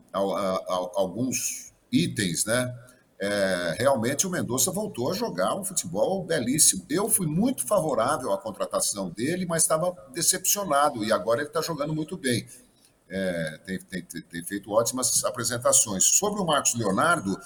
alguns 0.94 1.74
itens, 1.90 2.46
né? 2.46 2.74
É, 3.20 3.76
realmente 3.78 4.26
o 4.26 4.30
Mendonça 4.30 4.72
voltou 4.72 5.10
a 5.10 5.14
jogar 5.14 5.54
um 5.54 5.62
futebol 5.62 6.24
belíssimo. 6.24 6.84
Eu 6.88 7.08
fui 7.08 7.26
muito 7.26 7.66
favorável 7.66 8.32
à 8.32 8.38
contratação 8.38 9.10
dele, 9.10 9.46
mas 9.46 9.62
estava 9.62 9.94
decepcionado 10.12 11.04
e 11.04 11.12
agora 11.12 11.40
ele 11.40 11.48
está 11.48 11.60
jogando 11.60 11.94
muito 11.94 12.16
bem 12.16 12.46
é, 13.12 13.61
tem, 13.66 13.79
tem, 13.79 14.22
tem, 14.22 14.42
feito 14.42 14.70
ótimas 14.70 15.22
apresentações. 15.25 16.05
Sobre 16.05 16.40
o 16.40 16.46
Marcos 16.46 16.75
Leonardo, 16.75 17.38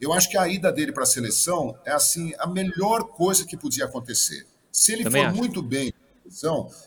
eu 0.00 0.12
acho 0.12 0.28
que 0.28 0.36
a 0.36 0.48
ida 0.48 0.72
dele 0.72 0.90
para 0.90 1.04
a 1.04 1.06
seleção 1.06 1.78
é 1.84 1.92
assim 1.92 2.34
a 2.38 2.48
melhor 2.48 3.04
coisa 3.04 3.46
que 3.46 3.56
podia 3.56 3.84
acontecer. 3.84 4.44
Se 4.72 4.92
ele 4.92 5.04
Também 5.04 5.22
for 5.22 5.28
acho. 5.28 5.36
muito 5.36 5.62
bem 5.62 5.94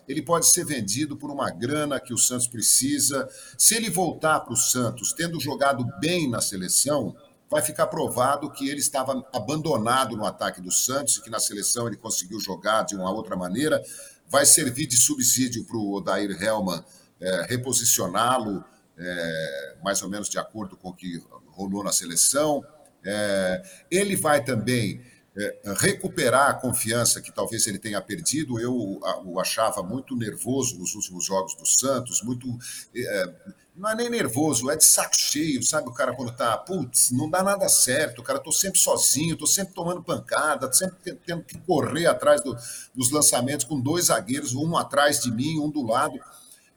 ele 0.08 0.22
pode 0.22 0.48
ser 0.48 0.66
vendido 0.66 1.16
por 1.16 1.30
uma 1.30 1.50
grana 1.52 2.00
que 2.00 2.14
o 2.14 2.18
Santos 2.18 2.48
precisa. 2.48 3.30
Se 3.58 3.76
ele 3.76 3.90
voltar 3.90 4.40
para 4.40 4.52
o 4.52 4.58
Santos 4.58 5.14
tendo 5.14 5.40
jogado 5.40 5.86
bem 6.00 6.30
na 6.30 6.42
seleção, 6.42 7.16
vai 7.50 7.62
ficar 7.62 7.88
provado 7.88 8.52
que 8.52 8.68
ele 8.68 8.80
estava 8.80 9.24
abandonado 9.32 10.18
no 10.18 10.26
ataque 10.26 10.60
do 10.60 10.72
Santos 10.72 11.18
e 11.18 11.22
que 11.22 11.30
na 11.30 11.40
seleção 11.40 11.88
ele 11.88 11.98
conseguiu 11.98 12.40
jogar 12.40 12.84
de 12.84 12.96
uma 12.96 13.12
outra 13.12 13.36
maneira. 13.36 13.82
Vai 14.28 14.46
servir 14.46 14.88
de 14.88 14.98
subsídio 14.98 15.64
para 15.66 15.78
o 15.78 15.94
Odair 15.94 16.32
Helman 16.44 16.84
é, 17.20 17.46
reposicioná-lo 17.48 18.64
é, 18.98 19.76
mais 19.84 20.02
ou 20.02 20.10
menos 20.10 20.30
de 20.30 20.40
acordo 20.40 20.76
com 20.76 20.90
o 20.90 20.94
que 20.94 21.22
rolou 21.48 21.84
na 21.84 21.92
seleção. 21.92 22.64
É, 23.06 23.64
ele 23.90 24.16
vai 24.16 24.44
também 24.44 25.02
é, 25.38 25.60
recuperar 25.78 26.50
a 26.50 26.54
confiança 26.54 27.22
que 27.22 27.32
talvez 27.32 27.68
ele 27.68 27.78
tenha 27.78 28.02
perdido. 28.02 28.60
Eu 28.60 29.00
o 29.24 29.40
achava 29.40 29.84
muito 29.84 30.16
nervoso 30.16 30.78
nos 30.80 30.96
últimos 30.96 31.26
jogos 31.26 31.56
do 31.56 31.66
Santos, 31.66 32.22
muito. 32.24 32.48
É, 32.96 33.58
não 33.76 33.92
é 33.92 33.96
nem 33.96 34.10
nervoso, 34.10 34.72
é 34.72 34.76
de 34.76 34.84
saco 34.84 35.16
cheio, 35.16 35.62
sabe? 35.62 35.88
O 35.88 35.94
cara 35.94 36.16
quando 36.16 36.36
tá, 36.36 36.58
putz, 36.58 37.12
não 37.12 37.30
dá 37.30 37.44
nada 37.44 37.70
certo, 37.70 38.20
o 38.20 38.24
cara, 38.24 38.40
tô 38.40 38.52
sempre 38.52 38.80
sozinho, 38.80 39.38
tô 39.38 39.46
sempre 39.46 39.76
tomando 39.76 40.02
pancada, 40.02 40.74
sempre 40.74 41.14
tendo 41.24 41.44
que 41.44 41.60
correr 41.60 42.08
atrás 42.08 42.42
do, 42.42 42.58
dos 42.96 43.12
lançamentos 43.12 43.68
com 43.68 43.80
dois 43.80 44.06
zagueiros, 44.06 44.56
um 44.56 44.76
atrás 44.76 45.20
de 45.20 45.32
mim, 45.32 45.60
um 45.60 45.70
do 45.70 45.86
lado. 45.86 46.20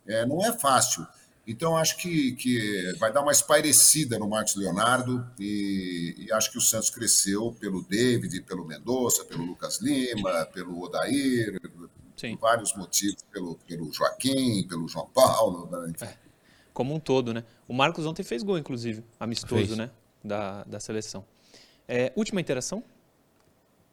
É, 0.06 0.26
não 0.26 0.44
é 0.44 0.52
fácil. 0.52 1.06
Então, 1.46 1.76
acho 1.76 1.96
que, 1.96 2.32
que 2.32 2.94
vai 2.98 3.12
dar 3.12 3.22
uma 3.22 3.32
espairecida 3.32 4.18
no 4.18 4.28
Marcos 4.28 4.54
Leonardo 4.54 5.26
e, 5.38 6.14
e, 6.18 6.32
acho 6.32 6.52
que 6.52 6.58
o 6.58 6.60
Santos 6.60 6.90
cresceu 6.90 7.56
pelo 7.58 7.82
David, 7.82 8.42
pelo 8.42 8.64
Mendonça, 8.64 9.24
pelo 9.24 9.44
Lucas 9.44 9.80
Lima, 9.80 10.46
pelo 10.46 10.80
Odair, 10.80 11.60
Sim. 12.16 12.36
por 12.36 12.42
vários 12.42 12.76
motivos, 12.76 13.24
pelo, 13.32 13.56
pelo 13.66 13.92
Joaquim, 13.92 14.64
pelo 14.68 14.86
João 14.86 15.08
Paulo. 15.12 15.68
Né? 15.72 15.92
É, 16.02 16.14
como 16.72 16.94
um 16.94 17.00
todo, 17.00 17.34
né? 17.34 17.42
O 17.66 17.74
Marcos 17.74 18.06
ontem 18.06 18.22
fez 18.22 18.42
gol, 18.42 18.58
inclusive, 18.58 19.02
amistoso, 19.18 19.66
fez. 19.66 19.76
né? 19.76 19.90
Da, 20.22 20.62
da 20.64 20.78
seleção. 20.78 21.24
É, 21.88 22.12
última 22.14 22.40
interação. 22.40 22.84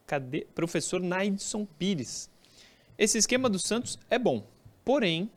Cadê? 0.05 0.45
Professor 0.53 1.01
Naidson 1.01 1.65
Pires. 1.65 2.29
Esse 2.97 3.17
esquema 3.17 3.49
do 3.49 3.57
Santos 3.57 3.97
é 4.09 4.19
bom, 4.19 4.45
porém 4.85 5.31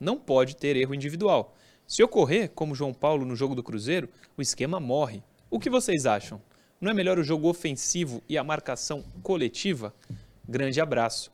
não 0.00 0.18
pode 0.18 0.56
ter 0.56 0.74
erro 0.76 0.94
individual. 0.94 1.54
Se 1.86 2.02
ocorrer, 2.02 2.50
como 2.50 2.74
João 2.74 2.94
Paulo 2.94 3.26
no 3.26 3.36
jogo 3.36 3.54
do 3.54 3.62
Cruzeiro, 3.62 4.08
o 4.36 4.40
esquema 4.42 4.80
morre. 4.80 5.22
O 5.50 5.60
que 5.60 5.68
vocês 5.68 6.06
acham? 6.06 6.40
Não 6.80 6.90
é 6.90 6.94
melhor 6.94 7.18
o 7.18 7.22
jogo 7.22 7.48
ofensivo 7.48 8.22
e 8.28 8.38
a 8.38 8.44
marcação 8.44 9.04
coletiva? 9.22 9.94
Grande 10.48 10.80
abraço. 10.80 11.30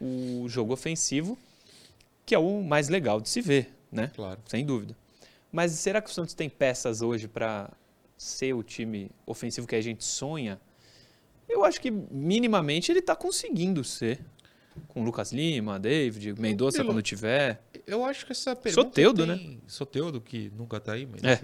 O 0.00 0.46
jogo 0.48 0.72
ofensivo, 0.72 1.38
que 2.24 2.34
é 2.34 2.38
o 2.38 2.62
mais 2.62 2.88
legal 2.88 3.20
de 3.20 3.28
se 3.28 3.42
ver, 3.42 3.74
né? 3.92 4.10
Claro. 4.14 4.40
Sem 4.46 4.64
dúvida. 4.64 4.96
Mas 5.52 5.72
será 5.72 6.00
que 6.00 6.08
o 6.08 6.12
Santos 6.12 6.32
tem 6.32 6.48
peças 6.48 7.02
hoje 7.02 7.28
para 7.28 7.70
ser 8.16 8.54
o 8.54 8.62
time 8.62 9.10
ofensivo 9.26 9.66
que 9.66 9.74
a 9.74 9.80
gente 9.80 10.04
sonha? 10.04 10.58
Eu 11.48 11.64
acho 11.64 11.80
que 11.80 11.90
minimamente 11.90 12.92
ele 12.92 13.00
está 13.00 13.16
conseguindo 13.16 13.82
ser 13.82 14.20
com 14.88 15.02
Lucas 15.02 15.32
Lima, 15.32 15.78
David, 15.78 16.40
Mendonça 16.40 16.84
quando 16.84 17.02
tiver. 17.02 17.60
Eu 17.90 18.04
acho 18.04 18.24
que 18.24 18.32
essa 18.32 18.54
pergunta. 18.54 18.88
Soteudo, 18.88 19.26
tem... 19.26 19.36
né? 19.36 19.56
Soteudo, 19.66 20.20
que 20.20 20.52
nunca 20.56 20.78
tá 20.78 20.92
aí, 20.92 21.06
mas. 21.06 21.22
É. 21.24 21.40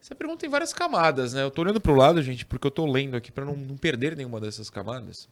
Essa 0.00 0.14
pergunta 0.14 0.40
tem 0.40 0.50
várias 0.50 0.72
camadas, 0.72 1.32
né? 1.32 1.42
Eu 1.42 1.50
tô 1.50 1.62
olhando 1.62 1.80
pro 1.80 1.94
lado, 1.94 2.22
gente, 2.22 2.44
porque 2.44 2.66
eu 2.66 2.70
tô 2.70 2.84
lendo 2.84 3.16
aqui 3.16 3.32
para 3.32 3.44
não, 3.44 3.56
não, 3.56 3.76
perder 3.76 4.14
nenhuma 4.14 4.38
dessas 4.38 4.68
camadas. 4.68 5.28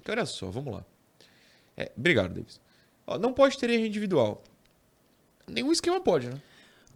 Então, 0.00 0.12
olha 0.14 0.26
só, 0.26 0.50
vamos 0.50 0.74
lá. 0.74 0.84
É, 1.76 1.92
obrigado, 1.96 2.34
Davis. 2.34 2.60
Ó, 3.06 3.18
não 3.18 3.32
pode 3.32 3.56
ter 3.56 3.70
erro 3.70 3.86
individual. 3.86 4.42
Nenhum 5.46 5.70
esquema 5.70 6.00
pode, 6.00 6.28
né? 6.28 6.42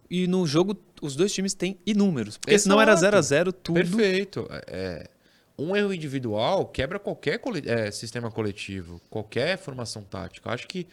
E 0.09 0.27
no 0.27 0.45
jogo, 0.45 0.77
os 1.01 1.15
dois 1.15 1.33
times 1.33 1.53
têm 1.53 1.79
inúmeros. 1.85 2.37
Porque 2.37 2.53
Exato. 2.53 2.63
senão 2.63 2.81
era 2.81 2.93
0 2.93 3.17
a 3.17 3.21
0 3.21 3.53
tudo. 3.53 3.75
Perfeito. 3.75 4.45
É, 4.67 5.09
um 5.57 5.73
erro 5.73 5.93
individual 5.93 6.65
quebra 6.65 6.99
qualquer 6.99 7.39
é, 7.65 7.91
sistema 7.91 8.29
coletivo, 8.29 9.01
qualquer 9.09 9.57
formação 9.57 10.03
tática. 10.03 10.51
Acho 10.51 10.67
que 10.67 10.85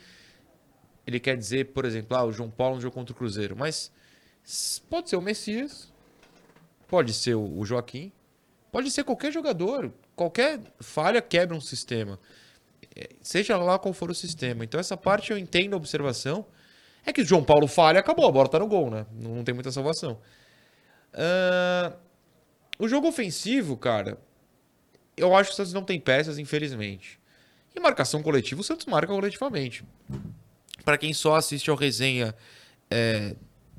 ele 1.09 1.19
quer 1.19 1.39
dizer, 1.39 1.73
por 1.73 1.87
exemplo, 1.87 2.15
ah, 2.15 2.23
o 2.23 2.31
João 2.31 2.51
Paulo 2.51 2.77
no 2.77 2.83
jogo 2.83 2.95
contra 2.95 3.15
o 3.15 3.17
Cruzeiro, 3.17 3.57
mas 3.57 3.91
pode 4.91 5.09
ser 5.09 5.17
o 5.17 5.23
Messias, 5.23 5.91
pode 6.87 7.15
ser 7.15 7.35
o 7.35 7.65
Joaquim, 7.65 8.13
pode 8.71 8.91
ser 8.91 9.05
qualquer 9.05 9.33
jogador. 9.33 9.91
Qualquer 10.15 10.61
falha 10.79 11.23
quebra 11.23 11.57
um 11.57 11.63
sistema. 11.63 12.21
É, 12.95 13.09
seja 13.23 13.57
lá 13.57 13.79
qual 13.79 13.95
for 13.95 14.11
o 14.11 14.15
sistema. 14.15 14.65
Então, 14.65 14.79
essa 14.79 14.99
parte 14.99 15.31
eu 15.31 15.39
entendo 15.39 15.73
a 15.73 15.77
observação. 15.79 16.45
É 17.07 17.13
que 17.13 17.23
o 17.23 17.25
João 17.25 17.43
Paulo 17.43 17.67
falha, 17.67 18.01
acabou, 18.01 18.29
a 18.29 18.31
bola 18.31 18.49
tá 18.49 18.59
no 18.59 18.67
gol, 18.67 18.91
né? 18.91 19.07
Não 19.13 19.43
tem 19.43 19.55
muita 19.55 19.73
salvação. 19.73 20.21
Uh, 21.15 21.97
o 22.79 22.87
jogo 22.87 23.09
ofensivo, 23.09 23.79
cara, 23.79 24.19
eu 25.17 25.35
acho 25.35 25.49
que 25.49 25.55
o 25.55 25.57
Santos 25.57 25.73
não 25.73 25.85
tem 25.85 25.99
peças, 25.99 26.37
infelizmente. 26.37 27.19
E 27.75 27.81
marcação 27.81 28.23
coletiva, 28.23 28.61
o 28.61 28.65
Santos 28.65 28.85
marca 28.85 29.11
coletivamente. 29.11 29.85
Para 30.89 30.97
quem 30.97 31.13
só 31.13 31.35
assiste 31.35 31.69
ao 31.69 31.77
resenha, 31.77 32.35
é, 32.91 33.37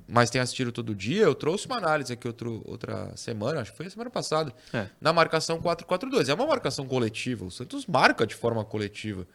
mas 0.08 0.30
tem 0.30 0.40
assistido 0.40 0.72
todo 0.72 0.94
dia, 0.94 1.24
eu 1.24 1.34
trouxe 1.34 1.66
uma 1.66 1.78
análise 1.78 2.14
aqui 2.14 2.28
outro, 2.28 2.62
outra 2.68 3.12
semana, 3.18 3.62
acho 3.62 3.72
que 3.72 3.78
foi 3.78 3.88
a 3.88 3.90
semana 3.90 4.12
passada, 4.12 4.54
é. 4.72 4.86
na 5.02 5.12
marcação 5.12 5.60
4-4-2. 5.60 6.30
É 6.30 6.36
uma 6.36 6.46
marcação 6.46 6.86
coletiva. 6.86 7.46
O 7.46 7.50
Santos 7.50 7.88
marca 7.88 8.28
de 8.28 8.36
forma 8.36 8.64
coletiva. 8.64 9.26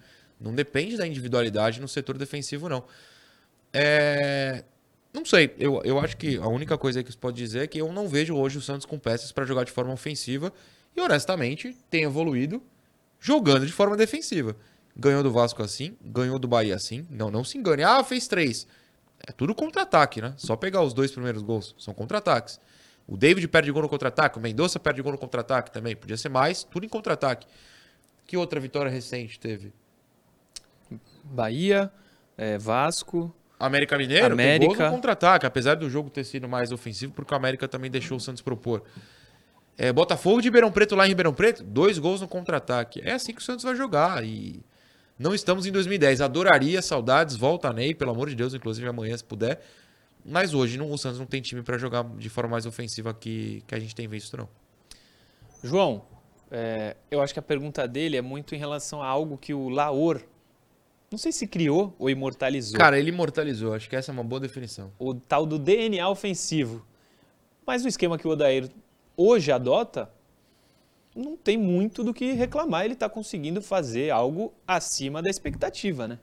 Não 0.41 0.55
depende 0.55 0.97
da 0.97 1.05
individualidade 1.05 1.81
no 1.81 1.89
setor 1.89 2.17
defensivo, 2.17 2.69
não. 2.69 2.85
É... 3.73 4.63
Não 5.13 5.25
sei, 5.25 5.53
eu, 5.59 5.83
eu 5.85 5.99
acho 5.99 6.17
que 6.17 6.37
a 6.37 6.47
única 6.47 6.79
coisa 6.79 7.03
que 7.03 7.11
se 7.11 7.19
pode 7.19 7.37
dizer 7.37 7.65
é 7.65 7.67
que 7.67 7.81
eu 7.81 7.93
não 7.93 8.07
vejo 8.07 8.37
hoje 8.37 8.57
o 8.57 8.61
Santos 8.61 8.87
com 8.87 9.01
peças 9.01 9.33
para 9.33 9.45
jogar 9.45 9.65
de 9.65 9.73
forma 9.73 9.93
ofensiva 9.93 10.53
e 10.97 11.01
honestamente 11.01 11.77
tem 11.91 12.05
evoluído 12.05 12.63
jogando 13.19 13.67
de 13.67 13.73
forma 13.73 13.97
defensiva. 13.97 14.55
Ganhou 14.97 15.23
do 15.23 15.31
Vasco 15.31 15.63
assim, 15.63 15.97
ganhou 16.01 16.39
do 16.39 16.47
Bahia 16.47 16.77
assim. 16.77 17.07
Não, 17.11 17.31
não 17.31 17.43
se 17.43 17.59
engane. 17.59 17.83
Ah, 17.83 18.03
fez 18.05 18.29
três. 18.29 18.67
É 19.27 19.33
tudo 19.33 19.55
contra-ataque, 19.55 20.21
né? 20.21 20.35
Só 20.37 20.55
pegar 20.55 20.83
os 20.83 20.93
dois 20.95 21.11
primeiros 21.11 21.43
gols. 21.43 21.75
São 21.79 21.93
contra-ataques. 21.93 22.61
O 23.07 23.17
David 23.17 23.47
perde 23.49 23.71
gol 23.71 23.83
no 23.83 23.89
contra-ataque, 23.89 24.39
o 24.39 24.41
Mendonça 24.41 24.79
perde 24.79 25.03
gol 25.03 25.13
no 25.13 25.19
contra-ataque 25.19 25.71
também. 25.71 25.95
Podia 25.97 26.17
ser 26.17 26.29
mais, 26.29 26.65
tudo 26.65 26.87
em 26.87 26.89
contra-ataque. 26.89 27.47
Que 28.27 28.37
outra 28.37 28.59
vitória 28.61 28.91
recente 28.91 29.39
teve? 29.39 29.73
Bahia, 31.23 31.91
é, 32.37 32.57
Vasco. 32.57 33.35
América 33.59 33.97
Mineiro, 33.97 34.33
América. 34.35 34.75
gol 34.75 34.87
no 34.87 34.91
contra-ataque, 34.93 35.47
apesar 35.47 35.75
do 35.75 35.89
jogo 35.89 36.11
ter 36.11 36.25
sido 36.25 36.49
mais 36.49 36.73
ofensivo, 36.73 37.13
porque 37.13 37.33
o 37.33 37.37
América 37.37 37.69
também 37.69 37.91
deixou 37.91 38.17
o 38.17 38.21
Santos 38.21 38.43
propor. 38.43 38.83
É, 39.77 39.93
Botafogo 39.93 40.41
de 40.41 40.49
Ribeirão 40.49 40.71
Preto 40.71 40.95
lá 40.95 41.07
em 41.07 41.09
Ribeirão 41.09 41.33
Preto, 41.33 41.63
dois 41.63 41.99
gols 41.99 42.21
no 42.21 42.29
contra-ataque. 42.29 43.01
É 43.05 43.13
assim 43.13 43.33
que 43.33 43.41
o 43.41 43.45
Santos 43.45 43.65
vai 43.65 43.75
jogar. 43.75 44.25
E 44.25 44.63
não 45.19 45.35
estamos 45.35 45.67
em 45.67 45.73
2010. 45.73 46.21
Adoraria, 46.21 46.83
saudades, 46.83 47.37
volta 47.37 47.73
Ney, 47.73 47.95
pelo 47.95 48.11
amor 48.11 48.29
de 48.29 48.35
Deus, 48.35 48.55
inclusive 48.55 48.87
amanhã 48.89 49.17
se 49.17 49.25
puder. 49.25 49.61
Mas 50.25 50.55
hoje 50.55 50.79
não, 50.79 50.91
o 50.91 50.97
Santos 50.97 51.19
não 51.19 51.27
tem 51.27 51.43
time 51.43 51.63
para 51.63 51.77
jogar 51.77 52.05
de 52.17 52.29
forma 52.29 52.53
mais 52.53 52.67
ofensiva 52.67 53.13
que, 53.13 53.63
que 53.67 53.75
a 53.75 53.79
gente 53.79 53.95
tem 53.95 54.09
visto, 54.09 54.37
não. 54.37 54.49
João, 55.63 56.05
É, 56.51 56.97
eu 57.11 57.21
acho 57.21 57.33
que 57.33 57.41
a 57.41 57.43
pergunta 57.43 57.89
dele 57.89 58.17
é 58.17 58.23
muito 58.23 58.55
em 58.55 58.59
relação 58.59 59.03
a 59.03 59.07
algo 59.07 59.37
que 59.37 59.53
o 59.53 59.69
Laor, 59.69 60.21
não 61.11 61.19
sei 61.19 61.33
se 61.33 61.47
criou 61.47 61.95
ou 61.99 62.09
imortalizou. 62.09 62.79
Cara, 62.79 62.99
ele 62.99 63.09
imortalizou, 63.09 63.75
acho 63.75 63.89
que 63.89 63.97
essa 63.97 64.11
é 64.11 64.13
uma 64.13 64.23
boa 64.23 64.41
definição. 64.41 64.93
O 64.99 65.15
tal 65.15 65.47
do 65.47 65.59
DNA 65.59 66.09
ofensivo. 66.09 66.87
Mas 67.67 67.85
o 67.85 67.89
esquema 67.89 68.19
que 68.19 68.29
o 68.29 68.31
Odair 68.31 68.71
hoje 69.17 69.51
adota, 69.51 70.11
não 71.15 71.37
tem 71.37 71.57
muito 71.57 72.03
do 72.03 72.13
que 72.13 72.33
reclamar. 72.33 72.85
Ele 72.85 72.95
está 72.95 73.09
conseguindo 73.09 73.63
fazer 73.63 74.11
algo 74.11 74.53
acima 74.67 75.23
da 75.23 75.31
expectativa, 75.31 76.09
né? 76.09 76.19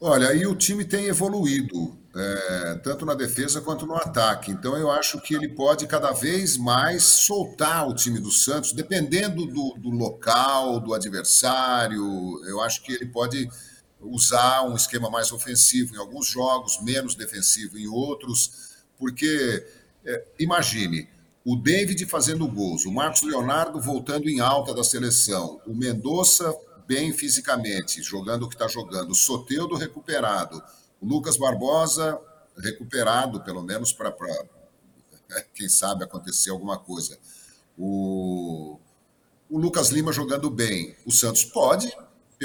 Olha, 0.00 0.28
aí 0.28 0.46
o 0.46 0.54
time 0.54 0.84
tem 0.84 1.06
evoluído, 1.06 1.96
é, 2.14 2.80
tanto 2.82 3.06
na 3.06 3.14
defesa 3.14 3.60
quanto 3.60 3.86
no 3.86 3.94
ataque. 3.94 4.50
Então 4.50 4.76
eu 4.76 4.90
acho 4.90 5.20
que 5.20 5.34
ele 5.34 5.48
pode 5.48 5.86
cada 5.86 6.12
vez 6.12 6.56
mais 6.56 7.02
soltar 7.02 7.88
o 7.88 7.94
time 7.94 8.20
do 8.20 8.30
Santos, 8.30 8.72
dependendo 8.72 9.46
do, 9.46 9.74
do 9.78 9.90
local, 9.90 10.78
do 10.80 10.92
adversário. 10.92 12.02
Eu 12.46 12.60
acho 12.60 12.82
que 12.82 12.92
ele 12.92 13.06
pode 13.06 13.48
usar 14.00 14.62
um 14.62 14.74
esquema 14.74 15.08
mais 15.08 15.32
ofensivo 15.32 15.94
em 15.94 15.98
alguns 15.98 16.26
jogos, 16.26 16.82
menos 16.82 17.14
defensivo 17.14 17.78
em 17.78 17.86
outros, 17.86 18.74
porque 18.98 19.64
é, 20.04 20.24
imagine 20.38 21.08
o 21.44 21.56
David 21.56 22.06
fazendo 22.06 22.48
gols, 22.48 22.86
o 22.86 22.92
Marcos 22.92 23.22
Leonardo 23.22 23.80
voltando 23.80 24.28
em 24.28 24.40
alta 24.40 24.74
da 24.74 24.82
seleção, 24.82 25.60
o 25.66 25.74
Mendonça 25.74 26.54
bem 26.86 27.12
fisicamente, 27.12 28.02
jogando 28.02 28.44
o 28.44 28.48
que 28.48 28.54
está 28.54 28.66
jogando, 28.66 29.10
o 29.10 29.14
Soteudo 29.14 29.74
recuperado, 29.74 30.62
o 31.00 31.06
Lucas 31.06 31.36
Barbosa 31.36 32.18
recuperado, 32.56 33.42
pelo 33.42 33.62
menos 33.62 33.92
para, 33.92 34.14
é, 35.32 35.46
quem 35.54 35.68
sabe, 35.68 36.04
acontecer 36.04 36.50
alguma 36.50 36.78
coisa. 36.78 37.18
O, 37.76 38.78
o 39.50 39.58
Lucas 39.58 39.88
Lima 39.88 40.12
jogando 40.12 40.48
bem. 40.50 40.94
O 41.04 41.10
Santos 41.10 41.44
pode 41.44 41.92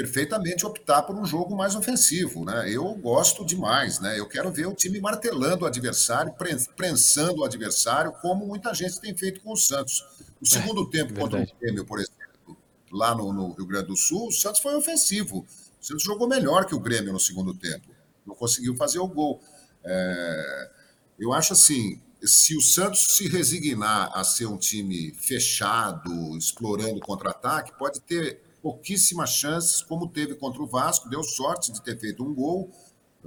perfeitamente 0.00 0.64
optar 0.64 1.02
por 1.02 1.14
um 1.14 1.26
jogo 1.26 1.54
mais 1.54 1.74
ofensivo, 1.74 2.42
né? 2.42 2.70
Eu 2.74 2.94
gosto 2.94 3.44
demais, 3.44 4.00
né? 4.00 4.18
Eu 4.18 4.26
quero 4.26 4.50
ver 4.50 4.66
o 4.66 4.74
time 4.74 4.98
martelando 4.98 5.64
o 5.64 5.66
adversário, 5.66 6.34
prensando 6.74 7.42
o 7.42 7.44
adversário, 7.44 8.10
como 8.22 8.46
muita 8.46 8.72
gente 8.72 8.98
tem 8.98 9.14
feito 9.14 9.42
com 9.42 9.52
o 9.52 9.56
Santos. 9.58 10.00
O 10.40 10.46
é, 10.46 10.48
segundo 10.48 10.88
é, 10.88 10.90
tempo 10.90 11.12
verdade. 11.12 11.20
contra 11.20 11.54
o 11.54 11.60
Grêmio, 11.60 11.84
por 11.84 11.98
exemplo, 11.98 12.56
lá 12.90 13.14
no, 13.14 13.30
no, 13.30 13.52
Rio 13.52 13.66
Grande 13.66 13.88
do 13.88 13.96
Sul, 13.96 14.28
o 14.28 14.32
Santos 14.32 14.62
foi 14.62 14.74
ofensivo. 14.74 15.46
O 15.78 15.84
Santos 15.84 16.02
jogou 16.02 16.26
melhor 16.26 16.64
que 16.64 16.74
o 16.74 16.80
Grêmio 16.80 17.12
no 17.12 17.20
segundo 17.20 17.52
tempo. 17.52 17.86
Não 18.24 18.34
conseguiu 18.34 18.74
fazer 18.76 19.00
o 19.00 19.06
gol. 19.06 19.38
É, 19.84 20.70
eu 21.18 21.30
acho 21.34 21.52
assim, 21.52 22.00
se 22.24 22.56
o 22.56 22.62
Santos 22.62 23.16
se 23.16 23.28
resignar 23.28 24.10
a 24.14 24.24
ser 24.24 24.46
um 24.46 24.56
time 24.56 25.12
fechado, 25.12 26.38
explorando 26.38 27.00
contra-ataque, 27.00 27.76
pode 27.78 28.00
ter 28.00 28.48
pouquíssimas 28.62 29.30
chances, 29.30 29.82
como 29.82 30.08
teve 30.08 30.34
contra 30.34 30.62
o 30.62 30.66
Vasco. 30.66 31.08
Deu 31.08 31.22
sorte 31.22 31.72
de 31.72 31.82
ter 31.82 31.98
feito 31.98 32.22
um 32.22 32.34
gol. 32.34 32.70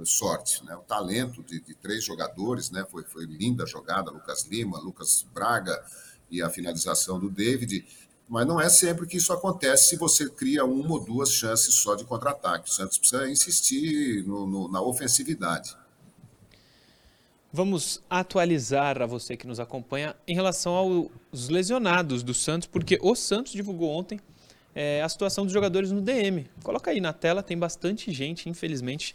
Sorte, 0.04 0.64
né? 0.64 0.74
O 0.74 0.80
talento 0.80 1.40
de, 1.44 1.60
de 1.60 1.72
três 1.74 2.02
jogadores, 2.02 2.68
né? 2.70 2.84
Foi, 2.90 3.04
foi 3.04 3.26
linda 3.26 3.62
a 3.62 3.66
jogada, 3.66 4.10
Lucas 4.10 4.44
Lima, 4.44 4.78
Lucas 4.80 5.24
Braga 5.32 5.84
e 6.28 6.42
a 6.42 6.50
finalização 6.50 7.20
do 7.20 7.30
David. 7.30 7.86
Mas 8.28 8.44
não 8.44 8.60
é 8.60 8.68
sempre 8.68 9.06
que 9.06 9.16
isso 9.16 9.32
acontece 9.32 9.90
se 9.90 9.96
você 9.96 10.28
cria 10.28 10.64
uma 10.64 10.94
ou 10.94 11.04
duas 11.04 11.30
chances 11.30 11.74
só 11.74 11.94
de 11.94 12.04
contra-ataque. 12.04 12.68
O 12.68 12.72
Santos 12.72 12.98
precisa 12.98 13.30
insistir 13.30 14.26
no, 14.26 14.46
no, 14.46 14.68
na 14.68 14.82
ofensividade. 14.82 15.76
Vamos 17.52 18.02
atualizar 18.10 19.00
a 19.00 19.06
você 19.06 19.36
que 19.36 19.46
nos 19.46 19.60
acompanha 19.60 20.16
em 20.26 20.34
relação 20.34 20.74
aos 20.74 21.48
lesionados 21.48 22.24
do 22.24 22.34
Santos, 22.34 22.66
porque 22.66 22.98
o 23.00 23.14
Santos 23.14 23.52
divulgou 23.52 23.90
ontem 23.90 24.18
é, 24.74 25.02
a 25.02 25.08
situação 25.08 25.44
dos 25.44 25.52
jogadores 25.52 25.92
no 25.92 26.00
DM. 26.00 26.46
Coloca 26.62 26.90
aí 26.90 27.00
na 27.00 27.12
tela, 27.12 27.42
tem 27.42 27.56
bastante 27.56 28.12
gente, 28.12 28.48
infelizmente, 28.48 29.14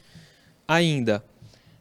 ainda. 0.68 1.24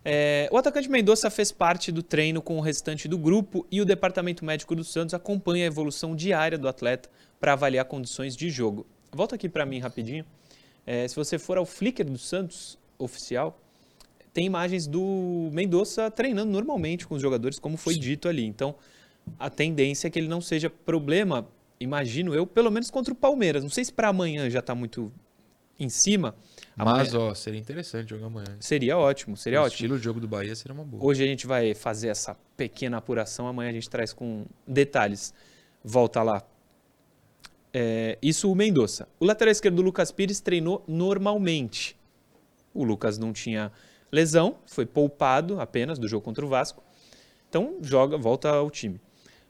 É, 0.04 0.48
o 0.50 0.56
atacante 0.56 0.88
Mendonça 0.88 1.28
fez 1.30 1.52
parte 1.52 1.92
do 1.92 2.02
treino 2.02 2.40
com 2.40 2.56
o 2.56 2.60
restante 2.60 3.06
do 3.06 3.18
grupo 3.18 3.66
e 3.70 3.80
o 3.80 3.84
departamento 3.84 4.44
médico 4.44 4.74
do 4.74 4.82
Santos 4.84 5.14
acompanha 5.14 5.64
a 5.64 5.66
evolução 5.66 6.16
diária 6.16 6.56
do 6.56 6.68
atleta 6.68 7.10
para 7.38 7.52
avaliar 7.52 7.84
condições 7.84 8.34
de 8.36 8.48
jogo. 8.50 8.86
Volta 9.12 9.34
aqui 9.34 9.48
para 9.48 9.66
mim 9.66 9.78
rapidinho. 9.78 10.24
É, 10.86 11.06
se 11.06 11.14
você 11.14 11.38
for 11.38 11.58
ao 11.58 11.66
Flickr 11.66 12.04
do 12.04 12.16
Santos 12.16 12.78
oficial, 12.98 13.60
tem 14.32 14.46
imagens 14.46 14.86
do 14.86 15.50
Mendonça 15.52 16.10
treinando 16.10 16.50
normalmente 16.50 17.06
com 17.06 17.14
os 17.14 17.22
jogadores, 17.22 17.58
como 17.58 17.76
foi 17.76 17.94
dito 17.94 18.28
ali. 18.28 18.44
Então, 18.44 18.74
a 19.38 19.50
tendência 19.50 20.06
é 20.08 20.10
que 20.10 20.18
ele 20.18 20.28
não 20.28 20.40
seja 20.40 20.70
problema, 20.70 21.46
imagino 21.80 22.34
eu, 22.34 22.46
pelo 22.46 22.70
menos 22.70 22.90
contra 22.90 23.12
o 23.12 23.16
Palmeiras. 23.16 23.62
Não 23.62 23.70
sei 23.70 23.84
se 23.84 23.92
para 23.92 24.08
amanhã 24.08 24.48
já 24.50 24.60
está 24.60 24.74
muito 24.74 25.12
em 25.78 25.88
cima. 25.88 26.34
Mas, 26.76 27.14
ó, 27.14 27.34
seria 27.34 27.60
interessante 27.60 28.10
jogar 28.10 28.26
amanhã. 28.26 28.56
Seria 28.60 28.96
ótimo, 28.98 29.36
seria 29.36 29.60
o 29.60 29.64
ótimo. 29.64 29.72
O 29.72 29.74
estilo 29.74 29.98
de 29.98 30.04
jogo 30.04 30.20
do 30.20 30.28
Bahia 30.28 30.54
seria 30.54 30.74
uma 30.74 30.84
boa. 30.84 31.04
Hoje 31.04 31.22
a 31.22 31.26
gente 31.26 31.46
vai 31.46 31.74
fazer 31.74 32.08
essa 32.08 32.36
pequena 32.56 32.96
apuração, 32.96 33.46
amanhã 33.46 33.70
a 33.70 33.72
gente 33.72 33.88
traz 33.88 34.12
com 34.12 34.44
detalhes. 34.66 35.32
Volta 35.84 36.22
lá 36.22 36.42
é, 37.72 38.18
isso 38.22 38.50
o 38.50 38.54
Mendonça. 38.54 39.08
O 39.20 39.24
lateral 39.24 39.52
esquerdo, 39.52 39.82
Lucas 39.82 40.10
Pires, 40.10 40.40
treinou 40.40 40.84
normalmente. 40.86 41.96
O 42.74 42.84
Lucas 42.84 43.18
não 43.18 43.32
tinha 43.32 43.72
lesão, 44.10 44.58
foi 44.66 44.86
poupado 44.86 45.60
apenas 45.60 45.98
do 45.98 46.08
jogo 46.08 46.24
contra 46.24 46.44
o 46.44 46.48
Vasco. 46.48 46.82
Então 47.48 47.76
joga, 47.80 48.16
volta 48.16 48.48
ao 48.48 48.70
time. 48.70 49.00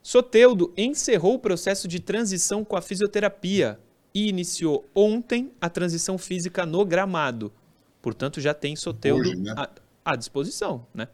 Soteudo 0.03 0.73
encerrou 0.77 1.35
o 1.35 1.39
processo 1.39 1.87
de 1.87 2.01
transição 2.01 2.65
com 2.65 2.77
a 2.77 2.83
fisioterapia 2.83 3.79
e 4.15 4.29
iniciou 4.29 4.89
ontem 4.95 5.53
a 5.61 5.69
transição 5.69 6.17
física 6.17 6.65
no 6.65 6.85
gramado. 6.85 7.53
Portanto, 8.01 8.41
já 8.41 8.55
tem 8.55 8.75
Soteudo 8.75 9.29
Hoje, 9.29 9.37
né? 9.37 9.55
à, 9.57 9.71
à 10.13 10.17
disposição, 10.17 10.87
né? 10.95 11.09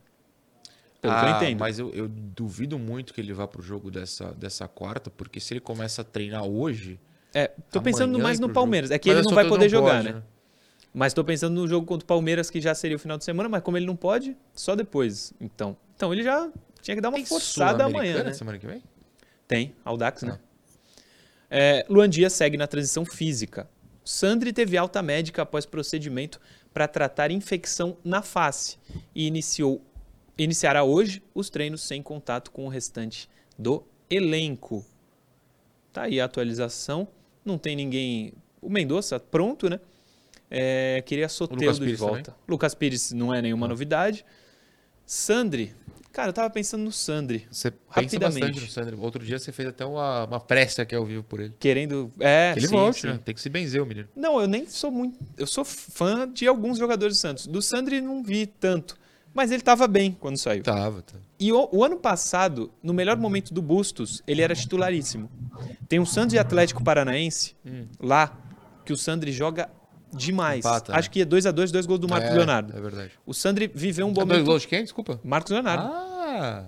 Pelo 1.00 1.12
ah, 1.12 1.20
que 1.20 1.26
eu 1.26 1.28
ah, 1.28 1.36
entendo. 1.36 1.58
Mas 1.60 1.78
eu, 1.78 1.90
eu, 1.90 2.08
duvido 2.08 2.78
muito 2.78 3.12
que 3.12 3.20
ele 3.20 3.32
vá 3.32 3.46
pro 3.46 3.60
jogo 3.62 3.90
dessa, 3.90 4.32
dessa 4.32 4.66
quarta, 4.66 5.10
porque 5.10 5.38
se 5.38 5.52
ele 5.52 5.60
começa 5.60 6.00
a 6.02 6.04
treinar 6.04 6.44
hoje. 6.44 6.98
É, 7.34 7.50
tô 7.70 7.82
pensando 7.82 8.18
mais 8.18 8.40
no 8.40 8.48
Palmeiras. 8.48 8.88
Jogo. 8.88 8.96
É 8.96 8.98
que 8.98 9.08
mas 9.08 9.18
ele 9.18 9.26
não 9.26 9.34
vai 9.34 9.46
poder 9.46 9.64
não 9.64 9.68
jogar, 9.68 9.96
pode, 9.96 10.04
né? 10.04 10.12
né? 10.14 10.22
Mas 10.94 11.12
tô 11.12 11.24
pensando 11.24 11.60
no 11.60 11.66
jogo 11.66 11.84
contra 11.84 12.04
o 12.04 12.06
Palmeiras, 12.06 12.48
que 12.48 12.60
já 12.60 12.74
seria 12.74 12.96
o 12.96 13.00
final 13.00 13.18
de 13.18 13.24
semana, 13.24 13.48
mas 13.48 13.62
como 13.62 13.76
ele 13.76 13.84
não 13.84 13.96
pode, 13.96 14.36
só 14.54 14.76
depois. 14.76 15.34
Então, 15.40 15.76
então 15.96 16.12
ele 16.12 16.22
já 16.22 16.48
tinha 16.84 16.94
que 16.94 17.00
dar 17.00 17.08
uma 17.08 17.16
Tem 17.16 17.24
forçada 17.24 17.84
amanhã, 17.84 18.22
né? 18.22 18.32
semana 18.34 18.58
que 18.58 18.66
vem? 18.66 18.82
Tem, 19.48 19.74
Audax, 19.84 20.22
né? 20.22 20.32
ah. 20.32 20.34
né? 20.34 20.40
É, 21.50 21.86
Luan 21.88 22.10
Dias 22.10 22.34
segue 22.34 22.58
na 22.58 22.66
transição 22.66 23.06
física. 23.06 23.68
Sandri 24.04 24.52
teve 24.52 24.76
alta 24.76 25.00
médica 25.00 25.42
após 25.42 25.64
procedimento 25.64 26.38
para 26.74 26.86
tratar 26.86 27.30
infecção 27.30 27.96
na 28.04 28.20
face 28.20 28.76
e 29.14 29.26
iniciou 29.26 29.82
iniciará 30.36 30.84
hoje 30.84 31.22
os 31.34 31.48
treinos 31.48 31.82
sem 31.82 32.02
contato 32.02 32.50
com 32.50 32.66
o 32.66 32.68
restante 32.68 33.30
do 33.58 33.82
elenco. 34.10 34.84
Tá 35.90 36.02
aí 36.02 36.20
a 36.20 36.26
atualização. 36.26 37.08
Não 37.44 37.56
tem 37.56 37.74
ninguém. 37.76 38.34
O 38.60 38.68
Mendonça, 38.68 39.18
pronto, 39.18 39.70
né? 39.70 39.80
É, 40.50 41.02
queria 41.06 41.28
Soteldo 41.30 41.86
de 41.86 41.94
volta. 41.94 42.32
Também? 42.32 42.40
Lucas 42.46 42.74
Pires 42.74 43.12
não 43.12 43.32
é 43.32 43.40
nenhuma 43.40 43.66
novidade. 43.66 44.26
Sandri. 45.06 45.74
Cara, 46.14 46.28
eu 46.28 46.32
tava 46.32 46.48
pensando 46.48 46.84
no 46.84 46.92
Sandri. 46.92 47.44
Você 47.50 47.72
pensa 47.72 48.20
bastante 48.20 48.60
no 48.60 48.68
Sandri. 48.68 48.94
Outro 48.96 49.24
dia 49.24 49.36
você 49.36 49.50
fez 49.50 49.68
até 49.68 49.84
uma, 49.84 50.26
uma 50.26 50.38
prece 50.38 50.80
aqui 50.80 50.94
ao 50.94 51.04
vivo 51.04 51.24
por 51.24 51.40
ele. 51.40 51.52
Querendo. 51.58 52.08
É, 52.20 52.52
que 52.52 52.60
ele 52.60 52.68
sim, 52.68 52.72
volte, 52.72 53.00
sim. 53.00 53.06
né? 53.08 53.18
Tem 53.24 53.34
que 53.34 53.40
se 53.40 53.48
benzer 53.48 53.82
o 53.82 53.86
menino. 53.86 54.06
Não, 54.14 54.40
eu 54.40 54.46
nem 54.46 54.64
sou 54.68 54.92
muito. 54.92 55.18
Eu 55.36 55.44
sou 55.44 55.64
fã 55.64 56.30
de 56.32 56.46
alguns 56.46 56.78
jogadores 56.78 57.16
do 57.16 57.20
Santos. 57.20 57.46
Do 57.48 57.60
Sandri 57.60 58.00
não 58.00 58.22
vi 58.22 58.46
tanto. 58.46 58.96
Mas 59.34 59.50
ele 59.50 59.60
estava 59.60 59.88
bem 59.88 60.16
quando 60.20 60.36
saiu. 60.36 60.62
Tava, 60.62 61.02
tá. 61.02 61.18
E 61.40 61.52
o, 61.52 61.68
o, 61.72 61.82
ano 61.82 61.96
passado, 61.96 62.70
no 62.80 62.94
melhor 62.94 63.16
momento 63.16 63.52
do 63.52 63.60
Bustos, 63.60 64.22
ele 64.24 64.40
era 64.40 64.54
titularíssimo. 64.54 65.28
Tem 65.88 65.98
um 65.98 66.06
Santos 66.06 66.32
e 66.34 66.38
Atlético 66.38 66.84
Paranaense 66.84 67.56
hum. 67.66 67.86
lá, 67.98 68.38
que 68.84 68.92
o 68.92 68.96
Sandri 68.96 69.32
joga 69.32 69.68
demais. 70.16 70.64
Empata, 70.64 70.92
né? 70.92 70.98
Acho 70.98 71.10
que 71.10 71.20
é 71.20 71.24
2 71.24 71.46
a 71.46 71.50
2 71.50 71.72
dois 71.72 71.86
gols 71.86 72.00
do 72.00 72.08
Marcos 72.08 72.30
é, 72.30 72.34
Leonardo. 72.34 72.76
É 72.76 72.80
verdade. 72.80 73.12
O 73.26 73.34
Sandri 73.34 73.70
viveu 73.72 74.06
um 74.06 74.12
bom 74.12 74.22
é 74.22 74.24
momento. 74.24 74.36
Dois 74.36 74.48
gols 74.48 74.62
de 74.62 74.68
quem? 74.68 74.82
Desculpa. 74.82 75.20
Marcos 75.22 75.52
Leonardo. 75.52 75.84
Ah! 75.84 76.66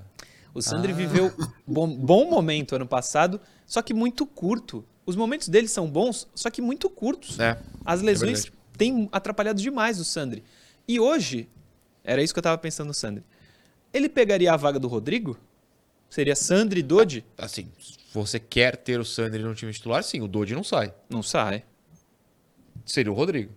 O 0.55 0.62
Sandri 0.62 0.92
ah. 0.92 0.94
viveu 0.94 1.32
bom, 1.66 1.88
bom 1.88 2.30
momento 2.30 2.76
ano 2.76 2.86
passado, 2.86 3.40
só 3.66 3.82
que 3.82 3.92
muito 3.92 4.26
curto. 4.26 4.84
Os 5.05 5.14
momentos 5.14 5.49
dele 5.49 5.68
são 5.68 5.88
bons, 5.88 6.26
só 6.34 6.51
que 6.51 6.61
muito 6.61 6.90
curtos. 6.90 7.38
É, 7.38 7.59
As 7.84 8.03
lesões 8.03 8.47
é 8.47 8.51
têm 8.76 9.09
atrapalhado 9.12 9.61
demais 9.61 10.01
o 10.01 10.05
Sandri. 10.05 10.42
E 10.88 10.99
hoje, 10.99 11.49
era 12.03 12.22
isso 12.22 12.32
que 12.32 12.38
eu 12.38 12.42
tava 12.42 12.59
pensando 12.59 12.88
no 12.88 12.94
Sandri. 12.94 13.24
Ele 13.92 14.09
pegaria 14.09 14.53
a 14.53 14.57
vaga 14.57 14.78
do 14.78 14.88
Rodrigo? 14.88 15.38
Seria 16.09 16.36
Sandri 16.36 16.80
e 16.80 16.82
Dodi? 16.82 17.24
Assim, 17.36 17.68
se 17.78 17.99
você 18.12 18.38
quer 18.38 18.76
ter 18.76 18.99
o 19.01 19.05
Sandri 19.05 19.42
no 19.42 19.55
time 19.55 19.72
titular, 19.72 20.03
sim, 20.03 20.20
o 20.20 20.28
Dodi 20.28 20.55
não 20.55 20.64
sai. 20.64 20.94
Não 21.11 21.22
sai. 21.22 21.64
Seria 22.87 23.12
o 23.12 23.14
Rodrigo. 23.14 23.53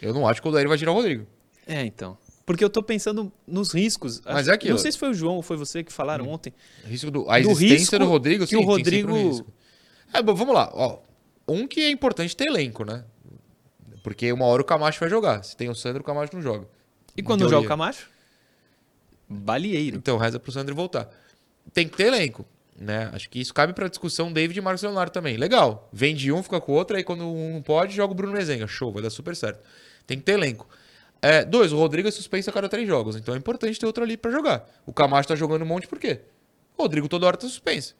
Eu 0.00 0.12
não 0.12 0.26
acho 0.26 0.40
que 0.40 0.48
o 0.48 0.50
Odair 0.50 0.66
vai 0.66 0.78
tirar 0.78 0.90
o 0.90 0.94
Rodrigo. 0.94 1.26
É, 1.66 1.84
então. 1.84 2.16
Porque 2.46 2.64
eu 2.64 2.70
tô 2.70 2.82
pensando 2.82 3.30
nos 3.46 3.72
riscos. 3.72 4.22
Mas 4.24 4.48
é 4.48 4.52
aquilo. 4.52 4.72
Não 4.72 4.78
sei 4.78 4.90
se 4.90 4.98
foi 4.98 5.10
o 5.10 5.14
João 5.14 5.36
ou 5.36 5.42
foi 5.42 5.56
você 5.56 5.84
que 5.84 5.92
falaram 5.92 6.24
hum. 6.24 6.30
ontem. 6.30 6.52
Risco 6.84 7.10
do, 7.10 7.30
a 7.30 7.38
do 7.38 7.50
existência 7.50 7.76
risco 7.76 7.98
do 7.98 8.06
Rodrigo, 8.06 8.44
que 8.44 8.50
sim, 8.50 8.56
o 8.56 8.62
Rodrigo 8.62 9.46
É, 10.14 10.22
bom, 10.22 10.34
vamos 10.34 10.54
lá. 10.54 10.70
Ó, 10.72 11.00
um 11.46 11.68
que 11.68 11.82
é 11.82 11.90
importante 11.90 12.34
ter 12.34 12.46
elenco, 12.46 12.84
né? 12.84 13.04
Porque 14.02 14.32
uma 14.32 14.46
hora 14.46 14.62
o 14.62 14.64
Camacho 14.64 14.98
vai 14.98 15.10
jogar. 15.10 15.44
Se 15.44 15.54
tem 15.54 15.68
o 15.68 15.74
Sandro, 15.74 16.00
o 16.00 16.04
Camacho 16.04 16.34
não 16.34 16.40
joga. 16.40 16.66
E 17.14 17.22
quando 17.22 17.42
não 17.42 17.50
joga 17.50 17.66
o 17.66 17.68
Camacho? 17.68 18.08
Balieiro. 19.28 19.98
Então 19.98 20.16
reza 20.16 20.40
pro 20.40 20.50
Sandro 20.50 20.74
voltar. 20.74 21.10
Tem 21.74 21.86
que 21.86 21.98
ter 21.98 22.06
elenco. 22.06 22.46
Né? 22.80 23.10
Acho 23.12 23.28
que 23.28 23.40
isso 23.40 23.52
cabe 23.52 23.72
para 23.72 23.88
discussão 23.88 24.32
David 24.32 24.58
e 24.58 24.62
Marcos 24.62 24.82
Leonardo 24.82 25.10
também. 25.10 25.36
Legal. 25.36 25.88
Vende 25.92 26.30
um, 26.30 26.42
fica 26.42 26.60
com 26.60 26.72
o 26.72 26.74
outro, 26.76 26.96
aí 26.96 27.02
quando 27.02 27.26
um 27.26 27.54
não 27.54 27.62
pode, 27.62 27.94
joga 27.94 28.12
o 28.12 28.14
Bruno 28.14 28.32
Mezenga. 28.32 28.66
Show, 28.68 28.92
vai 28.92 29.02
dar 29.02 29.10
super 29.10 29.34
certo. 29.34 29.60
Tem 30.06 30.16
que 30.16 30.24
ter 30.24 30.32
elenco. 30.32 30.68
É, 31.20 31.44
dois, 31.44 31.72
o 31.72 31.76
Rodrigo 31.76 32.06
é 32.06 32.10
suspenso 32.12 32.48
a 32.48 32.52
cada 32.52 32.68
três 32.68 32.86
jogos, 32.86 33.16
então 33.16 33.34
é 33.34 33.38
importante 33.38 33.78
ter 33.78 33.86
outro 33.86 34.04
ali 34.04 34.16
para 34.16 34.30
jogar. 34.30 34.68
O 34.86 34.92
Camacho 34.92 35.28
tá 35.28 35.34
jogando 35.34 35.62
um 35.62 35.66
monte 35.66 35.88
por 35.88 35.98
quê? 35.98 36.20
O 36.76 36.82
Rodrigo 36.82 37.08
toda 37.08 37.26
hora 37.26 37.36
tá 37.36 37.48
suspenso. 37.48 37.96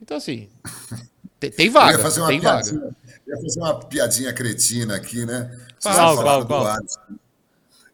Então, 0.00 0.16
assim, 0.16 0.48
tem, 1.40 1.50
tem 1.50 1.70
vaga. 1.70 1.94
Eu 1.94 1.96
ia 1.98 2.02
fazer 2.02 2.20
uma 2.20 2.28
tem 2.28 2.40
piadinha, 2.40 2.80
vaga. 2.80 2.96
ia 3.26 3.36
fazer 3.36 3.60
uma 3.60 3.80
piadinha 3.80 4.32
cretina 4.32 4.94
aqui, 4.94 5.26
né? 5.26 5.50
Qual, 5.82 6.16
qual, 6.16 6.46
qual? 6.46 6.78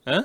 Hã? 0.06 0.24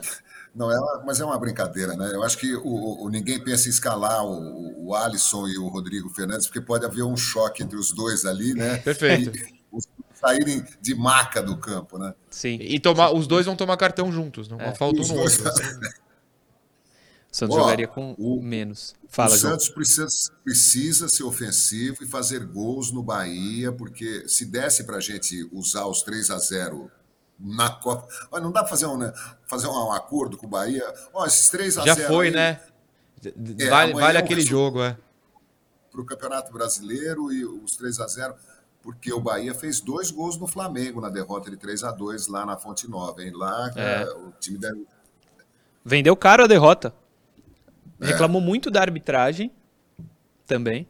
Não, 0.56 0.72
é 0.72 0.80
uma, 0.80 1.04
mas 1.06 1.20
é 1.20 1.26
uma 1.26 1.38
brincadeira, 1.38 1.98
né? 1.98 2.12
Eu 2.14 2.24
acho 2.24 2.38
que 2.38 2.56
o, 2.56 3.04
o 3.04 3.10
ninguém 3.10 3.44
pensa 3.44 3.68
em 3.68 3.72
escalar 3.72 4.26
o, 4.26 4.88
o 4.88 4.96
Alisson 4.96 5.48
e 5.48 5.58
o 5.58 5.68
Rodrigo 5.68 6.10
Fernandes, 6.10 6.48
porque 6.48 6.62
pode 6.62 6.86
haver 6.86 7.04
um 7.04 7.18
choque 7.18 7.62
entre 7.62 7.78
os 7.78 7.92
dois 7.92 8.26
ali, 8.26 8.54
né? 8.54 8.78
Perfeito. 8.84 9.36
E, 9.36 9.56
saírem 10.14 10.66
de 10.82 10.96
maca 10.96 11.44
do 11.44 11.58
campo, 11.58 11.98
né? 11.98 12.16
Sim. 12.30 12.58
E 12.62 12.80
tomar, 12.80 13.14
os 13.14 13.28
dois 13.28 13.46
vão 13.46 13.56
tomar 13.56 13.76
cartão 13.76 14.12
juntos, 14.12 14.48
não 14.48 14.60
é. 14.60 14.74
falta 14.74 15.02
um 15.02 15.08
no 15.08 15.16
outro. 15.20 15.44
O 15.44 17.38
Santos 17.38 17.58
Ó, 17.58 17.60
jogaria 17.60 17.88
com 17.88 18.16
o, 18.18 18.42
menos. 18.42 18.96
Fala, 19.10 19.36
o 19.36 19.38
Santos 19.38 19.68
precisa, 19.68 20.08
precisa 20.42 21.10
ser 21.10 21.24
ofensivo 21.24 21.98
e 22.02 22.08
fazer 22.08 22.46
gols 22.46 22.94
no 22.94 23.04
Bahia, 23.04 23.74
porque 23.74 24.24
se 24.26 24.46
desse 24.46 24.86
para 24.86 24.98
a 24.98 25.02
gente 25.02 25.46
usar 25.52 25.86
os 25.86 26.02
3 26.02 26.32
a 26.32 26.38
0 26.38 26.90
na 27.40 27.70
Copa. 27.70 28.08
Olha, 28.32 28.44
não 28.44 28.52
dá 28.52 28.62
para 28.62 28.70
fazer 28.70 28.86
um, 28.86 28.98
né, 28.98 29.14
fazer 29.48 29.68
um 29.68 29.92
acordo 29.92 30.38
com 30.38 30.46
o 30.48 30.50
Bahia. 30.50 30.84
Ó, 31.14 31.26
esses 31.26 31.50
3 31.50 31.78
a 31.80 31.86
Já 31.86 31.94
0 31.96 32.08
foi, 32.08 32.28
aí, 32.28 32.34
né? 32.34 32.62
É, 33.60 33.70
vale, 33.70 33.94
vale 33.94 34.18
aquele 34.18 34.42
jogo, 34.42 34.82
é. 34.82 34.98
Para 35.92 36.02
o 36.02 36.06
Campeonato 36.06 36.52
Brasileiro 36.52 37.32
e 37.32 37.46
os 37.46 37.76
3 37.76 38.00
a 38.00 38.08
0 38.08 38.36
porque 38.82 39.12
o 39.12 39.20
Bahia 39.20 39.54
fez 39.56 39.82
dois 39.82 40.12
gols 40.12 40.38
no 40.38 40.46
Flamengo 40.46 41.02
na 41.02 41.10
derrota 41.10 41.50
de 41.50 41.58
3 41.58 41.84
a 41.84 41.92
2 41.92 42.28
lá 42.28 42.46
na 42.46 42.56
Fonte 42.56 42.88
Nova. 42.88 43.24
Hein? 43.24 43.32
Lá 43.34 43.72
é. 43.76 44.04
É, 44.04 44.14
o 44.14 44.32
time 44.40 44.60
deve... 44.60 44.86
Vendeu 45.84 46.16
caro 46.16 46.44
a 46.44 46.48
derrota. 46.48 46.94
É. 48.00 48.08
Reclamou 48.08 48.40
muito 48.40 48.70
da 48.70 48.82
arbitragem 48.82 49.52
também. 50.46 50.88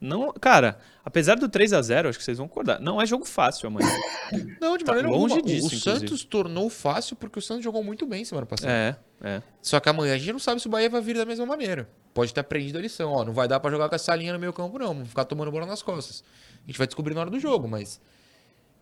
Não, 0.00 0.32
cara, 0.32 0.78
apesar 1.04 1.36
do 1.36 1.48
3 1.48 1.72
a 1.72 1.80
0 1.80 2.08
acho 2.08 2.18
que 2.18 2.24
vocês 2.24 2.36
vão 2.36 2.46
acordar. 2.46 2.78
Não 2.80 3.00
é 3.00 3.06
jogo 3.06 3.24
fácil 3.24 3.68
amanhã. 3.68 3.88
Não, 4.60 4.76
de 4.76 4.84
tá 4.84 4.92
maneira 4.92 5.08
longe 5.08 5.36
alguma. 5.36 5.54
disso. 5.54 5.68
O 5.68 5.74
inclusive. 5.74 6.00
Santos 6.00 6.24
tornou 6.24 6.68
fácil 6.68 7.16
porque 7.16 7.38
o 7.38 7.42
Santos 7.42 7.64
jogou 7.64 7.82
muito 7.82 8.04
bem 8.06 8.24
semana 8.24 8.46
passada. 8.46 8.70
É, 8.72 8.96
é. 9.22 9.42
Só 9.62 9.80
que 9.80 9.88
amanhã 9.88 10.14
a 10.14 10.18
gente 10.18 10.32
não 10.32 10.38
sabe 10.38 10.60
se 10.60 10.66
o 10.66 10.70
Bahia 10.70 10.90
vai 10.90 11.00
vir 11.00 11.16
da 11.16 11.24
mesma 11.24 11.46
maneira. 11.46 11.88
Pode 12.12 12.32
ter 12.32 12.40
aprendido 12.40 12.78
a 12.78 12.80
lição, 12.82 13.10
ó, 13.12 13.24
não 13.24 13.32
vai 13.32 13.48
dar 13.48 13.58
para 13.60 13.70
jogar 13.70 13.88
com 13.88 13.94
essa 13.94 14.14
linha 14.14 14.32
no 14.32 14.38
meio 14.38 14.52
campo 14.52 14.78
não, 14.78 14.88
vamos 14.88 15.08
ficar 15.08 15.24
tomando 15.24 15.50
bola 15.50 15.66
nas 15.66 15.82
costas. 15.82 16.22
A 16.62 16.66
gente 16.66 16.78
vai 16.78 16.86
descobrir 16.86 17.14
na 17.14 17.22
hora 17.22 17.30
do 17.30 17.38
jogo, 17.38 17.68
mas 17.68 18.00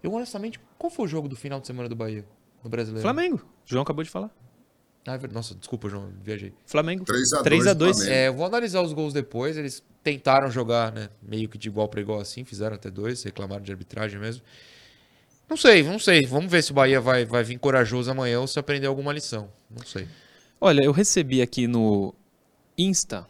eu 0.02 0.12
honestamente, 0.12 0.60
qual 0.78 0.90
foi 0.90 1.06
o 1.06 1.08
jogo 1.08 1.28
do 1.28 1.36
final 1.36 1.60
de 1.60 1.66
semana 1.66 1.88
do 1.88 1.96
Bahia 1.96 2.24
no 2.62 2.70
Brasileiro? 2.70 3.02
Flamengo. 3.02 3.36
O 3.36 3.68
João 3.68 3.82
acabou 3.82 4.04
de 4.04 4.10
falar. 4.10 4.30
Ah, 5.06 5.18
é 5.22 5.28
nossa, 5.28 5.54
desculpa, 5.54 5.88
João, 5.88 6.10
viajei. 6.22 6.52
Flamengo. 6.64 7.04
3 7.04 7.66
a 7.66 7.74
2. 7.74 8.00
É, 8.02 8.28
eu 8.28 8.34
vou 8.34 8.46
analisar 8.46 8.80
os 8.80 8.92
gols 8.92 9.12
depois. 9.12 9.56
Eles 9.56 9.82
tentaram 10.02 10.50
jogar, 10.50 10.92
né, 10.92 11.10
meio 11.22 11.48
que 11.48 11.58
de 11.58 11.68
igual 11.68 11.88
para 11.88 12.00
igual 12.00 12.20
assim, 12.20 12.44
fizeram 12.44 12.76
até 12.76 12.90
dois, 12.90 13.22
reclamaram 13.22 13.62
de 13.62 13.70
arbitragem 13.70 14.18
mesmo. 14.18 14.42
Não 15.48 15.56
sei, 15.56 15.82
não 15.82 15.98
sei. 15.98 16.24
Vamos 16.26 16.50
ver 16.50 16.62
se 16.62 16.70
o 16.70 16.74
Bahia 16.74 17.00
vai, 17.00 17.24
vai 17.24 17.44
vir 17.44 17.58
corajoso 17.58 18.10
amanhã 18.10 18.40
ou 18.40 18.46
se 18.46 18.58
aprender 18.58 18.86
alguma 18.86 19.12
lição. 19.12 19.50
Não 19.70 19.84
sei. 19.84 20.08
Olha, 20.58 20.82
eu 20.82 20.92
recebi 20.92 21.42
aqui 21.42 21.66
no 21.66 22.14
Insta 22.78 23.26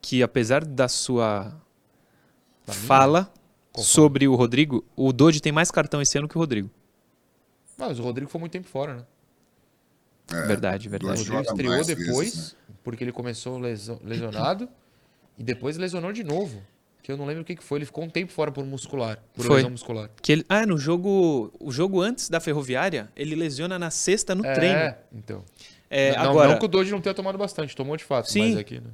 que 0.00 0.22
apesar 0.22 0.64
da 0.64 0.88
sua 0.88 1.54
da 2.66 2.72
fala 2.72 3.32
sobre 3.76 4.26
o 4.26 4.34
Rodrigo, 4.34 4.84
o 4.96 5.12
Dodge 5.12 5.40
tem 5.40 5.52
mais 5.52 5.70
cartão 5.70 6.00
esse 6.00 6.16
ano 6.16 6.26
que 6.26 6.36
o 6.36 6.40
Rodrigo. 6.40 6.70
Mas 7.76 7.98
o 7.98 8.02
Rodrigo 8.02 8.30
foi 8.30 8.40
muito 8.40 8.52
tempo 8.52 8.68
fora, 8.68 8.94
né? 8.96 9.06
É, 10.30 10.46
verdade, 10.46 10.88
verdade. 10.88 11.22
O 11.22 11.32
Rodrigo 11.32 11.40
estreou 11.40 11.84
depois, 11.84 12.34
vezes, 12.34 12.56
né? 12.68 12.74
porque 12.84 13.04
ele 13.04 13.12
começou 13.12 13.58
lesionado 13.58 14.68
e 15.38 15.42
depois 15.42 15.76
lesionou 15.76 16.12
de 16.12 16.22
novo. 16.22 16.62
Que 17.02 17.12
eu 17.12 17.16
não 17.16 17.24
lembro 17.24 17.42
o 17.42 17.44
que, 17.44 17.56
que 17.56 17.64
foi. 17.64 17.78
Ele 17.78 17.86
ficou 17.86 18.04
um 18.04 18.10
tempo 18.10 18.30
fora 18.30 18.52
por 18.52 18.64
muscular, 18.66 19.18
por 19.32 19.46
foi. 19.46 19.56
lesão 19.56 19.70
muscular. 19.70 20.10
Que 20.20 20.32
ele, 20.32 20.44
ah, 20.48 20.66
no 20.66 20.76
jogo, 20.76 21.50
o 21.58 21.72
jogo 21.72 22.02
antes 22.02 22.28
da 22.28 22.38
Ferroviária, 22.38 23.10
ele 23.16 23.34
lesiona 23.34 23.78
na 23.78 23.90
sexta 23.90 24.34
no 24.34 24.44
é, 24.44 24.52
treino. 24.52 24.94
então. 25.12 25.44
É, 25.88 26.14
não, 26.14 26.30
agora, 26.30 26.50
não 26.50 26.58
que 26.58 26.66
o 26.66 26.68
Dodge 26.68 26.90
não 26.90 27.00
tenha 27.00 27.14
tomado 27.14 27.38
bastante, 27.38 27.74
tomou 27.74 27.96
de 27.96 28.04
fato, 28.04 28.30
sim, 28.30 28.50
mas 28.50 28.58
aqui, 28.58 28.78
né? 28.78 28.90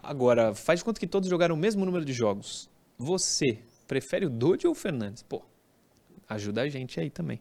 Agora, 0.00 0.54
faz 0.54 0.78
de 0.78 0.84
conta 0.84 1.00
que 1.00 1.06
todos 1.06 1.28
jogaram 1.28 1.56
o 1.56 1.58
mesmo 1.58 1.84
número 1.84 2.04
de 2.04 2.12
jogos. 2.12 2.70
Você 2.96 3.58
prefere 3.88 4.24
o 4.26 4.30
Dodge 4.30 4.66
ou 4.66 4.72
o 4.72 4.76
Fernandes? 4.76 5.24
Pô, 5.24 5.42
ajuda 6.28 6.62
a 6.62 6.68
gente 6.68 7.00
aí 7.00 7.08
também. 7.08 7.40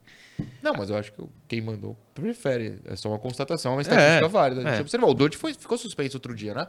Não, 0.62 0.74
mas 0.74 0.90
eu 0.90 0.96
acho 0.96 1.12
que 1.12 1.22
quem 1.48 1.62
mandou 1.62 1.98
prefere. 2.14 2.80
É 2.86 2.96
só 2.96 3.10
uma 3.10 3.20
constatação, 3.20 3.74
é 3.74 3.76
uma 3.76 3.82
estatística 3.82 4.26
é, 4.26 4.30
válida. 4.30 4.62
A 4.62 4.64
gente 4.64 4.78
é. 4.78 4.82
observou. 4.82 5.10
O 5.10 5.14
Dodge 5.14 5.38
foi, 5.38 5.54
ficou 5.54 5.78
suspenso 5.78 6.16
outro 6.18 6.34
dia, 6.34 6.54
né? 6.54 6.68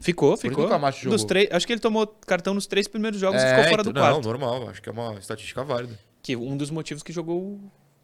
Ficou, 0.00 0.36
ficou. 0.36 0.66
Dos 1.04 1.24
três, 1.24 1.48
acho 1.52 1.66
que 1.66 1.74
ele 1.74 1.80
tomou 1.80 2.06
cartão 2.06 2.54
nos 2.54 2.66
três 2.66 2.88
primeiros 2.88 3.20
jogos 3.20 3.42
é, 3.42 3.46
e 3.46 3.48
ficou 3.50 3.70
fora 3.70 3.82
do 3.82 3.90
então, 3.90 4.02
quarto. 4.02 4.16
Não, 4.16 4.22
normal. 4.22 4.68
Acho 4.70 4.80
que 4.80 4.88
é 4.88 4.92
uma 4.92 5.14
estatística 5.18 5.62
válida. 5.62 5.98
Que 6.22 6.34
um 6.34 6.56
dos 6.56 6.70
motivos 6.70 7.02
que 7.02 7.12
jogou 7.12 7.60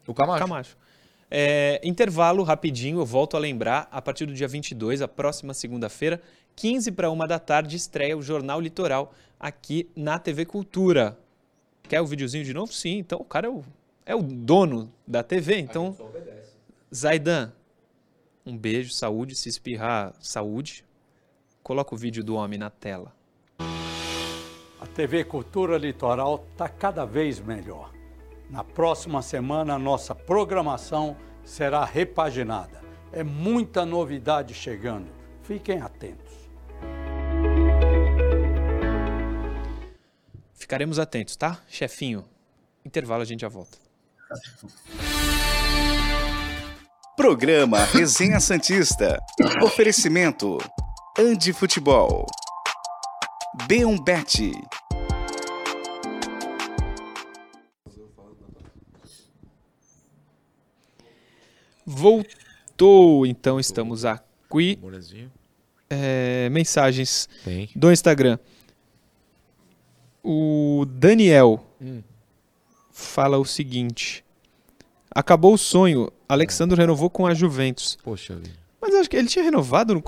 o, 0.07 0.13
Camacho. 0.13 0.39
Camacho. 0.39 0.77
É, 1.29 1.81
intervalo 1.83 2.43
rapidinho, 2.43 2.99
eu 2.99 3.05
volto 3.05 3.35
a 3.35 3.39
lembrar, 3.39 3.87
a 3.91 4.01
partir 4.01 4.25
do 4.25 4.33
dia 4.33 4.47
22, 4.47 5.01
a 5.01 5.07
próxima 5.07 5.53
segunda-feira, 5.53 6.21
15 6.55 6.91
para 6.91 7.09
uma 7.09 7.27
da 7.27 7.37
tarde, 7.37 7.75
estreia 7.75 8.17
o 8.17 8.21
Jornal 8.21 8.61
Litoral 8.61 9.13
aqui 9.39 9.89
na 9.95 10.19
TV 10.19 10.45
Cultura. 10.45 11.17
Quer 11.87 12.01
o 12.01 12.05
videozinho 12.05 12.43
de 12.43 12.53
novo? 12.53 12.73
Sim, 12.73 12.97
então 12.97 13.19
o 13.19 13.25
cara 13.25 13.47
é 13.47 13.49
o, 13.49 13.63
é 14.05 14.15
o 14.15 14.21
dono 14.21 14.91
da 15.05 15.23
TV, 15.23 15.57
então... 15.59 15.95
Zaidan, 16.93 17.51
um 18.45 18.57
beijo, 18.57 18.93
saúde, 18.93 19.35
se 19.35 19.49
espirrar, 19.49 20.13
saúde. 20.21 20.85
Coloca 21.61 21.93
o 21.93 21.97
vídeo 21.97 22.23
do 22.23 22.35
homem 22.35 22.57
na 22.57 22.69
tela. 22.69 23.13
A 24.79 24.85
TV 24.85 25.25
Cultura 25.25 25.77
Litoral 25.77 26.45
está 26.51 26.69
cada 26.69 27.03
vez 27.03 27.39
melhor. 27.41 27.91
Na 28.49 28.63
próxima 28.63 29.21
semana, 29.21 29.73
a 29.75 29.79
nossa 29.79 30.15
programação 30.15 31.17
será 31.43 31.83
repaginada. 31.83 32.81
É 33.11 33.23
muita 33.23 33.85
novidade 33.85 34.53
chegando. 34.53 35.07
Fiquem 35.43 35.81
atentos. 35.81 36.26
Ficaremos 40.67 40.99
atentos, 40.99 41.37
tá? 41.37 41.61
Chefinho, 41.69 42.25
intervalo 42.83 43.21
a 43.21 43.25
gente 43.25 43.39
já 43.39 43.47
volta. 43.47 43.77
Programa 47.15 47.85
Resenha 47.85 48.37
Santista. 48.41 49.17
Oferecimento. 49.63 50.57
Andi 51.17 51.53
Futebol. 51.53 52.25
B1 53.65 54.03
Bet. 54.03 54.51
Voltou, 61.85 63.25
então 63.25 63.57
estamos 63.57 64.03
aqui. 64.03 64.77
É, 65.89 66.49
mensagens 66.49 67.29
Tem. 67.45 67.69
do 67.73 67.89
Instagram. 67.89 68.37
O 70.29 70.85
Daniel 70.85 71.65
hum. 71.81 72.03
fala 72.91 73.37
o 73.37 73.45
seguinte: 73.45 74.25
Acabou 75.09 75.53
o 75.53 75.57
sonho. 75.57 76.11
Alexandre 76.27 76.77
é. 76.77 76.83
renovou 76.83 77.09
com 77.09 77.25
a 77.25 77.33
Juventus. 77.33 77.97
Poxa 78.03 78.35
vida. 78.35 78.51
Mas 78.81 78.93
acho 78.93 79.09
que 79.09 79.15
ele 79.15 79.29
tinha 79.29 79.45
renovado 79.45 79.93
no, 79.93 80.03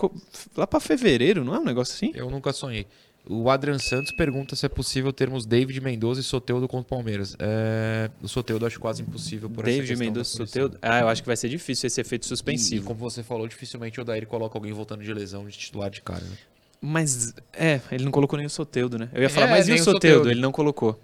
lá 0.57 0.67
para 0.67 0.81
fevereiro, 0.81 1.45
não 1.45 1.55
é 1.55 1.59
um 1.59 1.63
negócio 1.63 1.93
assim? 1.95 2.11
Eu 2.13 2.29
nunca 2.29 2.51
sonhei. 2.51 2.85
O 3.25 3.49
Adrian 3.49 3.79
Santos 3.79 4.11
pergunta 4.11 4.57
se 4.57 4.65
é 4.65 4.69
possível 4.69 5.13
termos 5.13 5.45
David 5.45 5.79
Mendoza 5.79 6.19
e 6.19 6.23
Soteudo 6.23 6.67
contra 6.67 6.85
o 6.85 6.97
Palmeiras. 6.97 7.37
É... 7.39 8.11
O 8.21 8.27
Soteudo 8.27 8.65
acho 8.65 8.77
quase 8.77 9.01
impossível 9.01 9.49
por 9.49 9.63
David 9.63 9.95
Mendoza 9.95 10.33
e 10.33 10.37
Soteudo? 10.37 10.77
Ah, 10.81 10.99
eu 10.99 11.07
acho 11.07 11.21
que 11.21 11.27
vai 11.27 11.37
ser 11.37 11.47
difícil 11.47 11.87
esse 11.87 12.01
efeito 12.01 12.25
suspensivo. 12.25 12.83
E, 12.83 12.87
como 12.87 12.99
você 12.99 13.23
falou, 13.23 13.47
dificilmente 13.47 14.01
o 14.01 14.03
Daír 14.03 14.27
coloca 14.27 14.57
alguém 14.57 14.73
voltando 14.73 15.01
de 15.01 15.13
lesão 15.13 15.47
de 15.47 15.57
titular 15.57 15.89
de 15.89 16.01
cara. 16.01 16.25
Né? 16.25 16.37
Mas, 16.81 17.33
é, 17.53 17.81
ele 17.91 18.05
não 18.05 18.11
colocou 18.11 18.37
nem 18.37 18.45
o 18.45 18.49
Soteudo, 18.49 18.97
né? 18.97 19.09
Eu 19.13 19.21
ia 19.23 19.29
falar, 19.29 19.47
é, 19.47 19.49
mas 19.51 19.67
e 19.67 19.73
o 19.73 19.77
Soteudo? 19.77 19.93
Soteudo? 19.95 20.31
Ele 20.31 20.39
não 20.39 20.51
colocou. 20.51 20.99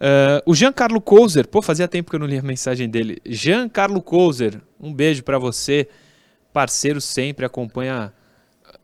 Uh, 0.00 0.42
o 0.46 0.54
Giancarlo 0.54 1.00
Couser, 1.00 1.46
pô, 1.46 1.62
fazia 1.62 1.86
tempo 1.86 2.10
que 2.10 2.16
eu 2.16 2.20
não 2.20 2.26
li 2.26 2.36
a 2.38 2.42
mensagem 2.42 2.88
dele. 2.88 3.20
Giancarlo 3.24 4.00
Couser, 4.02 4.60
um 4.80 4.92
beijo 4.92 5.22
para 5.22 5.38
você, 5.38 5.88
parceiro 6.52 7.00
sempre, 7.00 7.44
acompanha 7.44 8.12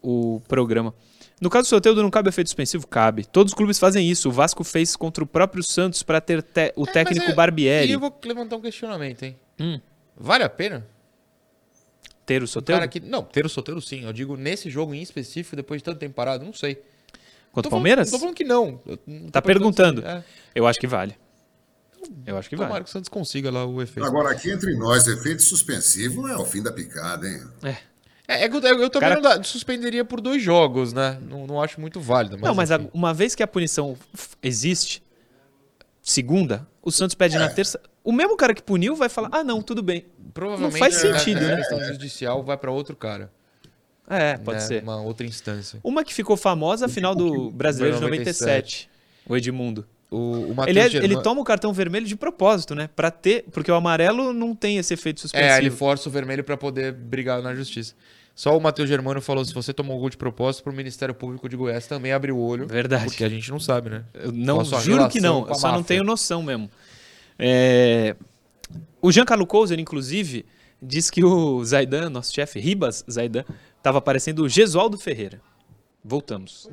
o 0.03 0.41
programa. 0.47 0.95
No 1.41 1.49
caso 1.49 1.67
do 1.67 1.69
Soteldo, 1.71 2.03
não 2.03 2.11
cabe 2.11 2.29
efeito 2.29 2.49
suspensivo? 2.49 2.87
Cabe. 2.87 3.25
Todos 3.25 3.53
os 3.53 3.57
clubes 3.57 3.79
fazem 3.79 4.09
isso. 4.09 4.29
O 4.29 4.33
Vasco 4.33 4.63
fez 4.63 4.95
contra 4.95 5.25
o 5.25 5.27
próprio 5.27 5.63
Santos 5.63 6.03
para 6.03 6.21
ter 6.21 6.43
te 6.43 6.73
o 6.77 6.85
É, 6.87 6.93
técnico 6.93 7.25
mas 7.25 7.33
é- 7.33 7.35
Barbieri. 7.35 7.89
E 7.89 7.93
eu 7.93 8.01
vou 8.01 8.15
levantar 8.25 8.57
um 8.57 8.61
questionamento, 8.61 9.23
hein? 9.23 9.37
Hum. 9.59 9.81
Vale 10.17 10.45
a 10.45 10.51
pena? 10.51 10.87
Ter 12.35 12.43
o 12.43 12.47
Soteldo? 12.47 12.79
cara 12.81 12.89
que... 12.89 13.01
Não, 13.01 13.23
ter 13.25 13.45
o 13.45 13.49
solteiro 13.49 13.81
sim. 13.83 14.05
Eu 14.05 14.13
digo 14.13 14.37
nesse 14.37 14.71
jogo 14.71 14.95
em 14.95 15.03
específico, 15.03 15.57
depois 15.57 15.81
de 15.81 15.85
tanto 15.85 15.99
tempo 15.99 16.15
parado, 16.15 16.45
não 16.45 16.53
sei. 16.53 16.77
Contra 16.77 16.83
o 16.83 17.53
Tô 17.55 17.63
falando- 17.63 17.71
Palmeiras? 17.71 18.07
Não 18.07 18.13
tô 18.13 18.21
falando 18.21 18.37
que 18.37 18.45
não. 18.45 18.81
Eu 18.87 18.99
não 19.07 19.31
Tá 19.31 19.43
perguntando. 19.43 20.07
É. 20.07 20.23
Eu 20.55 20.67
acho 20.67 20.79
que 20.79 20.87
vale. 20.87 21.17
Eu 22.25 22.39
acho 22.39 22.49
que 22.49 22.55
Tomara 22.57 22.73
vale. 22.75 22.85
que 22.85 22.91
o 22.91 22.93
Santos 22.93 23.09
consiga 23.09 23.51
lá 23.51 23.67
o 23.67 23.83
efeito. 23.83 24.07
Agora, 24.07 24.31
aqui 24.31 24.51
entre 24.51 24.75
nós, 24.77 25.07
efeito 25.09 25.43
suspensivo 25.43 26.29
é 26.29 26.37
o 26.37 26.45
fim 26.45 26.63
da 26.63 26.73
picada, 26.73 27.29
hein? 27.29 27.43
É. 27.65 27.77
É, 28.29 28.45
é 28.45 28.49
que 28.49 28.55
eu, 28.57 28.61
eu 28.63 28.89
também 28.89 29.09
Cara- 29.21 29.37
não 29.37 29.43
suspenderia 29.45 30.05
por 30.05 30.21
dois 30.21 30.41
jogos, 30.41 30.93
né? 30.93 31.19
Não, 31.29 31.47
não 31.49 31.61
acho 31.61 31.81
muito 31.81 32.01
válido. 32.01 32.37
Mas 32.39 32.49
não, 32.49 32.55
mas 32.55 32.71
a- 32.71 32.81
uma 32.95 33.13
vez 33.13 33.35
que 33.35 33.43
a 33.43 33.47
punição 33.47 33.97
existe, 34.41 35.03
segunda, 36.11 36.67
o 36.83 36.91
Santos 36.91 37.15
pede 37.15 37.37
É. 37.37 37.39
na 37.39 37.49
terça. 37.49 37.81
O 38.03 38.13
mesmo 38.13 38.37
cara 38.37 38.55
que 38.55 38.63
puniu 38.63 38.95
vai 38.97 39.09
falar: 39.09 39.29
ah, 39.33 39.45
não, 39.45 39.63
tudo 39.63 39.83
bem. 39.83 40.05
provavelmente 40.35 40.73
não 40.73 40.79
faz 40.79 40.97
a- 40.97 41.19
sentido, 41.19 41.39
a, 41.39 41.49
né? 41.49 41.57
questão 41.57 41.83
judicial 41.85 42.43
vai 42.43 42.57
pra 42.57 42.71
outro 42.71 42.95
cara. 42.97 43.31
É, 44.09 44.37
pode 44.39 44.59
né? 44.61 44.65
ser. 44.67 44.83
Uma 44.83 45.01
outra 45.01 45.25
instância. 45.27 45.79
Uma 45.85 46.03
que 46.05 46.13
ficou 46.13 46.37
famosa, 46.37 46.87
a 46.87 46.89
final 46.89 47.15
do 47.15 47.51
Brasileiro 47.51 47.97
de 47.97 48.03
97. 48.03 48.91
O 49.27 49.37
Edmundo. 49.37 49.87
O, 50.11 50.17
o 50.17 50.55
Ele, 50.67 50.81
é- 50.81 50.89
Germano- 50.91 51.15
ele 51.15 51.23
toma 51.23 51.41
o 51.41 51.45
cartão 51.45 51.73
vermelho 51.73 52.05
de 52.07 52.17
propósito, 52.17 52.75
né? 52.75 52.91
Pra 52.97 53.13
ter. 53.13 53.45
Porque 53.53 53.71
o 53.71 53.75
amarelo 53.77 54.33
não 54.33 54.57
tem 54.57 54.77
esse 54.79 54.93
efeito 54.93 55.21
suspensivo. 55.21 55.53
É, 55.53 55.59
ele 55.59 55.71
força 55.71 56.09
o 56.09 56.13
vermelho 56.13 56.43
pra 56.43 56.57
poder 56.57 56.93
brigar 56.93 57.41
na 57.41 57.55
justiça. 57.55 57.95
Só 58.41 58.57
o 58.57 58.61
Matheus 58.61 58.89
Germano 58.89 59.21
falou: 59.21 59.45
se 59.45 59.53
você 59.53 59.71
tomou 59.71 59.99
um 59.99 60.01
gol 60.01 60.09
de 60.09 60.17
propósito, 60.17 60.65
pro 60.65 60.73
Ministério 60.73 61.15
Público 61.15 61.47
de 61.47 61.55
Goiás 61.59 61.87
também 61.87 62.11
abre 62.11 62.33
o 62.33 62.39
olho. 62.39 62.67
Verdade. 62.67 63.05
Porque 63.05 63.23
a 63.23 63.29
gente 63.29 63.51
não 63.51 63.61
sabe, 63.61 63.91
né? 63.91 64.05
Eu 64.15 64.33
não, 64.33 64.65
juro 64.65 65.11
que 65.11 65.21
não. 65.21 65.47
Eu 65.47 65.55
só 65.55 65.67
não 65.67 65.81
máfia? 65.81 65.89
tenho 65.89 66.05
noção 66.05 66.43
mesmo. 66.43 66.71
É, 67.39 68.17
O 69.03 69.13
Giancarlo 69.13 69.47
Couser, 69.47 69.79
inclusive, 69.79 70.47
diz 70.81 71.11
que 71.11 71.23
o 71.23 71.63
Zaidan, 71.63 72.09
nosso 72.09 72.33
chefe, 72.33 72.59
Ribas 72.59 73.05
Zaidan, 73.11 73.45
estava 73.77 74.01
parecendo 74.01 74.43
o 74.43 74.49
Gesualdo 74.49 74.99
Ferreira. 74.99 75.43
Voltamos. 76.03 76.67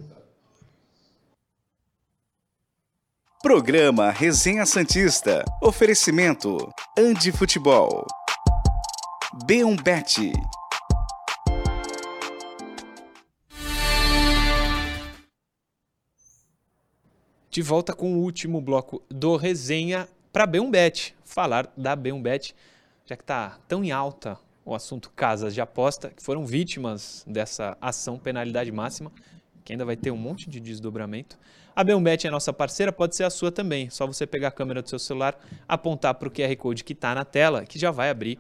Programa 3.44 4.10
Resenha 4.10 4.66
Santista. 4.66 5.44
Oferecimento: 5.62 6.58
Andi 6.98 7.34
Futebol. 7.34 8.08
B1Bet. 9.46 10.32
De 17.58 17.64
volta 17.64 17.92
com 17.92 18.14
o 18.14 18.20
último 18.20 18.62
bloco 18.62 19.02
do 19.10 19.36
Resenha 19.36 20.08
para 20.32 20.46
B1Bet. 20.46 21.16
Falar 21.26 21.74
da 21.76 21.98
B1Bet, 21.98 22.54
já 23.04 23.16
que 23.16 23.24
está 23.24 23.58
tão 23.68 23.84
em 23.84 23.92
alta 23.92 24.38
o 24.64 24.76
assunto 24.76 25.10
casas 25.10 25.56
de 25.56 25.60
aposta, 25.60 26.12
que 26.16 26.22
foram 26.22 26.46
vítimas 26.46 27.26
dessa 27.28 27.76
ação 27.82 28.20
penalidade 28.20 28.72
máxima, 28.72 29.12
que 29.66 29.74
ainda 29.74 29.84
vai 29.84 29.96
ter 29.96 30.12
um 30.12 30.18
monte 30.18 30.48
de 30.48 30.60
desdobramento. 30.60 31.36
A 31.76 31.84
B1Bet 31.84 32.28
é 32.28 32.30
nossa 32.30 32.54
parceira, 32.54 32.94
pode 32.94 33.16
ser 33.16 33.24
a 33.24 33.30
sua 33.32 33.52
também. 33.52 33.90
Só 33.90 34.06
você 34.06 34.28
pegar 34.28 34.50
a 34.50 34.52
câmera 34.52 34.84
do 34.84 34.90
seu 34.90 35.00
celular, 35.00 35.36
apontar 35.68 36.14
para 36.14 36.28
o 36.28 36.32
QR 36.32 36.56
Code 36.58 36.84
que 36.84 36.94
está 36.94 37.16
na 37.16 37.26
tela, 37.26 37.66
que 37.66 37.80
já 37.80 37.90
vai 37.90 38.12
abrir 38.12 38.40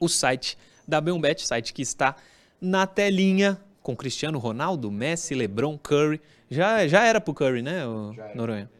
o 0.00 0.08
site 0.08 0.58
da 0.88 1.00
B1Bet, 1.00 1.46
site 1.46 1.72
que 1.72 1.82
está 1.82 2.16
na 2.60 2.84
telinha 2.84 3.60
com 3.88 3.96
Cristiano 3.96 4.38
Ronaldo, 4.38 4.90
Messi, 4.90 5.34
LeBron, 5.34 5.78
Curry. 5.78 6.20
Já, 6.50 6.86
já 6.86 7.06
era 7.06 7.22
pro 7.22 7.32
Curry, 7.32 7.62
né, 7.62 7.86
o 7.86 8.14
Noronha? 8.34 8.70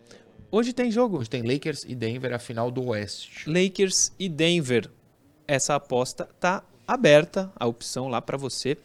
Hoje 0.51 0.75
tem 0.75 0.91
jogo. 0.91 1.17
Hoje 1.17 1.31
tem 1.31 1.41
Lakers 1.41 1.83
e 1.89 1.95
Denver, 1.95 2.35
a 2.35 2.39
final 2.39 2.71
do 2.71 2.89
Oeste. 2.89 3.49
Lakers 3.49 4.13
e 4.19 4.29
Denver. 4.29 4.91
Essa 5.47 5.77
aposta 5.77 6.29
tá 6.39 6.63
aberta, 6.87 7.51
a 7.57 7.67
opção 7.67 8.09
lá 8.09 8.21
para 8.21 8.37
você 8.37 8.77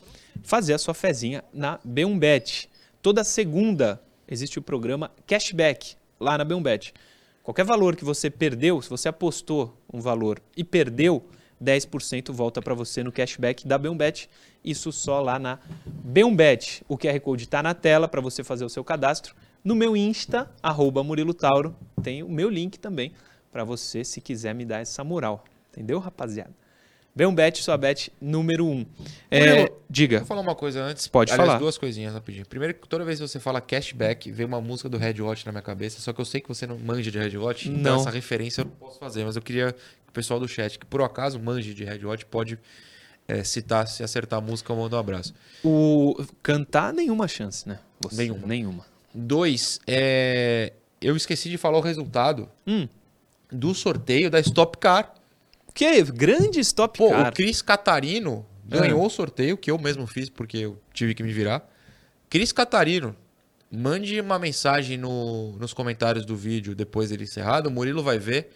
fazer 0.43 0.73
a 0.73 0.77
sua 0.77 0.93
fezinha 0.93 1.43
na 1.53 1.77
B1Bet. 1.79 2.69
Toda 3.01 3.21
segunda 3.25 4.01
existe 4.25 4.57
o 4.57 4.61
programa 4.61 5.11
Cashback 5.27 5.97
lá 6.21 6.37
na 6.37 6.45
B1Bet. 6.45 6.93
Qualquer 7.43 7.65
valor 7.65 7.97
que 7.97 8.05
você 8.05 8.29
perdeu, 8.29 8.81
se 8.81 8.89
você 8.89 9.09
apostou 9.09 9.77
um 9.91 9.99
valor 9.99 10.41
e 10.55 10.63
perdeu, 10.63 11.25
10% 11.61 12.31
volta 12.31 12.61
para 12.61 12.73
você 12.73 13.03
no 13.03 13.11
cashback 13.11 13.67
da 13.67 13.79
B1Bet. 13.79 14.29
Isso 14.63 14.91
só 14.91 15.19
lá 15.21 15.37
na 15.37 15.59
B1Bet. 16.07 16.83
O 16.87 16.97
QR 16.97 17.19
Code 17.19 17.43
está 17.43 17.61
na 17.61 17.73
tela 17.73 18.07
para 18.07 18.21
você 18.21 18.43
fazer 18.43 18.65
o 18.65 18.69
seu 18.69 18.83
cadastro. 18.83 19.35
No 19.63 19.75
meu 19.75 19.95
Insta, 19.95 20.49
arroba 20.61 21.03
Murilo 21.03 21.33
Tauro, 21.33 21.75
tem 22.01 22.21
o 22.21 22.29
meu 22.29 22.49
link 22.49 22.77
também 22.77 23.13
para 23.51 23.63
você 23.63 24.03
se 24.03 24.19
quiser 24.19 24.53
me 24.53 24.65
dar 24.65 24.79
essa 24.79 25.03
moral. 25.03 25.43
Entendeu, 25.71 25.99
rapaziada? 25.99 26.51
B1Bet, 27.15 27.61
sua 27.61 27.77
bet 27.77 28.11
número 28.19 28.65
1. 28.65 28.71
Um. 28.71 28.85
É, 29.29 29.71
diga. 29.87 30.17
Vou 30.19 30.27
falar 30.27 30.41
uma 30.41 30.55
coisa 30.55 30.81
antes. 30.81 31.07
Pode 31.07 31.31
Aliás, 31.31 31.47
falar. 31.47 31.59
duas 31.59 31.77
coisinhas 31.77 32.11
rapidinho. 32.11 32.45
Primeiro, 32.47 32.73
que 32.73 32.87
toda 32.87 33.05
vez 33.05 33.19
que 33.19 33.27
você 33.27 33.39
fala 33.39 33.61
cashback, 33.61 34.31
vem 34.31 34.47
uma 34.47 34.59
música 34.59 34.89
do 34.89 34.97
Red 34.97 35.21
Hot 35.21 35.45
na 35.45 35.51
minha 35.51 35.61
cabeça. 35.61 36.01
Só 36.01 36.11
que 36.11 36.19
eu 36.19 36.25
sei 36.25 36.41
que 36.41 36.47
você 36.47 36.65
não 36.65 36.79
manja 36.79 37.11
de 37.11 37.19
Red 37.19 37.37
Hot, 37.37 37.69
então 37.69 37.93
Não. 37.93 38.01
essa 38.01 38.09
referência 38.09 38.61
eu 38.61 38.65
não 38.65 38.71
posso 38.71 38.97
fazer. 38.97 39.23
Mas 39.23 39.35
eu 39.35 39.43
queria 39.43 39.73
que 40.02 40.02
o 40.13 40.15
pessoal 40.15 40.39
do 40.39 40.47
chat, 40.47 40.77
que 40.77 40.85
por 40.85 41.01
acaso 41.01 41.39
manje 41.39 41.73
de 41.73 41.83
Red 41.83 42.05
Hot, 42.05 42.23
pode 42.27 42.59
é, 43.27 43.43
citar, 43.43 43.87
se 43.87 44.03
acertar 44.03 44.37
a 44.37 44.41
música, 44.41 44.71
eu 44.71 44.77
mando 44.77 44.95
um 44.95 44.99
abraço. 44.99 45.33
O 45.63 46.15
cantar, 46.43 46.93
nenhuma 46.93 47.27
chance, 47.27 47.67
né? 47.67 47.79
Você, 48.01 48.17
Nenhuma. 48.17 48.45
Nenhuma. 48.47 48.85
Dois, 49.13 49.79
é, 49.87 50.73
eu 51.01 51.15
esqueci 51.15 51.49
de 51.49 51.57
falar 51.57 51.77
o 51.79 51.81
resultado 51.81 52.47
Hum. 52.67 52.87
do 53.51 53.73
sorteio 53.73 54.29
da 54.29 54.39
Stop 54.39 54.77
Car. 54.77 55.13
Que 55.73 56.03
grande 56.03 56.59
stop 56.59 56.99
Pô, 56.99 57.09
car. 57.09 57.29
o 57.31 57.33
Cris 57.33 57.59
Catarino 57.63 58.45
É. 58.69 58.77
ganhou 58.77 59.03
o 59.03 59.09
sorteio, 59.09 59.57
que 59.57 59.71
eu 59.71 59.79
mesmo 59.79 60.05
fiz, 60.05 60.29
porque 60.29 60.57
eu 60.57 60.79
tive 60.93 61.15
que 61.15 61.23
me 61.23 61.33
virar. 61.33 61.67
Cris 62.29 62.51
Catarino, 62.51 63.15
mande 63.71 64.19
uma 64.21 64.37
mensagem 64.37 64.97
no- 64.99 65.53
nos 65.57 65.73
comentários 65.73 66.25
do 66.25 66.35
vídeo 66.35 66.75
depois 66.75 67.09
dele 67.09 67.23
encerrado. 67.23 67.67
O 67.67 67.71
Murilo 67.71 68.03
vai 68.03 68.19
ver. 68.19 68.51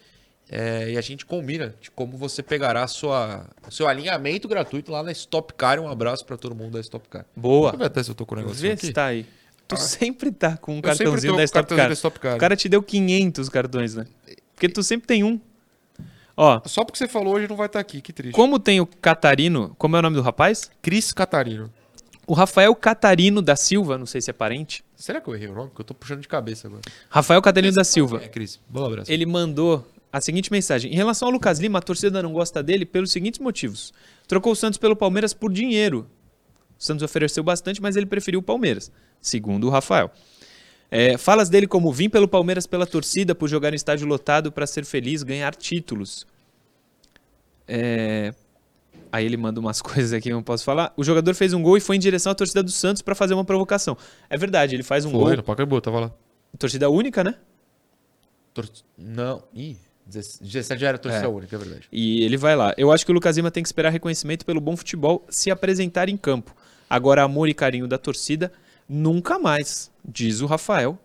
É, 0.50 0.90
e 0.92 0.96
a 0.98 1.00
gente 1.00 1.26
combina 1.26 1.74
de 1.80 1.90
como 1.90 2.16
você 2.16 2.42
pegará 2.42 2.86
sua, 2.86 3.46
seu 3.70 3.86
alinhamento 3.86 4.48
gratuito 4.48 4.90
lá 4.90 5.02
na 5.02 5.12
Stop 5.12 5.54
Car. 5.54 5.78
Um 5.80 5.88
abraço 5.88 6.24
pra 6.24 6.36
todo 6.36 6.54
mundo 6.54 6.72
da 6.72 6.80
Stop 6.80 7.08
Car. 7.08 7.26
Boa. 7.36 7.70
Deixa 7.70 7.74
eu 7.74 7.78
ver 7.80 7.84
até 7.86 8.02
se 8.02 8.10
eu 8.10 8.14
tô 8.14 8.24
com 8.24 8.34
o 8.34 8.38
negócio 8.38 8.58
Vê 8.60 8.72
aqui. 8.72 8.86
se 8.86 8.92
tá 8.92 9.06
aí. 9.06 9.26
Tu 9.66 9.76
sempre 9.76 10.32
tá 10.32 10.56
com 10.56 10.72
um 10.72 10.76
Eu 10.76 10.82
cartãozinho 10.82 11.36
da 11.36 11.44
Stop 11.44 11.68
cartãozinho 11.68 11.76
Car. 11.84 11.88
da 11.88 11.94
Stop 11.94 12.18
Car. 12.20 12.36
O 12.36 12.38
cara 12.38 12.56
te 12.56 12.68
deu 12.68 12.82
500 12.82 13.48
cartões, 13.50 13.94
né? 13.94 14.06
Porque 14.54 14.68
tu 14.68 14.82
sempre 14.82 15.06
tem 15.06 15.22
um. 15.22 15.38
Ó, 16.36 16.62
Só 16.66 16.84
porque 16.84 16.96
você 16.98 17.08
falou 17.08 17.34
hoje 17.34 17.48
não 17.48 17.56
vai 17.56 17.66
estar 17.66 17.80
aqui, 17.80 18.00
que 18.00 18.12
triste. 18.12 18.34
como 18.34 18.58
tem 18.60 18.80
o 18.80 18.86
Catarino, 18.86 19.74
como 19.76 19.96
é 19.96 19.98
o 19.98 20.02
nome 20.02 20.16
do 20.16 20.22
rapaz? 20.22 20.70
Cris 20.80 21.12
Catarino. 21.12 21.70
O 22.26 22.32
Rafael 22.32 22.74
Catarino 22.74 23.42
da 23.42 23.56
Silva, 23.56 23.98
não 23.98 24.06
sei 24.06 24.20
se 24.20 24.30
é 24.30 24.32
parente. 24.32 24.84
Será 24.94 25.20
que 25.20 25.28
eu 25.28 25.34
errei 25.34 25.48
o 25.48 25.54
nome? 25.54 25.68
Porque 25.70 25.80
eu 25.80 25.84
tô 25.86 25.94
puxando 25.94 26.20
de 26.20 26.28
cabeça 26.28 26.68
agora. 26.68 26.82
Rafael 27.08 27.40
Catarino 27.42 27.74
da 27.74 27.84
Silva. 27.84 28.22
É, 28.22 28.28
Cris. 28.28 28.60
Bom 28.68 28.84
abraço. 28.84 29.10
Ele 29.10 29.26
mandou 29.26 29.84
a 30.12 30.20
seguinte 30.20 30.50
mensagem: 30.52 30.92
Em 30.92 30.96
relação 30.96 31.28
ao 31.28 31.32
Lucas 31.32 31.58
Lima, 31.58 31.78
a 31.78 31.82
torcida 31.82 32.22
não 32.22 32.32
gosta 32.32 32.62
dele 32.62 32.84
pelos 32.86 33.10
seguintes 33.12 33.40
motivos. 33.40 33.92
Trocou 34.26 34.52
o 34.52 34.56
Santos 34.56 34.78
pelo 34.78 34.96
Palmeiras 34.96 35.32
por 35.34 35.52
dinheiro. 35.52 36.08
O 36.78 36.82
Santos 36.82 37.02
ofereceu 37.02 37.42
bastante, 37.42 37.82
mas 37.82 37.96
ele 37.96 38.06
preferiu 38.06 38.40
o 38.40 38.42
Palmeiras, 38.42 38.90
segundo 39.20 39.66
o 39.66 39.70
Rafael. 39.70 40.10
É, 40.90 41.18
falas 41.18 41.48
dele 41.50 41.66
como 41.66 41.92
vim 41.92 42.08
pelo 42.08 42.26
Palmeiras 42.28 42.66
pela 42.66 42.86
torcida, 42.86 43.34
por 43.34 43.48
jogar 43.48 43.72
em 43.72 43.76
estádio 43.76 44.06
lotado 44.06 44.50
para 44.52 44.66
ser 44.66 44.84
feliz, 44.84 45.22
ganhar 45.22 45.54
títulos. 45.54 46.26
É, 47.66 48.32
Aí 49.10 49.24
ele 49.24 49.36
manda 49.36 49.58
umas 49.58 49.80
coisas 49.82 50.12
aqui 50.12 50.24
que 50.24 50.28
eu 50.32 50.36
não 50.36 50.42
posso 50.42 50.64
falar. 50.64 50.92
O 50.96 51.02
jogador 51.04 51.34
fez 51.34 51.52
um 51.52 51.62
gol 51.62 51.76
e 51.76 51.80
foi 51.80 51.96
em 51.96 51.98
direção 51.98 52.30
à 52.32 52.34
torcida 52.34 52.62
do 52.62 52.70
Santos 52.70 53.02
para 53.02 53.14
fazer 53.14 53.34
uma 53.34 53.44
provocação. 53.44 53.96
É 54.28 54.36
verdade, 54.36 54.74
ele 54.76 54.82
faz 54.82 55.04
um 55.04 55.10
Foi, 55.10 55.18
gol. 55.20 55.36
no 55.36 55.42
Pacaembu, 55.42 55.80
tava 55.80 56.00
lá. 56.00 56.12
Torcida 56.58 56.88
única, 56.90 57.24
né? 57.24 57.34
Tor- 58.54 58.68
Não. 58.96 59.42
Ih, 59.54 59.76
17 60.08 60.80
já 60.80 60.88
era 60.88 60.98
torcida 60.98 61.24
É. 61.24 61.28
única, 61.28 61.54
é 61.54 61.58
verdade. 61.58 61.88
E 61.92 62.24
ele 62.24 62.36
vai 62.36 62.56
lá. 62.56 62.74
Eu 62.78 62.90
acho 62.90 63.04
que 63.04 63.12
o 63.12 63.14
Lucas 63.14 63.36
Lima 63.36 63.50
tem 63.50 63.62
que 63.62 63.68
esperar 63.68 63.90
reconhecimento 63.90 64.46
pelo 64.46 64.60
bom 64.60 64.76
futebol 64.76 65.24
se 65.28 65.50
apresentar 65.50 66.08
em 66.08 66.16
campo. 66.16 66.54
Agora, 66.88 67.22
amor 67.22 67.48
e 67.48 67.54
carinho 67.54 67.86
da 67.86 67.98
torcida, 67.98 68.50
nunca 68.88 69.38
mais, 69.38 69.90
diz 70.02 70.40
o 70.40 70.46
Rafael 70.46 70.98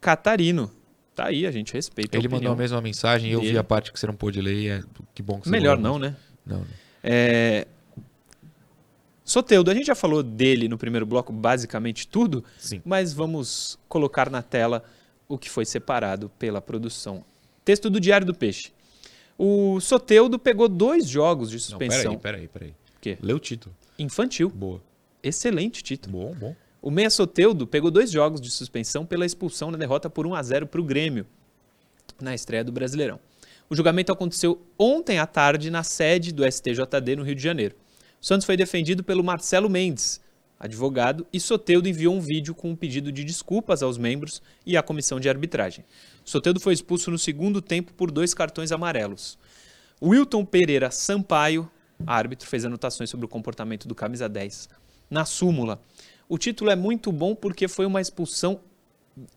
Catarino. 0.00 0.70
Tá 1.14 1.26
aí, 1.26 1.46
a 1.46 1.50
gente 1.50 1.72
respeita 1.72 2.16
Ele 2.16 2.26
a 2.26 2.30
mandou 2.30 2.52
a 2.52 2.56
mesma 2.56 2.80
mensagem, 2.80 3.30
eu 3.30 3.40
vi 3.40 3.46
dele. 3.46 3.58
a 3.58 3.64
parte 3.64 3.92
que 3.92 4.00
você 4.00 4.06
não 4.06 4.14
pôde 4.14 4.40
ler 4.40 4.54
e 4.54 4.68
é 4.68 4.82
que 5.14 5.22
bom 5.22 5.38
que 5.38 5.44
você 5.44 5.50
Melhor 5.50 5.78
não, 5.78 5.98
né? 5.98 6.16
Não, 6.44 6.58
não. 6.58 6.66
É... 7.02 7.66
Soteudo, 9.24 9.70
a 9.70 9.74
gente 9.74 9.86
já 9.86 9.94
falou 9.94 10.22
dele 10.22 10.66
no 10.66 10.76
primeiro 10.76 11.06
bloco 11.06 11.32
basicamente 11.32 12.08
tudo, 12.08 12.44
Sim. 12.58 12.82
mas 12.84 13.12
vamos 13.12 13.78
colocar 13.88 14.28
na 14.28 14.42
tela 14.42 14.82
o 15.28 15.38
que 15.38 15.48
foi 15.48 15.64
separado 15.64 16.28
pela 16.30 16.60
produção. 16.60 17.24
Texto 17.70 17.88
do 17.88 18.00
Diário 18.00 18.26
do 18.26 18.34
Peixe. 18.34 18.72
O 19.38 19.78
Soteudo 19.78 20.40
pegou 20.40 20.68
dois 20.68 21.08
jogos 21.08 21.50
de 21.50 21.54
Não, 21.54 21.60
suspensão 21.60 22.18
peraí, 22.18 22.48
peraí, 22.48 22.48
peraí. 22.48 22.74
Quê? 23.00 23.16
Lê 23.22 23.32
o 23.32 23.38
título. 23.38 23.72
infantil. 23.96 24.50
Boa. 24.50 24.82
Excelente 25.22 25.80
título. 25.80 26.18
Bom, 26.18 26.34
bom. 26.34 26.56
O 26.82 26.90
Meia 26.90 27.08
Soteudo 27.08 27.68
pegou 27.68 27.88
dois 27.88 28.10
jogos 28.10 28.40
de 28.40 28.50
suspensão 28.50 29.06
pela 29.06 29.24
expulsão 29.24 29.70
na 29.70 29.78
derrota 29.78 30.10
por 30.10 30.26
1 30.26 30.34
a 30.34 30.42
0 30.42 30.66
para 30.66 30.80
o 30.80 30.84
Grêmio, 30.84 31.24
na 32.20 32.34
estreia 32.34 32.64
do 32.64 32.72
Brasileirão. 32.72 33.20
O 33.68 33.76
julgamento 33.76 34.10
aconteceu 34.10 34.60
ontem 34.76 35.20
à 35.20 35.26
tarde 35.26 35.70
na 35.70 35.84
sede 35.84 36.32
do 36.32 36.42
STJD 36.44 37.14
no 37.14 37.22
Rio 37.22 37.36
de 37.36 37.42
Janeiro. 37.42 37.76
O 38.20 38.26
Santos 38.26 38.44
foi 38.44 38.56
defendido 38.56 39.04
pelo 39.04 39.22
Marcelo 39.22 39.70
Mendes, 39.70 40.20
advogado, 40.58 41.24
e 41.32 41.38
Soteudo 41.38 41.88
enviou 41.88 42.14
um 42.14 42.20
vídeo 42.20 42.52
com 42.52 42.70
um 42.70 42.76
pedido 42.76 43.12
de 43.12 43.22
desculpas 43.22 43.80
aos 43.80 43.96
membros 43.96 44.42
e 44.66 44.76
à 44.76 44.82
comissão 44.82 45.20
de 45.20 45.28
arbitragem. 45.28 45.84
Soteudo 46.30 46.60
foi 46.60 46.72
expulso 46.72 47.10
no 47.10 47.18
segundo 47.18 47.60
tempo 47.60 47.92
por 47.92 48.10
dois 48.10 48.32
cartões 48.32 48.70
amarelos. 48.70 49.36
Wilton 50.00 50.44
Pereira 50.44 50.90
Sampaio, 50.90 51.68
árbitro, 52.06 52.48
fez 52.48 52.64
anotações 52.64 53.10
sobre 53.10 53.26
o 53.26 53.28
comportamento 53.28 53.88
do 53.88 53.94
camisa 53.94 54.28
10 54.28 54.68
na 55.10 55.24
súmula. 55.24 55.82
O 56.28 56.38
título 56.38 56.70
é 56.70 56.76
muito 56.76 57.10
bom 57.10 57.34
porque 57.34 57.66
foi 57.66 57.84
uma 57.84 58.00
expulsão 58.00 58.60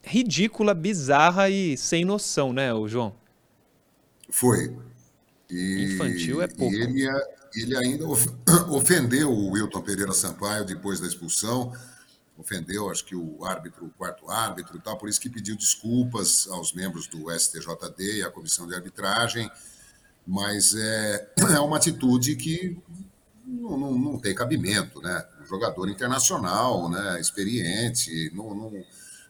ridícula, 0.03 0.75
bizarra 0.75 1.49
e 1.49 1.75
sem 1.75 2.05
noção, 2.05 2.53
né, 2.53 2.71
o 2.73 2.87
João? 2.87 3.15
Foi. 4.29 4.75
E, 5.49 5.95
Infantil 5.95 6.41
é 6.43 6.47
pouco. 6.47 6.73
Ele, 6.73 7.07
ele 7.55 7.75
ainda 7.75 8.05
ofendeu 8.69 9.31
o 9.31 9.51
Wilton 9.51 9.81
Pereira 9.81 10.13
Sampaio 10.13 10.63
depois 10.63 10.99
da 10.99 11.07
expulsão. 11.07 11.73
Ofendeu, 12.37 12.89
acho 12.89 13.05
que 13.05 13.15
o 13.15 13.45
árbitro, 13.45 13.85
o 13.85 13.89
quarto 13.91 14.29
árbitro 14.29 14.75
e 14.77 14.81
tal, 14.81 14.97
por 14.97 15.07
isso 15.07 15.21
que 15.21 15.29
pediu 15.29 15.55
desculpas 15.55 16.47
aos 16.47 16.73
membros 16.73 17.07
do 17.07 17.29
STJD 17.29 18.19
e 18.19 18.23
à 18.23 18.31
comissão 18.31 18.67
de 18.67 18.73
arbitragem. 18.73 19.49
Mas 20.25 20.73
é, 20.75 21.29
é 21.55 21.59
uma 21.59 21.77
atitude 21.77 22.35
que 22.35 22.77
não, 23.45 23.77
não, 23.77 23.91
não 23.93 24.19
tem 24.19 24.33
cabimento, 24.33 25.01
né? 25.01 25.25
Um 25.41 25.45
jogador 25.45 25.89
internacional, 25.89 26.89
né? 26.89 27.19
experiente, 27.19 28.31
não, 28.33 28.55
não, 28.55 28.83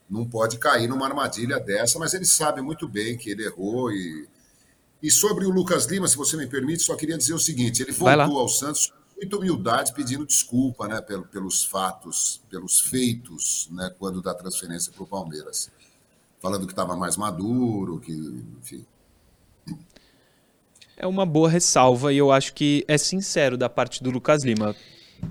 não 0.10 0.26
pode 0.26 0.58
cair 0.58 0.88
numa 0.88 1.06
armadilha 1.06 1.60
dessa, 1.60 1.99
mas 1.99 2.14
ele 2.14 2.26
sabe 2.26 2.62
muito 2.62 2.88
bem 2.88 3.18
que 3.18 3.30
ele 3.30 3.43
errou. 3.43 3.91
E, 3.91 4.28
e 5.01 5.12
sobre 5.12 5.45
o 5.45 5.49
Lucas 5.49 5.86
Lima, 5.86 6.08
se 6.08 6.16
você 6.16 6.38
me 6.38 6.47
permite, 6.47 6.84
só 6.84 6.95
queria 6.95 7.18
dizer 7.18 7.34
o 7.34 7.39
seguinte: 7.39 7.82
ele 7.82 7.91
voltou 7.91 8.39
ao 8.39 8.47
Santos 8.47 8.93
muita 9.16 9.38
humildade, 9.38 9.93
pedindo 9.93 10.26
desculpa 10.26 10.88
né, 10.88 11.01
pelos 11.32 11.64
fatos, 11.64 12.41
pelos 12.49 12.80
feitos, 12.80 13.70
né, 13.72 13.93
quando 13.97 14.22
da 14.22 14.34
transferência 14.34 14.91
para 14.91 15.03
o 15.03 15.07
Palmeiras. 15.07 15.72
Falando 16.41 16.66
que 16.66 16.74
estava 16.74 16.95
mais 16.95 17.16
maduro, 17.16 17.99
que, 17.99 18.11
enfim 18.59 18.86
é 20.97 21.07
uma 21.07 21.26
boa 21.26 21.49
ressalva 21.49 22.14
e 22.14 22.18
eu 22.18 22.32
acho 22.32 22.53
que 22.53 22.84
é 22.88 22.97
sincero 22.97 23.57
da 23.57 23.70
parte 23.70 24.03
do 24.03 24.09
Lucas 24.09 24.43
Lima. 24.43 24.76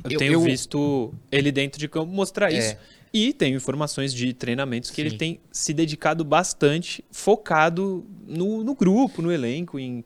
Eu, 0.04 0.10
eu 0.10 0.18
tenho 0.18 0.32
eu... 0.34 0.40
visto 0.40 1.12
ele 1.30 1.52
dentro 1.52 1.78
de 1.78 1.88
campo 1.88 2.12
mostrar 2.12 2.52
é. 2.52 2.58
isso. 2.58 2.76
E 3.12 3.32
tenho 3.32 3.56
informações 3.56 4.12
de 4.14 4.32
treinamentos 4.32 4.90
que 4.90 4.96
Sim. 4.96 5.02
ele 5.02 5.16
tem 5.18 5.40
se 5.50 5.74
dedicado 5.74 6.24
bastante, 6.24 7.04
focado 7.10 8.06
no, 8.26 8.64
no 8.64 8.74
grupo, 8.74 9.20
no 9.20 9.30
elenco, 9.30 9.78
em 9.78 10.02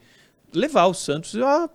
levar 0.52 0.86
o 0.86 0.94
Santos 0.94 1.36
a 1.36 1.70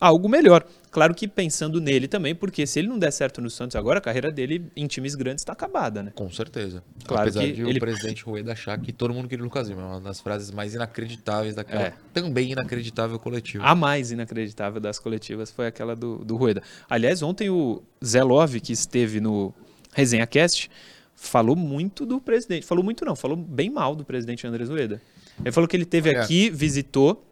algo 0.00 0.28
melhor. 0.28 0.64
Claro 0.90 1.14
que 1.14 1.28
pensando 1.28 1.80
nele 1.80 2.08
também, 2.08 2.34
porque 2.34 2.66
se 2.66 2.78
ele 2.78 2.88
não 2.88 2.98
der 2.98 3.10
certo 3.10 3.40
no 3.40 3.50
Santos 3.50 3.76
agora, 3.76 3.98
a 3.98 4.00
carreira 4.00 4.30
dele 4.30 4.64
em 4.74 4.86
times 4.86 5.14
grandes 5.14 5.42
está 5.42 5.52
acabada, 5.52 6.02
né? 6.02 6.12
Com 6.14 6.30
certeza. 6.30 6.82
Claro 7.04 7.22
Apesar 7.22 7.42
que 7.42 7.52
de 7.52 7.62
ele... 7.62 7.78
o 7.78 7.80
presidente 7.80 8.24
Rueda 8.24 8.52
achar 8.52 8.78
que 8.80 8.92
todo 8.92 9.12
mundo 9.12 9.28
queria 9.28 9.42
o 9.42 9.44
Lucas 9.44 9.68
Lima, 9.68 9.82
é 9.82 9.84
uma 9.84 10.00
das 10.00 10.20
frases 10.20 10.50
mais 10.50 10.74
inacreditáveis 10.74 11.54
daquela 11.54 11.82
é. 11.82 11.94
também 12.14 12.52
inacreditável 12.52 13.18
coletiva. 13.18 13.64
A 13.64 13.74
mais 13.74 14.10
inacreditável 14.10 14.80
das 14.80 14.98
coletivas 14.98 15.50
foi 15.50 15.66
aquela 15.66 15.94
do, 15.94 16.24
do 16.24 16.36
Rueda. 16.36 16.62
Aliás, 16.88 17.22
ontem 17.22 17.50
o 17.50 17.82
Zé 18.02 18.22
Love, 18.22 18.60
que 18.60 18.72
esteve 18.72 19.20
no 19.20 19.52
Resenha 19.92 20.26
Cast, 20.26 20.70
falou 21.14 21.56
muito 21.56 22.06
do 22.06 22.20
presidente. 22.20 22.64
Falou 22.64 22.84
muito 22.84 23.04
não, 23.04 23.16
falou 23.16 23.36
bem 23.36 23.68
mal 23.68 23.94
do 23.94 24.04
presidente 24.04 24.46
Andrés 24.46 24.70
Rueda. 24.70 25.00
Ele 25.40 25.52
falou 25.52 25.68
que 25.68 25.76
ele 25.76 25.84
teve 25.84 26.16
aqui, 26.16 26.48
visitou, 26.48 27.25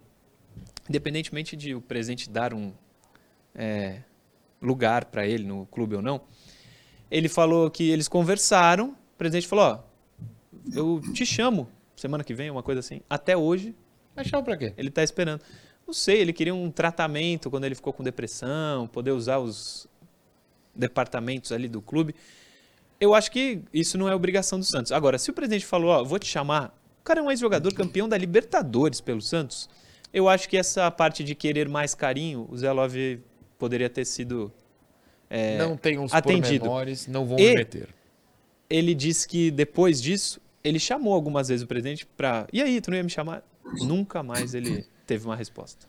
independentemente 0.88 1.56
de 1.56 1.74
o 1.74 1.80
presidente 1.80 2.28
dar 2.28 2.52
um 2.54 2.72
é, 3.54 4.02
lugar 4.60 5.06
para 5.06 5.26
ele 5.26 5.44
no 5.44 5.66
clube 5.66 5.96
ou 5.96 6.02
não, 6.02 6.20
ele 7.10 7.28
falou 7.28 7.70
que 7.70 7.90
eles 7.90 8.08
conversaram, 8.08 8.90
o 8.90 9.16
presidente 9.18 9.46
falou, 9.46 9.64
ó, 9.64 9.94
eu 10.74 11.00
te 11.12 11.24
chamo 11.24 11.68
semana 11.96 12.24
que 12.24 12.34
vem, 12.34 12.50
uma 12.50 12.62
coisa 12.62 12.80
assim. 12.80 13.00
Até 13.08 13.36
hoje. 13.36 13.74
Mas 14.14 14.26
chama 14.26 14.42
pra 14.42 14.56
quê? 14.56 14.72
Ele 14.76 14.90
tá 14.90 15.02
esperando. 15.02 15.40
Não 15.86 15.92
sei, 15.92 16.20
ele 16.20 16.32
queria 16.32 16.54
um 16.54 16.70
tratamento 16.70 17.50
quando 17.50 17.64
ele 17.64 17.74
ficou 17.74 17.92
com 17.92 18.02
depressão, 18.02 18.86
poder 18.86 19.12
usar 19.12 19.38
os 19.38 19.86
departamentos 20.74 21.52
ali 21.52 21.68
do 21.68 21.82
clube. 21.82 22.14
Eu 23.00 23.14
acho 23.14 23.30
que 23.30 23.60
isso 23.72 23.98
não 23.98 24.08
é 24.08 24.14
obrigação 24.14 24.58
do 24.58 24.64
Santos. 24.64 24.92
Agora, 24.92 25.18
se 25.18 25.30
o 25.30 25.34
presidente 25.34 25.66
falou, 25.66 25.90
ó, 25.90 26.04
vou 26.04 26.18
te 26.18 26.26
chamar, 26.26 26.76
o 27.00 27.04
cara 27.04 27.20
é 27.20 27.22
um 27.22 27.30
ex-jogador 27.30 27.72
campeão 27.74 28.08
da 28.08 28.16
Libertadores 28.16 29.00
pelo 29.00 29.20
Santos, 29.20 29.68
eu 30.14 30.28
acho 30.28 30.48
que 30.48 30.56
essa 30.56 30.88
parte 30.90 31.24
de 31.24 31.34
querer 31.34 31.68
mais 31.68 31.94
carinho, 31.94 32.46
o 32.48 32.56
Zé 32.56 32.70
Love 32.70 33.20
poderia 33.58 33.90
ter 33.90 34.04
sido 34.04 34.52
é, 35.28 35.58
não 35.58 35.76
tem 35.76 35.98
uns 35.98 36.14
atendido. 36.14 36.66
pormenores, 36.66 37.08
não 37.08 37.26
vão 37.26 37.36
e 37.36 37.54
meter. 37.56 37.88
Ele 38.70 38.94
disse 38.94 39.26
que 39.26 39.50
depois 39.50 40.00
disso, 40.00 40.40
ele 40.62 40.78
chamou 40.78 41.12
algumas 41.12 41.48
vezes 41.48 41.64
o 41.64 41.66
presidente 41.66 42.06
para. 42.06 42.46
E 42.52 42.62
aí, 42.62 42.80
tu 42.80 42.90
não 42.90 42.96
ia 42.96 43.02
me 43.02 43.10
chamar? 43.10 43.42
Nunca 43.82 44.22
mais 44.22 44.54
ele 44.54 44.86
teve 45.04 45.24
uma 45.26 45.34
resposta. 45.34 45.86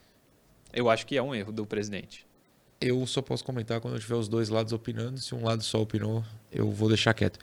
Eu 0.72 0.90
acho 0.90 1.06
que 1.06 1.16
é 1.16 1.22
um 1.22 1.32
erro 1.32 1.52
do 1.52 1.64
presidente. 1.64 2.26
Eu 2.80 3.06
só 3.06 3.22
posso 3.22 3.44
comentar 3.44 3.80
quando 3.80 3.94
eu 3.94 4.00
tiver 4.00 4.16
os 4.16 4.28
dois 4.28 4.48
lados 4.48 4.72
opinando. 4.72 5.18
Se 5.20 5.34
um 5.34 5.44
lado 5.44 5.62
só 5.62 5.80
opinou, 5.80 6.24
eu 6.50 6.70
vou 6.70 6.88
deixar 6.88 7.14
quieto. 7.14 7.38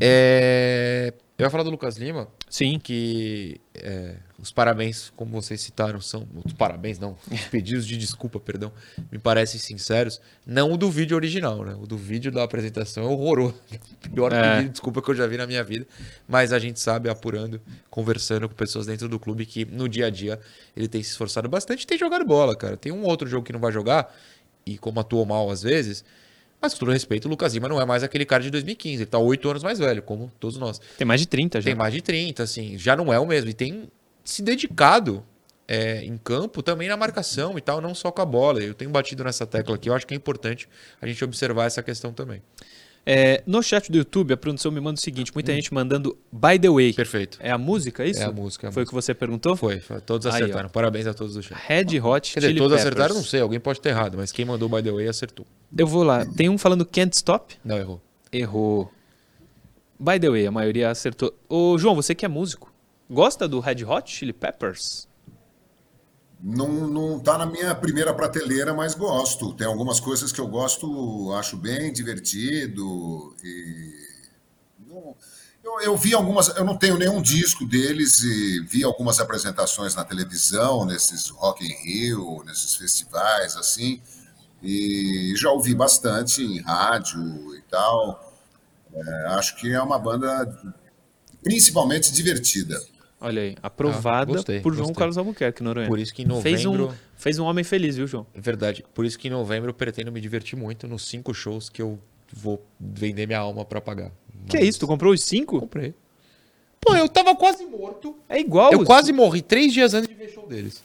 É... 0.00 1.12
Eu 1.38 1.46
ia 1.46 1.50
falar 1.50 1.64
do 1.64 1.70
Lucas 1.70 1.96
Lima. 1.96 2.28
Sim. 2.48 2.78
Que 2.78 3.60
é, 3.74 4.14
os 4.38 4.52
parabéns, 4.52 5.10
como 5.16 5.32
vocês 5.32 5.60
citaram, 5.60 6.00
são. 6.00 6.28
Os 6.44 6.52
parabéns, 6.52 6.98
não. 7.00 7.16
Os 7.30 7.40
pedidos 7.46 7.84
de 7.84 7.96
desculpa, 7.96 8.38
perdão, 8.38 8.70
me 9.10 9.18
parecem 9.18 9.58
sinceros. 9.58 10.20
Não 10.46 10.72
o 10.72 10.76
do 10.76 10.88
vídeo 10.88 11.16
original, 11.16 11.64
né? 11.64 11.74
O 11.80 11.86
do 11.86 11.96
vídeo 11.96 12.30
da 12.30 12.44
apresentação 12.44 13.04
é 13.04 13.06
horroroso. 13.06 13.56
Pior 14.14 14.32
é. 14.32 14.40
pedido 14.40 14.62
de 14.66 14.68
desculpa 14.70 15.02
que 15.02 15.10
eu 15.10 15.14
já 15.16 15.26
vi 15.26 15.36
na 15.36 15.46
minha 15.46 15.64
vida. 15.64 15.84
Mas 16.28 16.52
a 16.52 16.60
gente 16.60 16.78
sabe, 16.78 17.08
apurando, 17.08 17.60
conversando 17.90 18.48
com 18.48 18.54
pessoas 18.54 18.86
dentro 18.86 19.08
do 19.08 19.18
clube, 19.18 19.44
que 19.44 19.64
no 19.64 19.88
dia 19.88 20.06
a 20.06 20.10
dia 20.10 20.38
ele 20.76 20.86
tem 20.86 21.02
se 21.02 21.10
esforçado 21.10 21.48
bastante 21.48 21.82
e 21.82 21.86
tem 21.86 21.98
jogado 21.98 22.24
bola, 22.24 22.54
cara. 22.54 22.76
Tem 22.76 22.92
um 22.92 23.02
outro 23.02 23.26
jogo 23.26 23.44
que 23.44 23.52
não 23.52 23.60
vai 23.60 23.72
jogar, 23.72 24.14
e 24.64 24.78
como 24.78 25.00
atuou 25.00 25.26
mal 25.26 25.50
às 25.50 25.62
vezes 25.62 26.04
mas, 26.62 26.74
com 26.74 26.78
todo 26.78 26.92
respeito, 26.92 27.26
o 27.26 27.28
Lucas 27.28 27.52
Lima 27.54 27.68
não 27.68 27.80
é 27.80 27.84
mais 27.84 28.04
aquele 28.04 28.24
cara 28.24 28.40
de 28.40 28.50
2015. 28.50 29.02
Ele 29.02 29.06
tá 29.06 29.18
oito 29.18 29.50
anos 29.50 29.64
mais 29.64 29.80
velho, 29.80 30.00
como 30.00 30.30
todos 30.38 30.56
nós. 30.56 30.80
Tem 30.96 31.04
mais 31.04 31.20
de 31.20 31.26
30 31.26 31.60
já. 31.60 31.64
Tem 31.64 31.74
mais 31.74 31.92
de 31.92 32.00
30, 32.00 32.40
assim. 32.40 32.78
Já 32.78 32.94
não 32.94 33.12
é 33.12 33.18
o 33.18 33.26
mesmo. 33.26 33.50
E 33.50 33.52
tem 33.52 33.90
se 34.24 34.42
dedicado 34.42 35.24
é, 35.66 36.04
em 36.04 36.16
campo 36.16 36.62
também 36.62 36.88
na 36.88 36.96
marcação 36.96 37.58
e 37.58 37.60
tal, 37.60 37.80
não 37.80 37.96
só 37.96 38.12
com 38.12 38.22
a 38.22 38.24
bola. 38.24 38.62
Eu 38.62 38.74
tenho 38.74 38.92
batido 38.92 39.24
nessa 39.24 39.44
tecla 39.44 39.74
aqui. 39.74 39.88
Eu 39.88 39.94
acho 39.94 40.06
que 40.06 40.14
é 40.14 40.16
importante 40.16 40.68
a 41.00 41.06
gente 41.06 41.24
observar 41.24 41.66
essa 41.66 41.82
questão 41.82 42.12
também. 42.12 42.40
É, 43.04 43.42
no 43.46 43.60
chat 43.62 43.90
do 43.90 43.98
YouTube, 43.98 44.32
a 44.32 44.36
produção 44.36 44.70
me 44.70 44.80
manda 44.80 44.98
o 44.98 45.00
seguinte: 45.00 45.32
muita 45.34 45.50
hum. 45.50 45.56
gente 45.56 45.74
mandando 45.74 46.16
By 46.30 46.58
the 46.58 46.70
Way. 46.70 46.92
Perfeito. 46.92 47.38
É 47.40 47.50
a 47.50 47.58
música, 47.58 48.04
é 48.04 48.10
isso? 48.10 48.22
É 48.22 48.24
a 48.24 48.32
música. 48.32 48.66
É 48.66 48.68
a 48.68 48.72
foi 48.72 48.82
música. 48.82 48.96
o 48.96 49.00
que 49.00 49.04
você 49.06 49.14
perguntou? 49.14 49.56
Foi, 49.56 49.80
foi 49.80 50.00
todos 50.00 50.26
acertaram. 50.26 50.68
Parabéns 50.68 51.06
a 51.06 51.14
todos 51.14 51.34
do 51.34 51.42
chat. 51.42 51.58
Red 51.66 52.00
Hot 52.00 52.32
Quer 52.32 52.40
dizer, 52.40 52.54
todos 52.54 52.76
Peppers. 52.76 52.80
acertaram, 52.80 53.14
não 53.16 53.24
sei, 53.24 53.40
alguém 53.40 53.58
pode 53.58 53.80
ter 53.80 53.88
errado, 53.88 54.16
mas 54.16 54.30
quem 54.30 54.44
mandou 54.44 54.68
By 54.68 54.82
the 54.82 54.92
Way 54.92 55.08
acertou. 55.08 55.44
Eu 55.76 55.86
vou 55.86 56.04
lá. 56.04 56.24
Tem 56.24 56.48
um 56.48 56.56
falando 56.56 56.86
Can't 56.86 57.14
Stop? 57.16 57.56
Não, 57.64 57.76
errou. 57.76 58.00
Errou. 58.32 58.92
By 59.98 60.20
the 60.20 60.30
Way, 60.30 60.46
a 60.46 60.50
maioria 60.50 60.90
acertou. 60.90 61.34
Ô, 61.48 61.76
João, 61.78 61.94
você 61.94 62.14
que 62.14 62.24
é 62.24 62.28
músico, 62.28 62.72
gosta 63.10 63.48
do 63.48 63.58
Red 63.58 63.84
Hot 63.84 64.10
Chili 64.10 64.32
Peppers? 64.32 65.08
Não, 66.42 66.68
não 66.88 67.20
tá 67.20 67.38
na 67.38 67.46
minha 67.46 67.72
primeira 67.72 68.12
prateleira, 68.12 68.74
mas 68.74 68.94
gosto. 68.94 69.54
Tem 69.54 69.66
algumas 69.66 70.00
coisas 70.00 70.32
que 70.32 70.40
eu 70.40 70.48
gosto, 70.48 71.32
acho 71.34 71.56
bem 71.56 71.92
divertido. 71.92 73.34
E 73.44 74.02
eu, 75.62 75.80
eu, 75.82 75.96
vi 75.96 76.12
algumas, 76.12 76.48
eu 76.48 76.64
não 76.64 76.76
tenho 76.76 76.98
nenhum 76.98 77.22
disco 77.22 77.64
deles 77.64 78.18
e 78.24 78.60
vi 78.60 78.82
algumas 78.82 79.20
apresentações 79.20 79.94
na 79.94 80.04
televisão, 80.04 80.84
nesses 80.84 81.28
Rock 81.28 81.64
in 81.64 81.74
Rio, 81.84 82.42
nesses 82.44 82.74
festivais 82.74 83.56
assim, 83.56 84.02
e 84.60 85.32
já 85.36 85.50
ouvi 85.50 85.74
bastante 85.74 86.42
em 86.42 86.60
rádio 86.60 87.54
e 87.54 87.62
tal. 87.70 88.32
É, 88.92 89.26
acho 89.28 89.56
que 89.56 89.72
é 89.72 89.80
uma 89.80 89.98
banda 89.98 90.74
principalmente 91.42 92.12
divertida. 92.12 92.80
Olha 93.22 93.42
aí, 93.42 93.56
aprovada 93.62 94.32
ah, 94.32 94.34
gostei, 94.34 94.60
por 94.60 94.72
João 94.72 94.88
gostei. 94.88 94.98
Carlos 94.98 95.16
Albuquerque, 95.16 95.62
Noronha. 95.62 95.86
Por 95.86 95.98
isso 95.98 96.12
que 96.12 96.22
em 96.22 96.26
novembro... 96.26 96.42
Fez 96.42 96.66
um, 96.66 96.90
fez 97.14 97.38
um 97.38 97.44
homem 97.44 97.62
feliz, 97.62 97.96
viu, 97.96 98.06
João? 98.06 98.26
Verdade. 98.34 98.84
Por 98.92 99.04
isso 99.04 99.18
que 99.18 99.28
em 99.28 99.30
novembro 99.30 99.70
eu 99.70 99.74
pretendo 99.74 100.10
me 100.10 100.20
divertir 100.20 100.58
muito 100.58 100.88
nos 100.88 101.06
cinco 101.08 101.32
shows 101.32 101.68
que 101.68 101.80
eu 101.80 101.98
vou 102.32 102.64
vender 102.80 103.26
minha 103.26 103.38
alma 103.38 103.64
para 103.64 103.80
pagar. 103.80 104.10
Mas... 104.34 104.50
Que 104.50 104.56
é 104.56 104.64
isso? 104.64 104.80
Tu 104.80 104.86
comprou 104.86 105.12
os 105.12 105.22
cinco? 105.22 105.60
Comprei. 105.60 105.94
Pô, 106.80 106.96
eu 106.96 107.08
tava 107.08 107.36
quase 107.36 107.64
morto. 107.64 108.18
É 108.28 108.40
igual. 108.40 108.72
Eu 108.72 108.80
os... 108.80 108.86
quase 108.86 109.12
morri 109.12 109.40
três 109.40 109.72
dias 109.72 109.94
antes 109.94 110.08
de 110.08 110.14
ver 110.14 110.28
show 110.28 110.48
deles. 110.48 110.82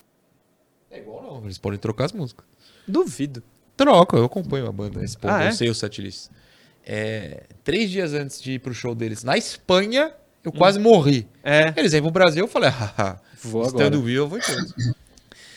É 0.91 0.99
igual 0.99 1.23
não, 1.23 1.43
eles 1.43 1.57
podem 1.57 1.79
trocar 1.79 2.05
as 2.05 2.11
músicas. 2.11 2.45
Duvido. 2.87 3.41
Troca, 3.75 4.15
eu 4.15 4.25
acompanho 4.25 4.67
a 4.67 4.71
banda. 4.71 5.03
Esse 5.03 5.17
ponto, 5.17 5.31
ah, 5.31 5.43
é? 5.43 5.47
eu 5.47 5.53
sei 5.53 5.69
o 5.69 5.75
setlist. 5.75 6.29
é, 6.85 7.43
três 7.65 7.89
dias 7.89 8.13
antes 8.13 8.41
de 8.41 8.53
ir 8.53 8.59
pro 8.59 8.73
show 8.73 8.95
deles 8.95 9.23
na 9.23 9.37
Espanha, 9.37 10.13
eu 10.47 10.51
quase 10.51 10.79
morri. 10.79 11.27
É. 11.43 11.73
Eles 11.75 11.91
vêm 11.91 12.01
pro 12.01 12.11
Brasil, 12.11 12.43
eu 12.43 12.47
falei, 12.47 12.69
haha, 12.69 13.19
Vou 13.43 13.65
estando 13.65 14.01
vivo, 14.01 14.23
eu 14.23 14.27
vou 14.27 14.37
em 14.37 14.41
todos. 14.41 14.73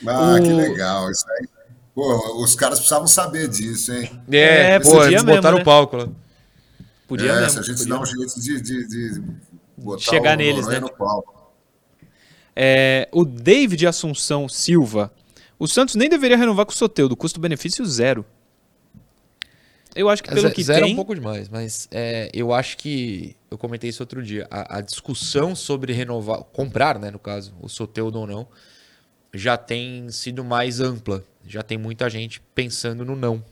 Ah, 0.07 0.35
O- 0.35 0.43
que 0.43 0.53
legal. 0.53 1.11
Isso 1.11 1.25
aí. 1.31 1.49
Pô, 1.95 2.43
os 2.43 2.55
caras 2.55 2.79
precisavam 2.79 3.07
saber 3.07 3.49
disso, 3.49 3.93
hein? 3.93 4.11
É, 4.31 4.79
pô, 4.79 4.91
podia 4.91 5.07
eles 5.09 5.25
mesmo, 5.25 5.37
botaram 5.37 5.57
né? 5.57 5.63
o 5.63 5.65
palco 5.65 5.97
lá. 5.97 6.09
Podia 7.09 7.31
é, 7.33 7.41
mesmo. 7.41 7.51
se 7.51 7.59
a 7.59 7.63
gente 7.63 7.79
podia 7.79 7.95
dá 7.95 8.01
um 8.01 8.07
jeito 8.07 8.41
de, 8.41 8.61
de, 8.61 8.89
de 8.89 9.23
botar 9.77 10.03
Chegar 10.03 10.35
o 10.35 10.37
neles, 10.39 10.67
né? 10.67 10.79
no 10.79 10.91
palco. 10.91 11.51
É, 12.55 13.09
o 13.13 13.25
David 13.25 13.87
Assunção 13.87 14.49
Silva. 14.49 15.13
O 15.59 15.67
Santos 15.67 15.95
nem 15.95 16.09
deveria 16.09 16.37
renovar 16.37 16.65
com 16.65 16.73
o 16.73 16.75
Soteudo. 16.75 17.17
Custo-benefício 17.17 17.85
zero. 17.85 18.25
Eu 19.95 20.09
acho 20.09 20.23
que 20.23 20.29
pelo 20.31 20.49
Ze- 20.49 20.55
que 20.55 20.63
Zero 20.63 20.81
é 20.81 20.83
tem... 20.85 20.93
um 20.93 20.97
pouco 20.97 21.15
demais, 21.15 21.49
mas 21.49 21.89
é, 21.91 22.31
eu 22.33 22.53
acho 22.53 22.77
que. 22.79 23.37
Eu 23.51 23.59
comentei 23.59 23.91
isso 23.91 24.03
outro 24.03 24.23
dia. 24.23 24.47
A, 24.51 24.79
a 24.79 24.81
discussão 24.81 25.55
sobre 25.57 25.93
renovar, 25.93 26.45
comprar, 26.53 26.99
né, 26.99 27.11
no 27.11 27.19
caso, 27.19 27.53
o 27.61 27.69
Soteudo 27.69 28.21
ou 28.21 28.27
não, 28.27 28.47
já 29.35 29.57
tem 29.57 30.09
sido 30.11 30.45
mais 30.45 30.81
ampla. 30.81 31.25
Já 31.47 31.63
tem 31.63 31.77
muita 31.79 32.09
gente 32.09 32.41
pensando 32.55 33.05
no 33.05 33.17
não. 33.17 33.43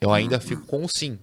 Eu 0.00 0.12
ainda 0.12 0.38
fico 0.38 0.62
com 0.66 0.84
o 0.84 0.88
sim. 0.88 1.18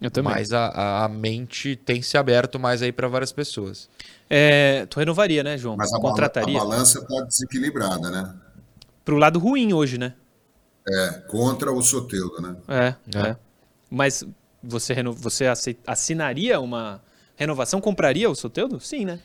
Eu 0.00 0.10
também. 0.10 0.32
Mas 0.34 0.52
a, 0.52 0.66
a- 0.66 1.04
a 1.04 1.08
mente 1.08 1.74
tem 1.74 2.02
se 2.02 2.16
aberto 2.16 2.58
mais 2.60 2.82
aí 2.82 2.92
para 2.92 3.08
várias 3.08 3.32
pessoas. 3.32 3.88
É, 4.30 4.86
tu 4.86 4.98
renovaria, 5.00 5.42
né, 5.42 5.56
João? 5.58 5.76
Mas 5.76 5.92
a, 5.92 5.98
Contrataria. 5.98 6.56
a 6.56 6.60
balança 6.64 6.98
está 7.00 7.22
desequilibrada, 7.22 8.10
né? 8.10 8.34
Pro 9.04 9.16
lado 9.16 9.38
ruim 9.38 9.72
hoje, 9.72 9.98
né? 9.98 10.14
É, 10.86 11.10
contra 11.28 11.72
o 11.72 11.80
Soteudo, 11.82 12.40
né? 12.42 12.56
É, 12.68 12.94
É. 13.18 13.28
é. 13.30 13.36
Mas 13.94 14.24
você, 14.60 14.92
reno... 14.92 15.12
você 15.12 15.44
assinaria 15.86 16.60
uma 16.60 17.00
renovação? 17.36 17.80
Compraria 17.80 18.28
o 18.28 18.34
Soteudo? 18.34 18.80
Sim, 18.80 19.04
né? 19.04 19.20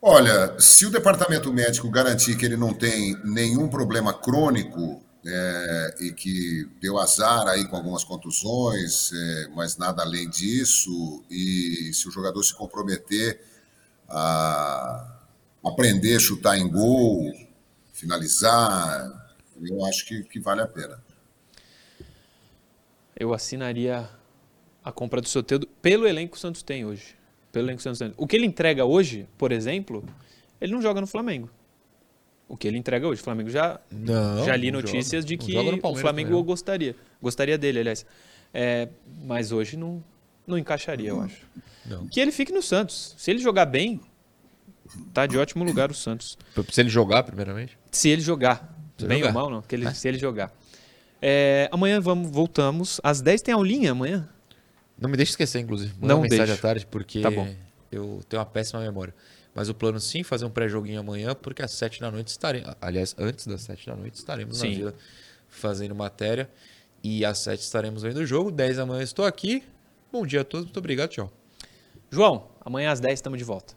Olha, 0.00 0.54
se 0.60 0.86
o 0.86 0.90
departamento 0.90 1.52
médico 1.52 1.90
garantir 1.90 2.36
que 2.36 2.44
ele 2.44 2.56
não 2.56 2.72
tem 2.72 3.16
nenhum 3.24 3.68
problema 3.68 4.14
crônico 4.14 5.02
é, 5.26 5.94
e 6.00 6.12
que 6.12 6.68
deu 6.80 6.96
azar 6.98 7.48
aí 7.48 7.66
com 7.66 7.74
algumas 7.74 8.04
contusões, 8.04 9.10
é, 9.12 9.48
mas 9.48 9.76
nada 9.76 10.02
além 10.02 10.30
disso, 10.30 11.24
e 11.28 11.90
se 11.92 12.06
o 12.06 12.12
jogador 12.12 12.40
se 12.44 12.54
comprometer 12.54 13.40
a 14.08 15.18
aprender 15.64 16.14
a 16.14 16.20
chutar 16.20 16.56
em 16.56 16.68
gol, 16.68 17.32
finalizar, 17.92 19.34
eu 19.60 19.84
acho 19.86 20.06
que, 20.06 20.22
que 20.22 20.38
vale 20.38 20.60
a 20.60 20.68
pena. 20.68 21.04
Eu 23.18 23.32
assinaria 23.32 24.08
a 24.84 24.92
compra 24.92 25.20
do 25.20 25.28
Soteudo 25.28 25.66
pelo 25.80 26.06
elenco 26.06 26.32
que 26.32 26.38
o 26.38 26.40
Santos 26.40 26.62
tem 26.62 26.84
hoje. 26.84 27.14
Pelo 27.50 27.66
elenco 27.66 27.78
que 27.78 27.80
o 27.80 27.84
Santos 27.84 27.98
tem. 27.98 28.12
O 28.16 28.26
que 28.26 28.36
ele 28.36 28.46
entrega 28.46 28.84
hoje, 28.84 29.26
por 29.38 29.50
exemplo, 29.52 30.04
ele 30.60 30.72
não 30.72 30.82
joga 30.82 31.00
no 31.00 31.06
Flamengo. 31.06 31.50
O 32.48 32.56
que 32.56 32.68
ele 32.68 32.78
entrega 32.78 33.08
hoje, 33.08 33.20
o 33.20 33.24
Flamengo 33.24 33.50
já 33.50 33.80
Não. 33.90 34.44
já 34.44 34.54
li 34.54 34.70
notícias 34.70 35.24
joga. 35.24 35.26
de 35.26 35.36
que 35.36 35.54
no 35.54 35.80
o 35.90 35.96
Flamengo 35.96 36.40
gostaria. 36.44 36.94
Gostaria 37.20 37.58
dele, 37.58 37.80
aliás. 37.80 38.06
É, 38.54 38.88
mas 39.24 39.50
hoje 39.50 39.76
não, 39.76 40.02
não 40.46 40.56
encaixaria, 40.56 41.08
eu 41.08 41.20
acho. 41.20 41.44
Não. 41.84 42.06
Que 42.06 42.20
ele 42.20 42.30
fique 42.30 42.52
no 42.52 42.62
Santos. 42.62 43.14
Se 43.18 43.30
ele 43.30 43.40
jogar 43.40 43.66
bem, 43.66 44.00
tá 45.12 45.26
de 45.26 45.36
ótimo 45.36 45.64
lugar 45.64 45.90
o 45.90 45.94
Santos. 45.94 46.38
Se 46.70 46.80
ele 46.80 46.88
jogar, 46.88 47.24
primeiramente. 47.24 47.76
Se 47.90 48.08
ele 48.08 48.20
jogar. 48.20 48.76
Se 48.96 49.06
bem 49.06 49.18
jogar. 49.18 49.28
ou 49.28 49.34
mal, 49.34 49.50
não. 49.50 49.64
Ele, 49.70 49.90
Se 49.92 50.06
ele 50.06 50.18
jogar. 50.18 50.52
É, 51.28 51.68
amanhã 51.72 52.00
vamos, 52.00 52.30
voltamos. 52.30 53.00
Às 53.02 53.20
10 53.20 53.42
tem 53.42 53.52
aulinha 53.52 53.90
amanhã? 53.90 54.28
Não 54.96 55.10
me 55.10 55.16
deixe 55.16 55.32
esquecer, 55.32 55.58
inclusive. 55.58 55.92
Manda 55.94 56.06
Não 56.06 56.16
uma 56.18 56.22
mensagem 56.22 56.46
deixo. 56.46 56.60
à 56.60 56.62
tarde, 56.62 56.86
porque 56.86 57.20
Tá 57.20 57.32
bom. 57.32 57.52
eu 57.90 58.20
tenho 58.28 58.38
uma 58.40 58.46
péssima 58.46 58.80
memória. 58.80 59.12
Mas 59.52 59.68
o 59.68 59.74
plano 59.74 59.98
sim, 59.98 60.22
fazer 60.22 60.44
um 60.44 60.50
pré-joguinho 60.50 61.00
amanhã, 61.00 61.34
porque 61.34 61.62
às 61.62 61.72
7 61.72 62.00
da 62.00 62.12
noite 62.12 62.28
estaremos. 62.28 62.76
Aliás, 62.80 63.12
antes 63.18 63.44
das 63.44 63.62
7 63.62 63.86
da 63.88 63.96
noite 63.96 64.14
estaremos 64.14 64.56
Sim. 64.56 64.68
na 64.70 64.76
vila 64.76 64.94
fazendo 65.48 65.96
matéria. 65.96 66.48
E 67.02 67.24
às 67.24 67.38
7 67.38 67.60
estaremos 67.60 68.04
vendo 68.04 68.18
o 68.18 68.26
jogo. 68.26 68.52
10 68.52 68.76
da 68.76 68.86
manhã 68.86 69.02
estou 69.02 69.24
aqui. 69.24 69.64
Bom 70.12 70.24
dia 70.24 70.42
a 70.42 70.44
todos, 70.44 70.66
muito 70.66 70.78
obrigado, 70.78 71.10
tchau. 71.10 71.32
João, 72.08 72.50
amanhã 72.64 72.92
às 72.92 73.00
10 73.00 73.14
estamos 73.14 73.36
de 73.38 73.44
volta. 73.44 73.74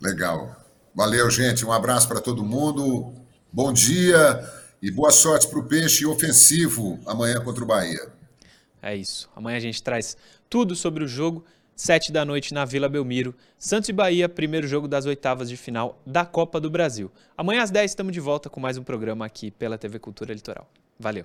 Legal. 0.00 0.54
Valeu, 0.94 1.28
gente. 1.30 1.66
Um 1.66 1.72
abraço 1.72 2.06
para 2.06 2.20
todo 2.20 2.44
mundo. 2.44 3.12
Bom 3.52 3.72
dia 3.72 4.59
e 4.82 4.90
boa 4.90 5.10
sorte 5.10 5.46
para 5.48 5.58
o 5.58 5.64
Peixe 5.64 6.06
ofensivo 6.06 6.98
amanhã 7.06 7.40
contra 7.40 7.62
o 7.62 7.66
Bahia. 7.66 8.10
É 8.82 8.96
isso. 8.96 9.28
Amanhã 9.36 9.56
a 9.56 9.60
gente 9.60 9.82
traz 9.82 10.16
tudo 10.48 10.74
sobre 10.74 11.04
o 11.04 11.08
jogo. 11.08 11.44
7 11.76 12.12
da 12.12 12.26
noite 12.26 12.52
na 12.52 12.64
Vila 12.64 12.88
Belmiro. 12.90 13.34
Santos 13.58 13.88
e 13.88 13.92
Bahia, 13.92 14.28
primeiro 14.28 14.66
jogo 14.66 14.86
das 14.86 15.06
oitavas 15.06 15.48
de 15.48 15.56
final 15.56 15.98
da 16.04 16.26
Copa 16.26 16.60
do 16.60 16.70
Brasil. 16.70 17.10
Amanhã 17.36 17.62
às 17.62 17.70
10 17.70 17.90
estamos 17.90 18.12
de 18.12 18.20
volta 18.20 18.50
com 18.50 18.60
mais 18.60 18.76
um 18.76 18.82
programa 18.82 19.24
aqui 19.24 19.50
pela 19.50 19.78
TV 19.78 19.98
Cultura 19.98 20.34
Litoral. 20.34 20.70
Valeu. 20.98 21.24